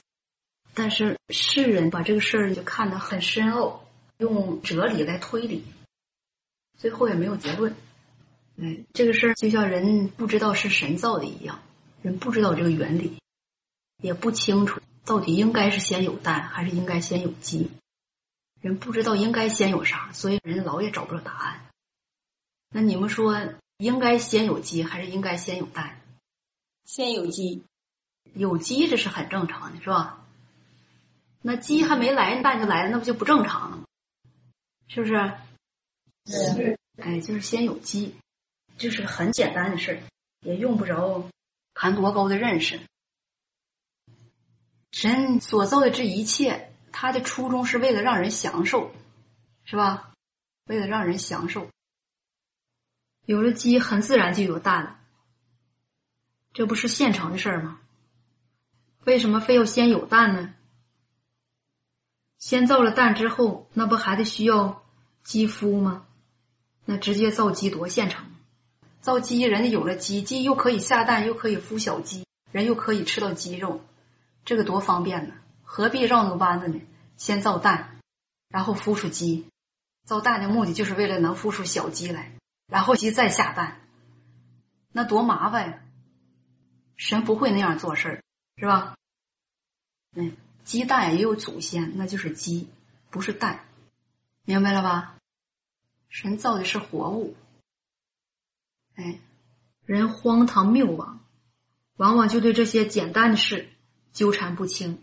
[0.74, 3.86] 但是世人把这个事儿就看得很深奥，
[4.18, 5.64] 用哲理来推理，
[6.80, 7.76] 最后也没有结论。
[8.56, 11.62] 嗯，这个事儿就像人不知道是神造的一样，
[12.02, 13.20] 人不知道这个原理，
[14.02, 17.70] 也不清楚到底应该是先有蛋还是应该先有鸡，
[18.64, 21.66] 人不知道应该先有啥，所以人老也找不着答案。
[22.70, 23.38] 那你们说
[23.76, 26.00] 应该先有鸡还是应该先有蛋？
[26.86, 27.66] 先有鸡，
[28.34, 30.26] 有鸡这是很正常的，是吧？
[31.42, 33.84] 那鸡还没来，蛋就来了，那不就不正常了吗？
[34.88, 35.34] 是不是？
[36.26, 36.80] 是。
[36.96, 38.16] 哎，就是先有鸡，
[38.78, 40.00] 这是很简单的事儿，
[40.40, 41.30] 也用不着
[41.74, 42.80] 谈多高的认识。
[44.92, 48.94] 神所造的这一切，他的初衷是为了让人享受，
[49.66, 50.14] 是吧？
[50.66, 51.68] 为了让人享受。
[53.26, 55.00] 有了鸡，很自然就有蛋了，
[56.54, 57.80] 这不是现成的事儿吗？
[59.06, 60.54] 为什么非要先有蛋呢？
[62.38, 64.84] 先造了蛋之后，那不还得需要
[65.24, 66.06] 鸡孵吗？
[66.86, 68.26] 那直接造鸡多现成。
[69.02, 73.82] 造鸡，人家有了鸡，鸡又可以下蛋，又可以孵小鸡，人又可以吃到鸡肉，
[74.46, 75.36] 这个多方便呢！
[75.76, 76.80] 何必绕那个弯子呢？
[77.18, 78.00] 先造蛋，
[78.48, 79.50] 然后孵出鸡。
[80.04, 82.32] 造蛋的目的就是为了能孵出小鸡来，
[82.68, 83.82] 然后鸡再下蛋，
[84.92, 85.82] 那多麻烦呀！
[86.96, 88.24] 神不会那样做事儿，
[88.56, 88.96] 是吧？
[90.16, 90.38] 嗯。
[90.64, 92.70] 鸡蛋也有祖先，那就是鸡，
[93.10, 93.66] 不是蛋，
[94.44, 95.18] 明白了吧？
[96.08, 97.36] 神造的是活物，
[98.94, 99.20] 哎，
[99.88, 101.20] 人荒唐谬妄，
[101.98, 103.70] 往往就对这些简单的事
[104.12, 105.02] 纠缠不清，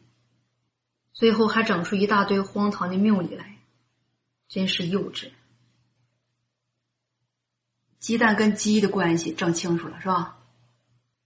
[1.12, 3.58] 最后还整出一大堆荒唐的谬理来，
[4.48, 5.30] 真是幼稚。
[7.98, 10.38] 鸡蛋跟鸡的关系整清楚了是吧？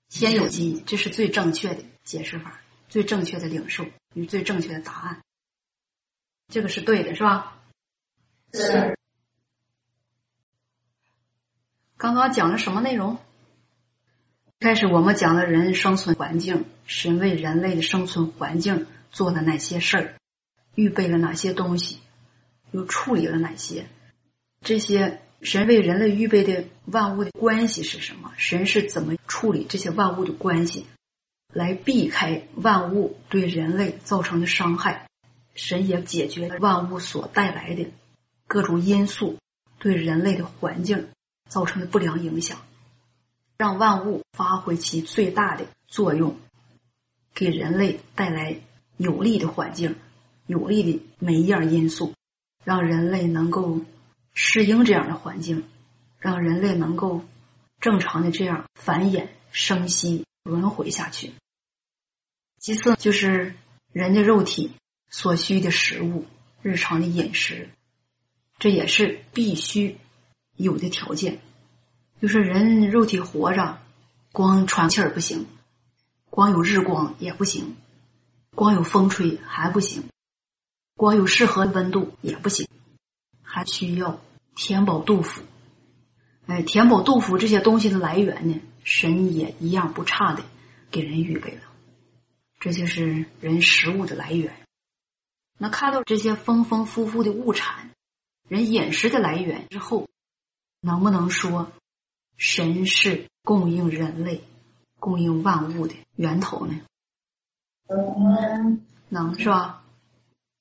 [0.08, 2.60] 先有鸡，这是最正确的解释法。
[2.86, 5.24] 最正确的领受与最正确的答案，
[6.46, 7.60] 这个是对的，是吧？
[8.52, 8.96] 是。
[11.96, 13.18] 刚刚讲了什么内容？
[14.60, 20.14] 开始我们讲了人生存环境，神为人类的生存环境做了哪些事儿，
[20.74, 22.00] 预备了哪些东西，
[22.72, 23.86] 又处理了哪些？
[24.60, 28.32] 这些神为人类预备的万物的关系是什么？
[28.36, 30.86] 神是怎么处理这些万物的关系？
[31.52, 35.08] 来避开万物对人类造成的伤害，
[35.54, 37.92] 神也解决了万物所带来的
[38.48, 39.38] 各种因素
[39.78, 41.08] 对人类的环境
[41.48, 42.58] 造成的不良影响，
[43.56, 46.40] 让万物发挥其最大的作用，
[47.32, 48.58] 给人类带来
[48.96, 49.96] 有利的环境、
[50.46, 52.14] 有利的每一样因素，
[52.64, 53.80] 让人类能够
[54.32, 55.64] 适应这样的环境，
[56.18, 57.24] 让人类能够
[57.80, 61.32] 正常的这样繁衍、生息、轮回下去。
[62.58, 63.54] 其次就是
[63.92, 64.72] 人的肉体
[65.10, 66.24] 所需的食物，
[66.62, 67.68] 日常的饮食，
[68.58, 69.98] 这也是必须
[70.56, 71.40] 有的条件。
[72.22, 73.80] 就是人肉体活着，
[74.32, 75.46] 光喘气儿不行，
[76.30, 77.76] 光有日光也不行，
[78.54, 80.04] 光有风吹还不行，
[80.96, 82.68] 光有适合的温度也不行，
[83.42, 84.20] 还需要
[84.54, 85.42] 填饱肚腹。
[86.46, 90.44] 哎，填饱肚腹这些东西的来源呢，神也一样不差的
[90.90, 91.62] 给人预备了。
[92.60, 94.54] 这就是人食物的来源。
[95.58, 97.90] 那看到这些丰丰富富的物产，
[98.48, 100.08] 人饮食的来源之后，
[100.80, 101.72] 能不能说
[102.36, 104.44] 神是供应人类、
[104.98, 106.80] 供应万物的源头呢？
[107.88, 109.82] 能，能是吧？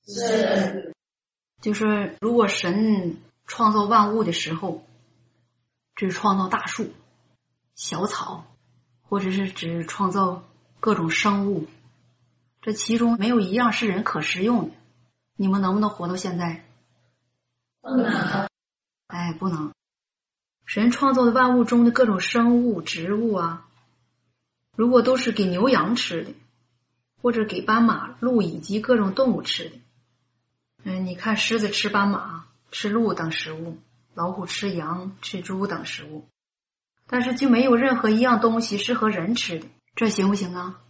[0.06, 0.94] 是。
[1.60, 4.84] 就是如果神创造万物的时候，
[5.94, 6.92] 只创造大树、
[7.74, 8.44] 小草，
[9.02, 10.44] 或者是只创造
[10.80, 11.66] 各种生物。
[12.60, 14.74] 这其中没有一样是人可食用的，
[15.36, 16.64] 你们能不能活到现在？
[17.80, 18.48] 不能。
[19.06, 19.72] 哎，不能。
[20.66, 23.68] 神创造的万物中的各种生物、植物啊，
[24.76, 26.34] 如果都是给牛羊吃的，
[27.24, 29.76] 或者给斑马、鹿以及各种动物吃的，
[30.82, 33.78] 嗯，你看狮子吃斑马、吃鹿等食物，
[34.12, 36.28] 老虎吃羊、吃猪等食物，
[37.06, 40.82] 但是就没有任何一样东西适合人吃的，这行不行啊？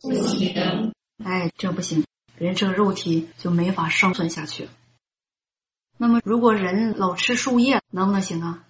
[0.00, 0.92] 不行。
[1.24, 2.04] 哎，这不行，
[2.36, 4.70] 人这个肉体就没法生存下去了。
[5.96, 8.64] 那么，如果人老吃树叶，能不能行啊？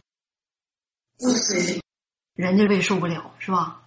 [1.18, 1.80] 不行。
[2.34, 3.80] 人家胃受不了，是吧？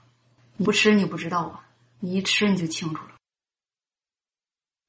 [0.56, 1.67] 你不吃你不知道啊，
[2.00, 3.12] 你一吃你就清楚了。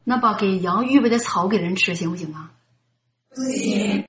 [0.05, 2.53] 那把给羊预备的草给人吃行不行啊？
[3.29, 4.07] 不行。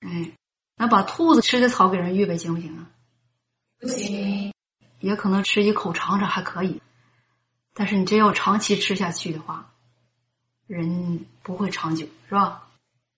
[0.00, 0.32] 哎，
[0.76, 2.90] 那把兔子吃的草给人预备行不行啊？
[3.78, 4.52] 不行。
[4.98, 6.80] 也可能吃一口尝尝还可以，
[7.74, 9.72] 但是你真要长期吃下去的话，
[10.66, 12.68] 人不会长久，是吧？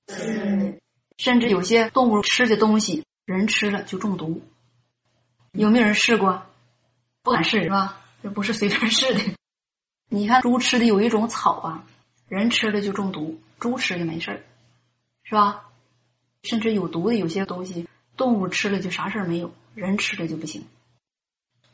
[0.09, 0.81] 是。
[1.17, 4.43] 甚至有些动物吃的东西，人吃了就中毒。
[5.53, 6.47] 有没有人试过？
[7.23, 8.01] 不敢试是吧？
[8.23, 9.21] 这不是随便试的。
[10.09, 11.85] 你看猪吃的有一种草啊，
[12.29, 14.45] 人吃了就中毒，猪吃的没事儿，
[15.23, 15.65] 是吧？
[16.43, 20.67] 甚至有毒的有些东西，动物吃了就啥事儿没有，人吃了就不行。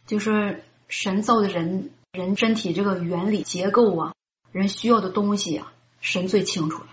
[0.07, 4.15] 就是神造的人，人身体这个原理结构啊，
[4.53, 6.89] 人需要的东西啊，神最清楚了。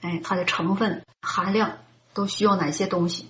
[0.00, 1.78] 哎，它的成分含量
[2.12, 3.28] 都需要哪些东西？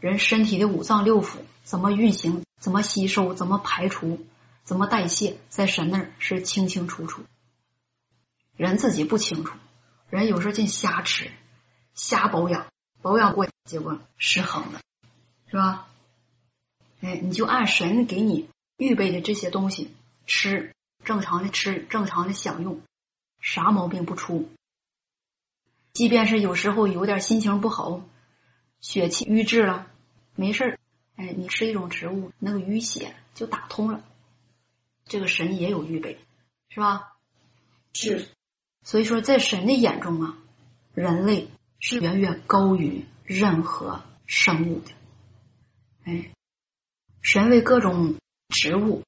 [0.00, 2.42] 人身体的五脏六腑怎么运行？
[2.58, 3.34] 怎么吸收？
[3.34, 4.24] 怎么排除？
[4.66, 5.38] 怎么代谢？
[5.48, 7.22] 在神那儿是清清楚楚。
[8.56, 9.56] 人自己不清楚，
[10.10, 11.30] 人有时候净瞎吃、
[11.94, 12.66] 瞎保养，
[13.00, 14.80] 保养过结果失衡了，
[15.48, 15.86] 是吧？
[17.00, 19.94] 哎，你就按神给你预备的这些东西
[20.26, 20.74] 吃，
[21.04, 22.80] 正常的吃，正常的享用，
[23.40, 24.48] 啥毛病不出。
[25.92, 28.02] 即便是有时候有点心情不好，
[28.80, 29.86] 血气瘀滞了。
[30.34, 30.78] 没事儿，
[31.14, 34.02] 哎，你吃一种植物，那个淤血就打通了。
[35.06, 36.18] 这个神也有预备，
[36.68, 37.16] 是吧？
[37.94, 38.28] 是。
[38.82, 40.38] 所以说，在神的眼中啊，
[40.92, 41.48] 人类
[41.80, 44.90] 是远远高于任何生物的。
[46.04, 46.30] 哎，
[47.22, 48.16] 神为各种
[48.48, 49.02] 植物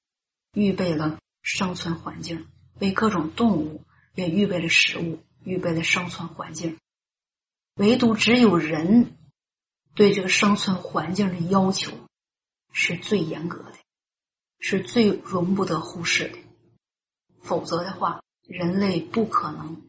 [0.54, 2.46] 预备了生存环境，
[2.80, 3.82] 为各种动物
[4.14, 6.78] 也预备了食物，预备了生存环境。
[7.74, 9.14] 唯独只有人。
[9.94, 11.90] 对这个生存环境的要求
[12.70, 13.74] 是最严格的，
[14.58, 16.38] 是最容不得忽视的。
[17.42, 19.82] 否则的话，人类不可能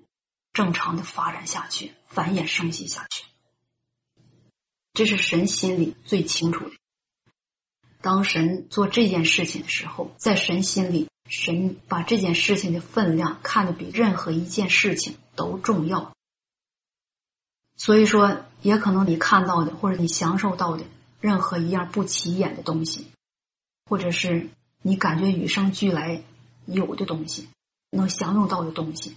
[0.53, 3.25] 正常的发展下去，繁衍生息下去。
[4.93, 6.75] 这是神心里最清楚的。
[8.01, 16.13] 当神做这件事情的时候，在神心里，神把这件事情的分量看得比任何一件事情都重要。
[17.75, 20.85] 所以说，也可能你看到的，或者你享受到的
[21.19, 23.11] 任何一样不起眼的东西，
[23.85, 24.49] 或者是
[24.81, 26.22] 你感觉与生俱来
[26.65, 27.47] 有的东西，
[27.89, 29.15] 能享用到的东西，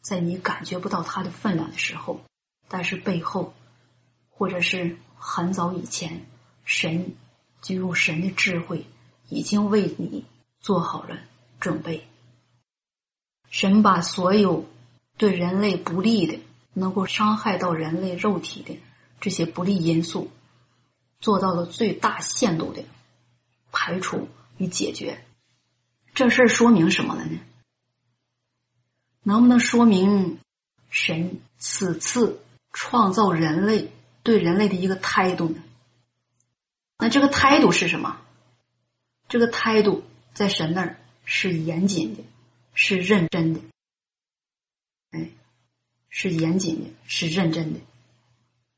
[0.00, 2.20] 在你感觉不到它的分量的时候，
[2.68, 3.54] 但是背后，
[4.30, 6.26] 或者是很早以前，
[6.64, 7.14] 神
[7.62, 8.86] 就用神的智慧
[9.28, 10.24] 已经为你
[10.60, 11.18] 做好了
[11.58, 12.06] 准备。
[13.48, 14.66] 神把所有
[15.16, 16.38] 对人类不利的。
[16.72, 18.78] 能够伤害到人类肉体的
[19.20, 20.30] 这些不利因素，
[21.18, 22.84] 做到了最大限度的
[23.72, 24.28] 排除
[24.60, 25.24] 与解决。
[26.14, 27.40] 这事说明什么了呢？
[29.24, 30.38] 能不能说明
[30.90, 32.40] 神此次
[32.72, 33.90] 创造人类
[34.22, 35.60] 对人类的一个态度呢？
[36.98, 38.20] 那这个态度是什么？
[39.28, 40.04] 这个态度
[40.34, 42.22] 在神那儿是严谨的，
[42.74, 43.60] 是认真的。
[45.10, 45.30] 哎。
[46.12, 47.78] 是严谨的，是认真的，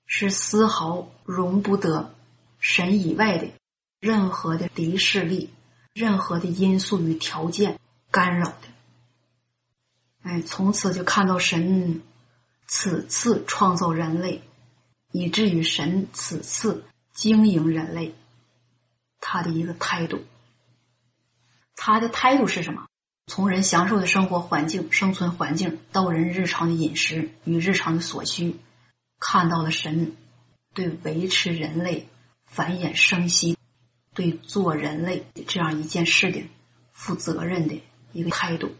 [0.04, 2.14] 是丝毫容不得
[2.60, 3.48] 神以外的
[4.00, 5.48] 任何的敌视力、
[5.94, 7.78] 任何的因素与条件
[8.10, 8.56] 干扰的。
[10.22, 12.02] 哎，从此就看到神
[12.66, 14.42] 此次创造人类，
[15.10, 18.14] 以至于神此次经营人类，
[19.20, 20.24] 他的一个态度，
[21.76, 22.86] 他的态度是什么？
[23.26, 28.56] 从人享受的生活环境、生存环境，到人日常的饮食与日常的所需，
[29.18, 30.16] 看到了神
[30.74, 32.08] 对维持人类
[32.46, 33.56] 繁衍生息、
[34.14, 36.48] 对做人类这样一件事的
[36.92, 37.82] 负责任的
[38.12, 38.74] 一个态度。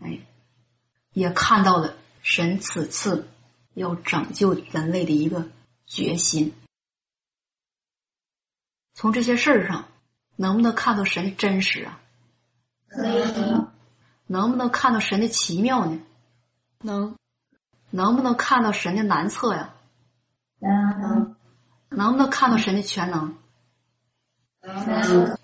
[0.00, 0.20] 哎，
[1.12, 3.28] 也看到了神此次
[3.74, 5.48] 要拯救人类的一个
[5.86, 6.54] 决心。
[8.94, 9.88] 从这些事儿上，
[10.36, 12.00] 能不能看到神的真实啊？
[14.26, 16.00] 能不能看到神的奇妙呢？
[16.80, 17.16] 能。
[17.90, 19.74] 能不能看到神的难测呀？
[20.58, 21.36] 能。
[21.88, 23.36] 能不能看到神的全能？
[24.62, 25.36] 嗯。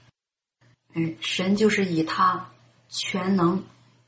[1.20, 2.50] 神就是以他
[2.88, 3.64] 全能、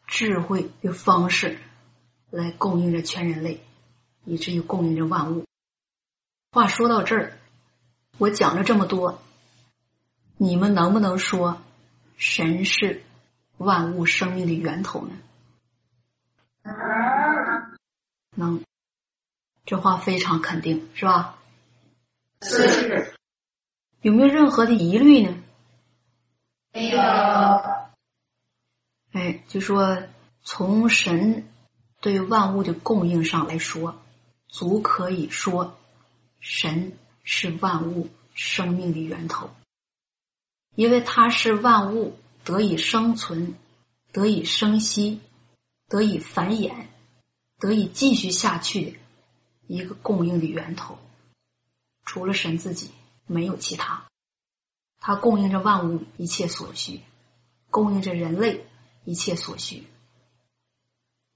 [0.07, 1.59] 智慧的方式
[2.31, 3.63] 来供应着全人类，
[4.25, 5.45] 以至于供应着万物。
[6.51, 7.39] 话说到这儿，
[8.19, 9.23] 我讲了这么多，
[10.37, 11.63] 你们能不能说
[12.17, 13.05] 神是
[13.57, 15.17] 万物生命的源头呢？
[18.35, 18.65] 能，
[19.65, 21.39] 这话非常肯定，是吧？
[22.43, 23.15] 是。
[24.03, 25.43] 有没有任何的疑虑呢？
[26.73, 27.01] 没有。
[29.13, 30.05] 哎，就说
[30.43, 31.49] 从神
[32.01, 34.01] 对万物的供应上来说，
[34.49, 35.77] 足可以说
[36.39, 39.51] 神是万物生命的源头，
[40.75, 43.55] 因为它是万物得以生存、
[44.13, 45.21] 得以生息、
[45.89, 46.87] 得以繁衍、
[47.59, 48.97] 得以继续下去的
[49.67, 50.99] 一个供应的源头。
[52.07, 52.91] 除了神自己，
[53.33, 54.05] 没有其他。
[54.99, 57.01] 它供应着万物一切所需，
[57.71, 58.67] 供应着人类。
[59.07, 59.85] 一切所需，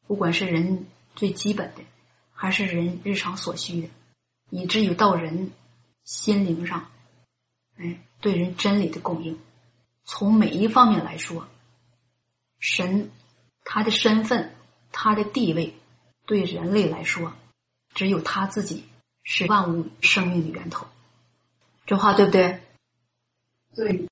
[0.06, 1.80] 不管是人最基本的，
[2.34, 3.88] 还是人日常所需的，
[4.50, 5.50] 以至于到人
[6.04, 6.90] 心灵上，
[7.76, 9.40] 哎，对人真理的供应，
[10.04, 11.48] 从每一方面来说，
[12.60, 13.10] 神
[13.64, 14.54] 他的身份、
[14.92, 15.74] 他的地位，
[16.26, 17.32] 对人类来说，
[17.94, 18.84] 只有他自己
[19.22, 20.86] 是万物生命的源头。
[21.86, 22.60] 这话对不对？
[23.74, 24.08] 对。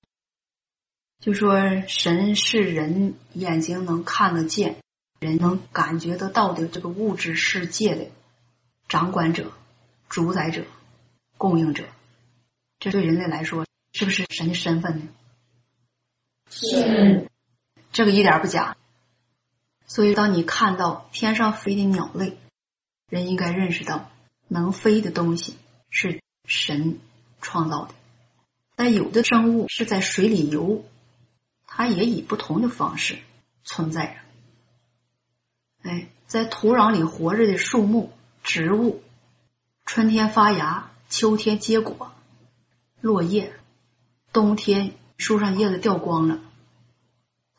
[1.20, 4.76] 就说神是人眼睛能看得见、
[5.20, 8.10] 人能感觉得到的这个物质世界的
[8.88, 9.52] 掌管者、
[10.08, 10.64] 主宰者、
[11.38, 11.86] 供应者，
[12.80, 15.08] 这对人类来说是不是神的身份呢？
[16.50, 17.30] 是，
[17.92, 18.76] 这个一点不假。
[19.86, 22.36] 所以，当你看到天上飞的鸟类，
[23.08, 24.10] 人应该认识到，
[24.48, 25.56] 能飞的东西
[25.88, 26.98] 是神
[27.42, 27.94] 创造的。
[28.74, 30.86] 但有的生物是在水里游。
[31.74, 33.18] 它也以不同的方式
[33.64, 35.88] 存在着。
[35.88, 38.12] 哎，在土壤里活着的树木、
[38.42, 39.02] 植物，
[39.86, 42.12] 春天发芽，秋天结果，
[43.00, 43.54] 落叶，
[44.34, 46.40] 冬天树上叶子掉光了，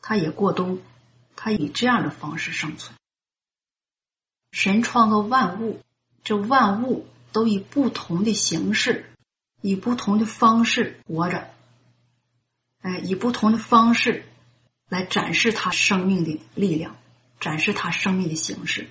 [0.00, 0.78] 它也过冬，
[1.34, 2.96] 它以这样的方式生存。
[4.52, 5.80] 神创造万物，
[6.22, 9.12] 这万物都以不同的形式，
[9.66, 11.48] 以不同的方式活着。
[12.82, 14.26] 哎，以不同的方式
[14.90, 16.98] 来展示他生命的力量，
[17.40, 18.90] 展示他生命的形式。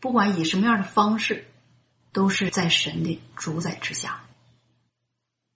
[0.00, 1.44] 不管以什么样的方式，
[2.10, 4.24] 都是在神的主宰之下。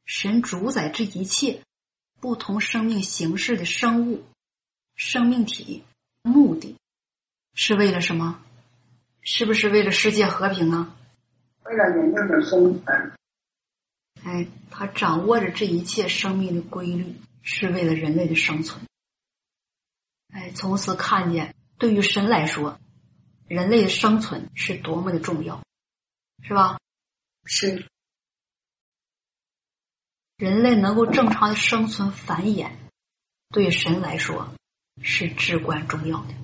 [0.04, 1.62] 神主宰这一切
[2.20, 4.22] 不同生命形式的生物、
[4.94, 5.82] 生命体，
[6.22, 6.76] 目的
[7.52, 8.40] 是为了什么？
[9.22, 10.96] 是不是为了世界和平啊？
[11.64, 13.12] 为了人类的生存。
[14.24, 18.86] 哎，他掌握着这一切生命的规律，是为了人类的生存。
[20.28, 22.78] 哎，从此看见，对于神来说，
[23.48, 25.62] 人类的生存是多么的重要，
[26.42, 26.78] 是吧？
[27.44, 27.88] 是。
[30.36, 32.72] 人类能够正常的生存繁衍，
[33.50, 34.54] 对神来说
[35.02, 36.34] 是至关重要的。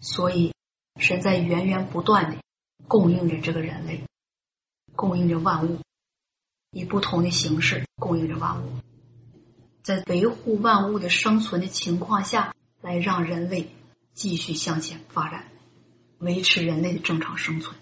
[0.00, 0.54] 所以，
[1.00, 2.38] 神在源源不断的
[2.86, 4.04] 供应着这个人类，
[4.94, 5.80] 供应着万物。
[6.70, 8.72] 以不同的形式供应着万物，
[9.82, 13.70] 在维护万物的生存的情况下，来让人类
[14.12, 15.46] 继续向前发展，
[16.18, 17.76] 维持人类的正常生存。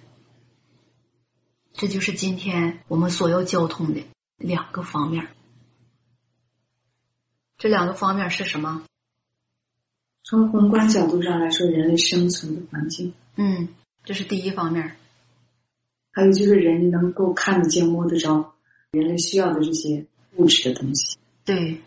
[1.72, 4.02] 这就是今天我们所要交通的
[4.36, 5.28] 两个方面。
[7.58, 8.84] 这两个方面是什么？
[10.22, 13.14] 从宏观角度上来说，人类生存的环境。
[13.36, 13.68] 嗯，
[14.04, 14.96] 这是第一方面。
[16.12, 18.54] 还有就是人能够看得见、摸得着。
[18.90, 20.06] 人类需要的这些
[20.36, 21.82] 物质的东西，对，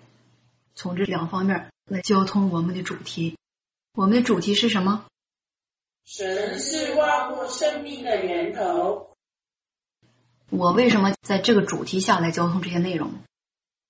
[0.76, 3.38] 从这两方面来交通我们的主题。
[3.94, 5.06] 我们的主题是什么？
[6.06, 9.10] 神是万物生命的源头。
[10.50, 13.14] 我为什么在这个主题下来交通这些内容？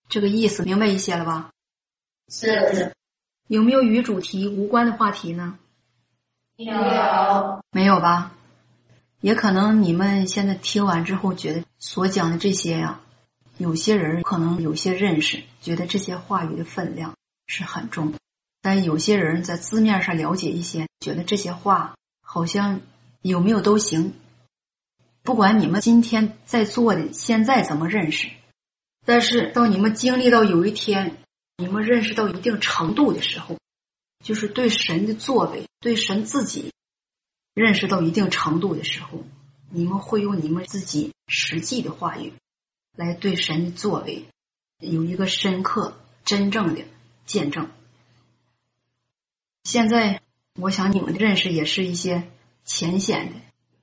[0.09, 1.51] 这个意思明白一些了吧？
[2.27, 2.93] 是。
[3.47, 5.57] 有没有与主题无关的话题呢？
[6.57, 6.73] 有。
[7.71, 8.35] 没有吧？
[9.21, 13.01] 也可能你们现在听完之后觉得所讲的这些呀。
[13.57, 17.15] 有些人可能有些认识，觉得这些话语的分量
[17.45, 18.13] 是很重；
[18.61, 22.79] 但有些人在字面上了解一些，觉得这些话好像
[23.21, 24.13] 有没有都行。
[25.23, 28.29] 不管你们今天在座的现在怎么认识，
[29.05, 31.17] 但是到你们经历到有一天，
[31.57, 33.57] 你们认识到一定程度的时候，
[34.23, 36.71] 就是对神的作为、对神自己
[37.53, 39.23] 认识到一定程度的时候，
[39.69, 42.33] 你们会用你们自己实际的话语。
[42.95, 44.25] 来对神的作为
[44.79, 46.81] 有一个深刻、真正的
[47.25, 47.69] 见证。
[49.63, 50.21] 现在
[50.55, 52.29] 我想你们的认识也是一些
[52.65, 53.35] 浅显的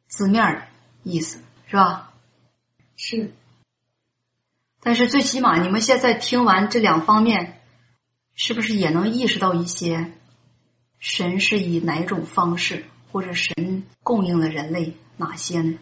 [0.06, 0.66] 字面的
[1.02, 2.12] 意思，是吧？
[2.94, 3.32] 是。
[4.82, 7.62] 但是最起码你们现在听完这两方面，
[8.34, 10.12] 是不是也能意识到一些
[10.98, 12.84] 神是以哪种方式，
[13.16, 15.78] 或者神供应了人类哪些呢？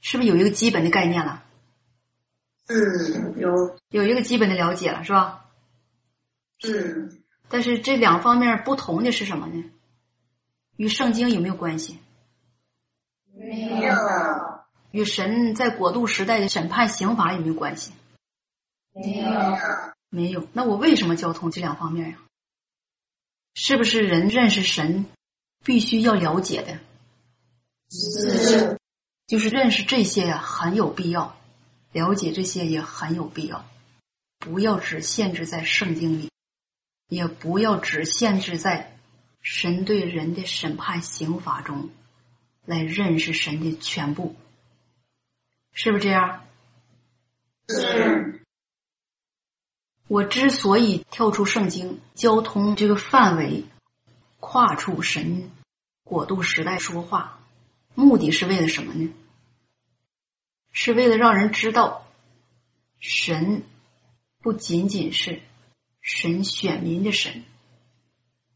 [0.00, 1.44] 是不是有一个基本的概念了？
[2.66, 5.44] 嗯，有有一个基本的了解了，是吧？
[6.66, 9.70] 嗯，但是这两方面不同的是什么呢？
[10.76, 12.00] 与圣经有没有关系？
[13.32, 13.94] 没有，
[14.90, 17.92] 与神在国度时代的审判刑罚有没有关系？
[18.92, 19.30] 没有，
[20.08, 20.48] 没有。
[20.52, 22.18] 那我为什么交通这两方面呀？
[23.54, 25.06] 是不是人认识神
[25.64, 26.78] 必须要了解的？
[27.90, 28.78] 是，
[29.26, 31.34] 就是认识这些呀，很有必要；
[31.92, 33.64] 了解这些也很有必要。
[34.38, 36.30] 不要只限制在圣经里，
[37.08, 38.96] 也不要只限制在
[39.40, 41.90] 神对人的审判刑罚中
[42.64, 44.36] 来认识神的全部，
[45.72, 46.44] 是不是这样？
[47.68, 48.42] 是，
[50.06, 53.64] 我之所以跳出圣经，交通这个范围，
[54.40, 55.50] 跨出神
[56.04, 57.40] 国度时代说话，
[57.94, 59.12] 目的是为了什么呢？
[60.70, 62.06] 是为了让人知道，
[62.98, 63.64] 神
[64.38, 65.42] 不仅仅是
[66.00, 67.44] 神选民的神。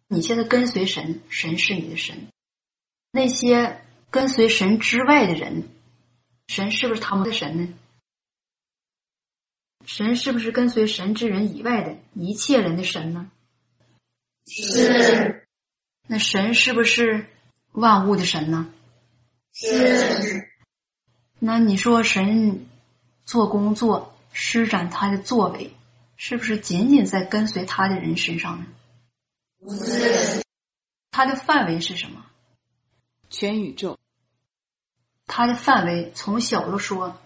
[0.08, 2.28] 你现在跟随神，神是你的神。
[3.10, 5.68] 那些跟随神之外的人，
[6.48, 7.74] 神是不是他们的神呢？
[9.84, 13.30] 神是不是跟随神之人以外的一切人的神呢？
[14.46, 15.41] 是，
[16.12, 17.26] 那神是不是
[17.70, 18.68] 万物的神呢？
[19.54, 20.46] 是，
[21.38, 22.66] 那你说神
[23.24, 25.74] 做工作、施展他的作为，
[26.18, 28.66] 是不是仅仅在跟随他的人身上呢？
[29.58, 30.44] 不是，
[31.10, 32.26] 他的范围是什么？
[33.30, 33.98] 全宇宙，
[35.26, 37.16] 他的范围从小了说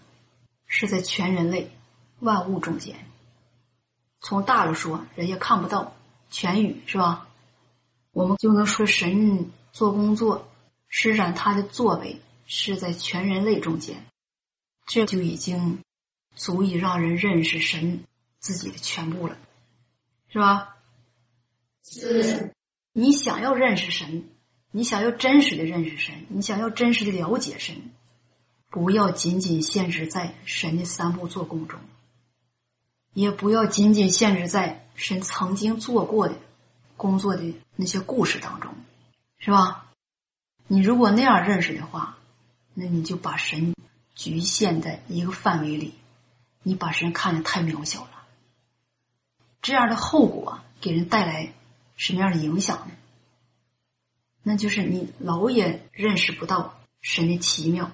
[0.68, 1.72] 是在全人类
[2.20, 2.94] 万物中间，
[4.20, 5.96] 从大了说人家看不到
[6.30, 7.26] 全宇是吧？
[8.16, 10.48] 我们就能说神做工作、
[10.88, 14.06] 施展他的作为是在全人类中间，
[14.86, 15.80] 这就已经
[16.34, 18.04] 足以让人认识神
[18.38, 19.36] 自己的全部了，
[20.32, 20.76] 是吧？
[21.84, 22.54] 是，
[22.94, 24.24] 你想要认识神，
[24.70, 27.76] 你想要真实的认识神，你想要真实的了解神，
[28.70, 31.80] 不要仅仅限制在神的三步做工中，
[33.12, 36.36] 也不要仅仅限制在神曾经做过的
[36.96, 38.74] 工作的那些故事当中，
[39.38, 39.86] 是吧？
[40.66, 42.18] 你如果那样认识的话，
[42.74, 43.74] 那你就把神
[44.14, 45.94] 局限在一个范围里，
[46.62, 48.24] 你把神看得太渺小了，
[49.62, 51.52] 这样的后果给人带来。
[51.98, 52.94] 什么样的影响呢？
[54.42, 57.90] 那就是你老也认识不到神的奇妙，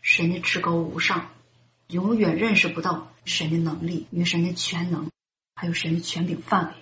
[0.00, 1.28] 神的至高无上，
[1.88, 5.10] 永远认识不到神的能力与神的全能，
[5.56, 6.74] 还有神的权柄范围。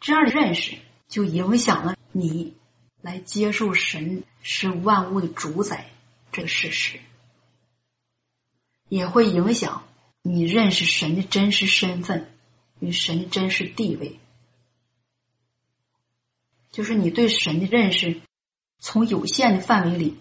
[0.00, 0.78] 这样的认识
[1.08, 2.54] 就影响了你
[3.02, 5.90] 来接受神是万物的主宰
[6.32, 7.00] 这个事实，
[8.88, 9.84] 也会影响
[10.22, 12.32] 你认识神的真实身份
[12.78, 14.18] 与神的真实地位。
[16.70, 18.20] 就是你对神的认识，
[18.78, 20.16] 从有限的范围里，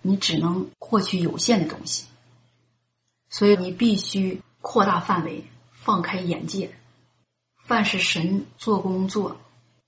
[0.00, 2.06] 你只能获取有限的东西，
[3.28, 6.74] 所以你必须扩大范围，放开眼界。
[7.72, 9.40] 凡是神做工作、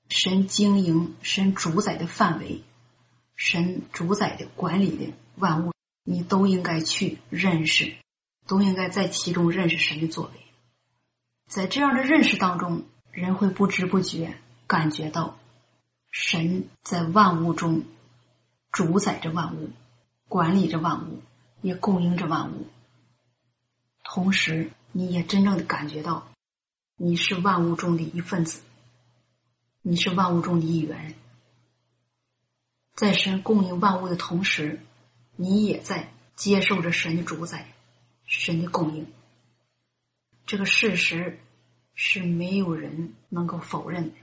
[0.09, 2.62] 神经营、神主宰的范围、
[3.36, 7.94] 神主宰的管理的万物，你都应该去认识，
[8.47, 10.31] 都应该在其中认识神的作为。
[11.47, 15.36] 在这样的认识当中，人会不知不觉感觉到。
[16.11, 17.82] 神在万物中
[18.73, 19.69] 主宰着万物，
[20.27, 21.20] 管理着万物，
[21.61, 22.66] 也供应着万物。
[24.02, 26.27] 同时，你也真正的感觉到，
[26.96, 28.62] 你是万物中的一份子，
[29.82, 31.16] 你是万物中的一员。
[32.94, 34.80] 在神供应万物的同时，
[35.34, 37.74] 你也在接受着神的主宰，
[38.26, 39.12] 神的供应。
[40.46, 41.40] 这个事实
[41.94, 44.16] 是没有人能够否认的。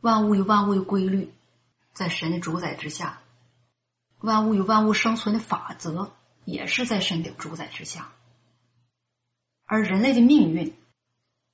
[0.00, 1.32] 万物有万物的规律，
[1.92, 3.18] 在神的主宰之下；
[4.20, 6.12] 万物有万物生存的法则，
[6.44, 8.12] 也是在神的主宰之下。
[9.72, 10.74] 而人类的命运、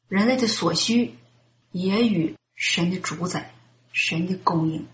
[0.08, 1.18] 人类的所需，
[1.70, 3.52] 也与神的主宰、
[3.92, 4.86] 神的供应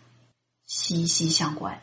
[0.66, 1.80] 息息相关。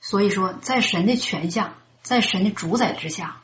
[0.00, 3.42] 所以说，在神的权下，在神的主宰之下，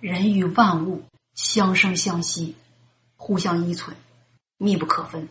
[0.00, 1.02] 人与万物
[1.32, 2.54] 相生相息，
[3.16, 3.96] 互相依存，
[4.58, 5.30] 密不可分。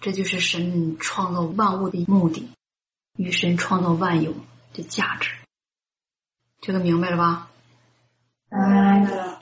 [0.00, 2.50] 这就是神创造万物的目的，
[3.14, 4.34] 与神创造万有
[4.72, 5.36] 的价值。
[6.60, 7.49] 这个明白了吧？
[8.50, 9.40] 明白了。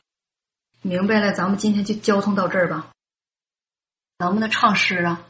[0.82, 2.93] 明白了，咱们今天就交通到这儿吧。
[4.18, 5.26] 能不能唱诗啊？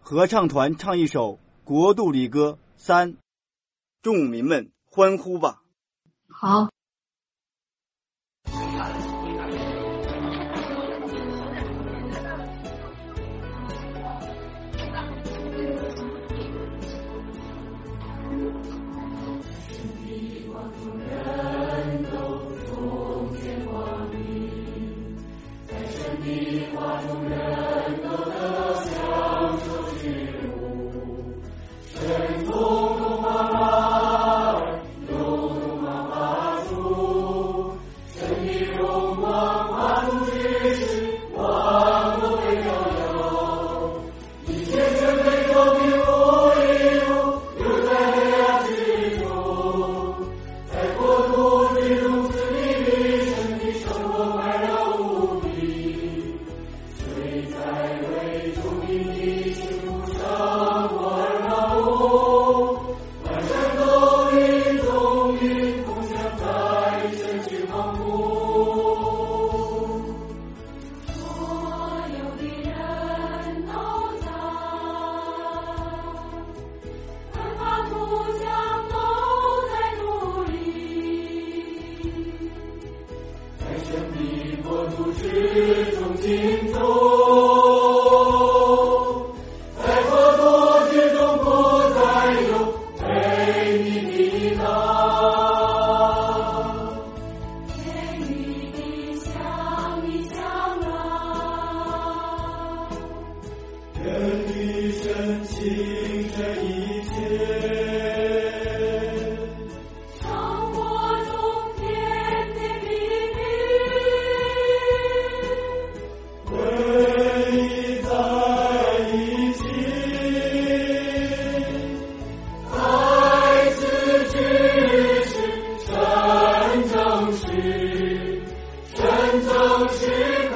[0.00, 1.34] 合唱团唱一首
[1.64, 3.16] 《国度里歌》三，
[4.02, 5.62] 众民们欢呼吧！
[6.28, 6.70] 好。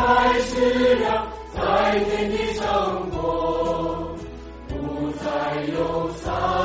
[0.07, 4.15] 开始了在天的生活
[4.69, 6.56] 不再忧伤。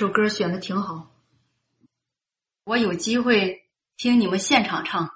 [0.00, 1.14] 这首歌选的挺好，
[2.64, 3.68] 我有机会
[3.98, 5.10] 听你们现场唱。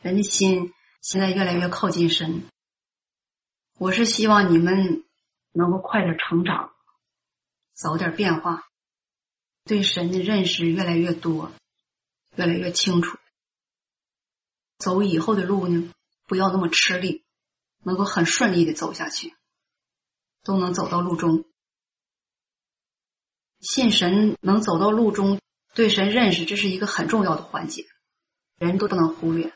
[0.00, 0.72] 人的心
[1.02, 2.48] 现在越来越靠近神，
[3.76, 5.04] 我是希望你们
[5.52, 6.72] 能够快点成长，
[7.74, 8.66] 早点变化，
[9.64, 11.52] 对神的认识越来越多，
[12.36, 13.18] 越来越清楚。
[14.80, 15.92] 走以后的路呢，
[16.26, 17.22] 不要那么吃力，
[17.84, 19.34] 能够很顺利的走下去，
[20.42, 21.44] 都能走到路中。
[23.60, 25.38] 信神能走到路中，
[25.74, 27.86] 对神认识，这是一个很重要的环节，
[28.56, 29.54] 人都不能忽略。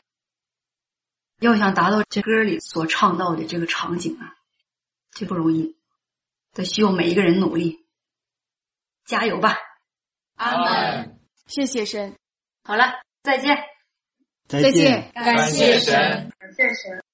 [1.39, 4.35] 要想达到这歌里所唱到的这个场景啊，
[5.11, 5.75] 这不容易，
[6.53, 7.85] 得需要每一个人努力，
[9.05, 9.57] 加油吧！
[10.35, 11.19] 阿门。
[11.47, 12.15] 谢谢神。
[12.63, 12.93] 好了，
[13.23, 13.74] 再见。
[14.61, 15.11] 再见。
[15.13, 15.95] 感谢神。
[16.39, 17.04] 感谢神。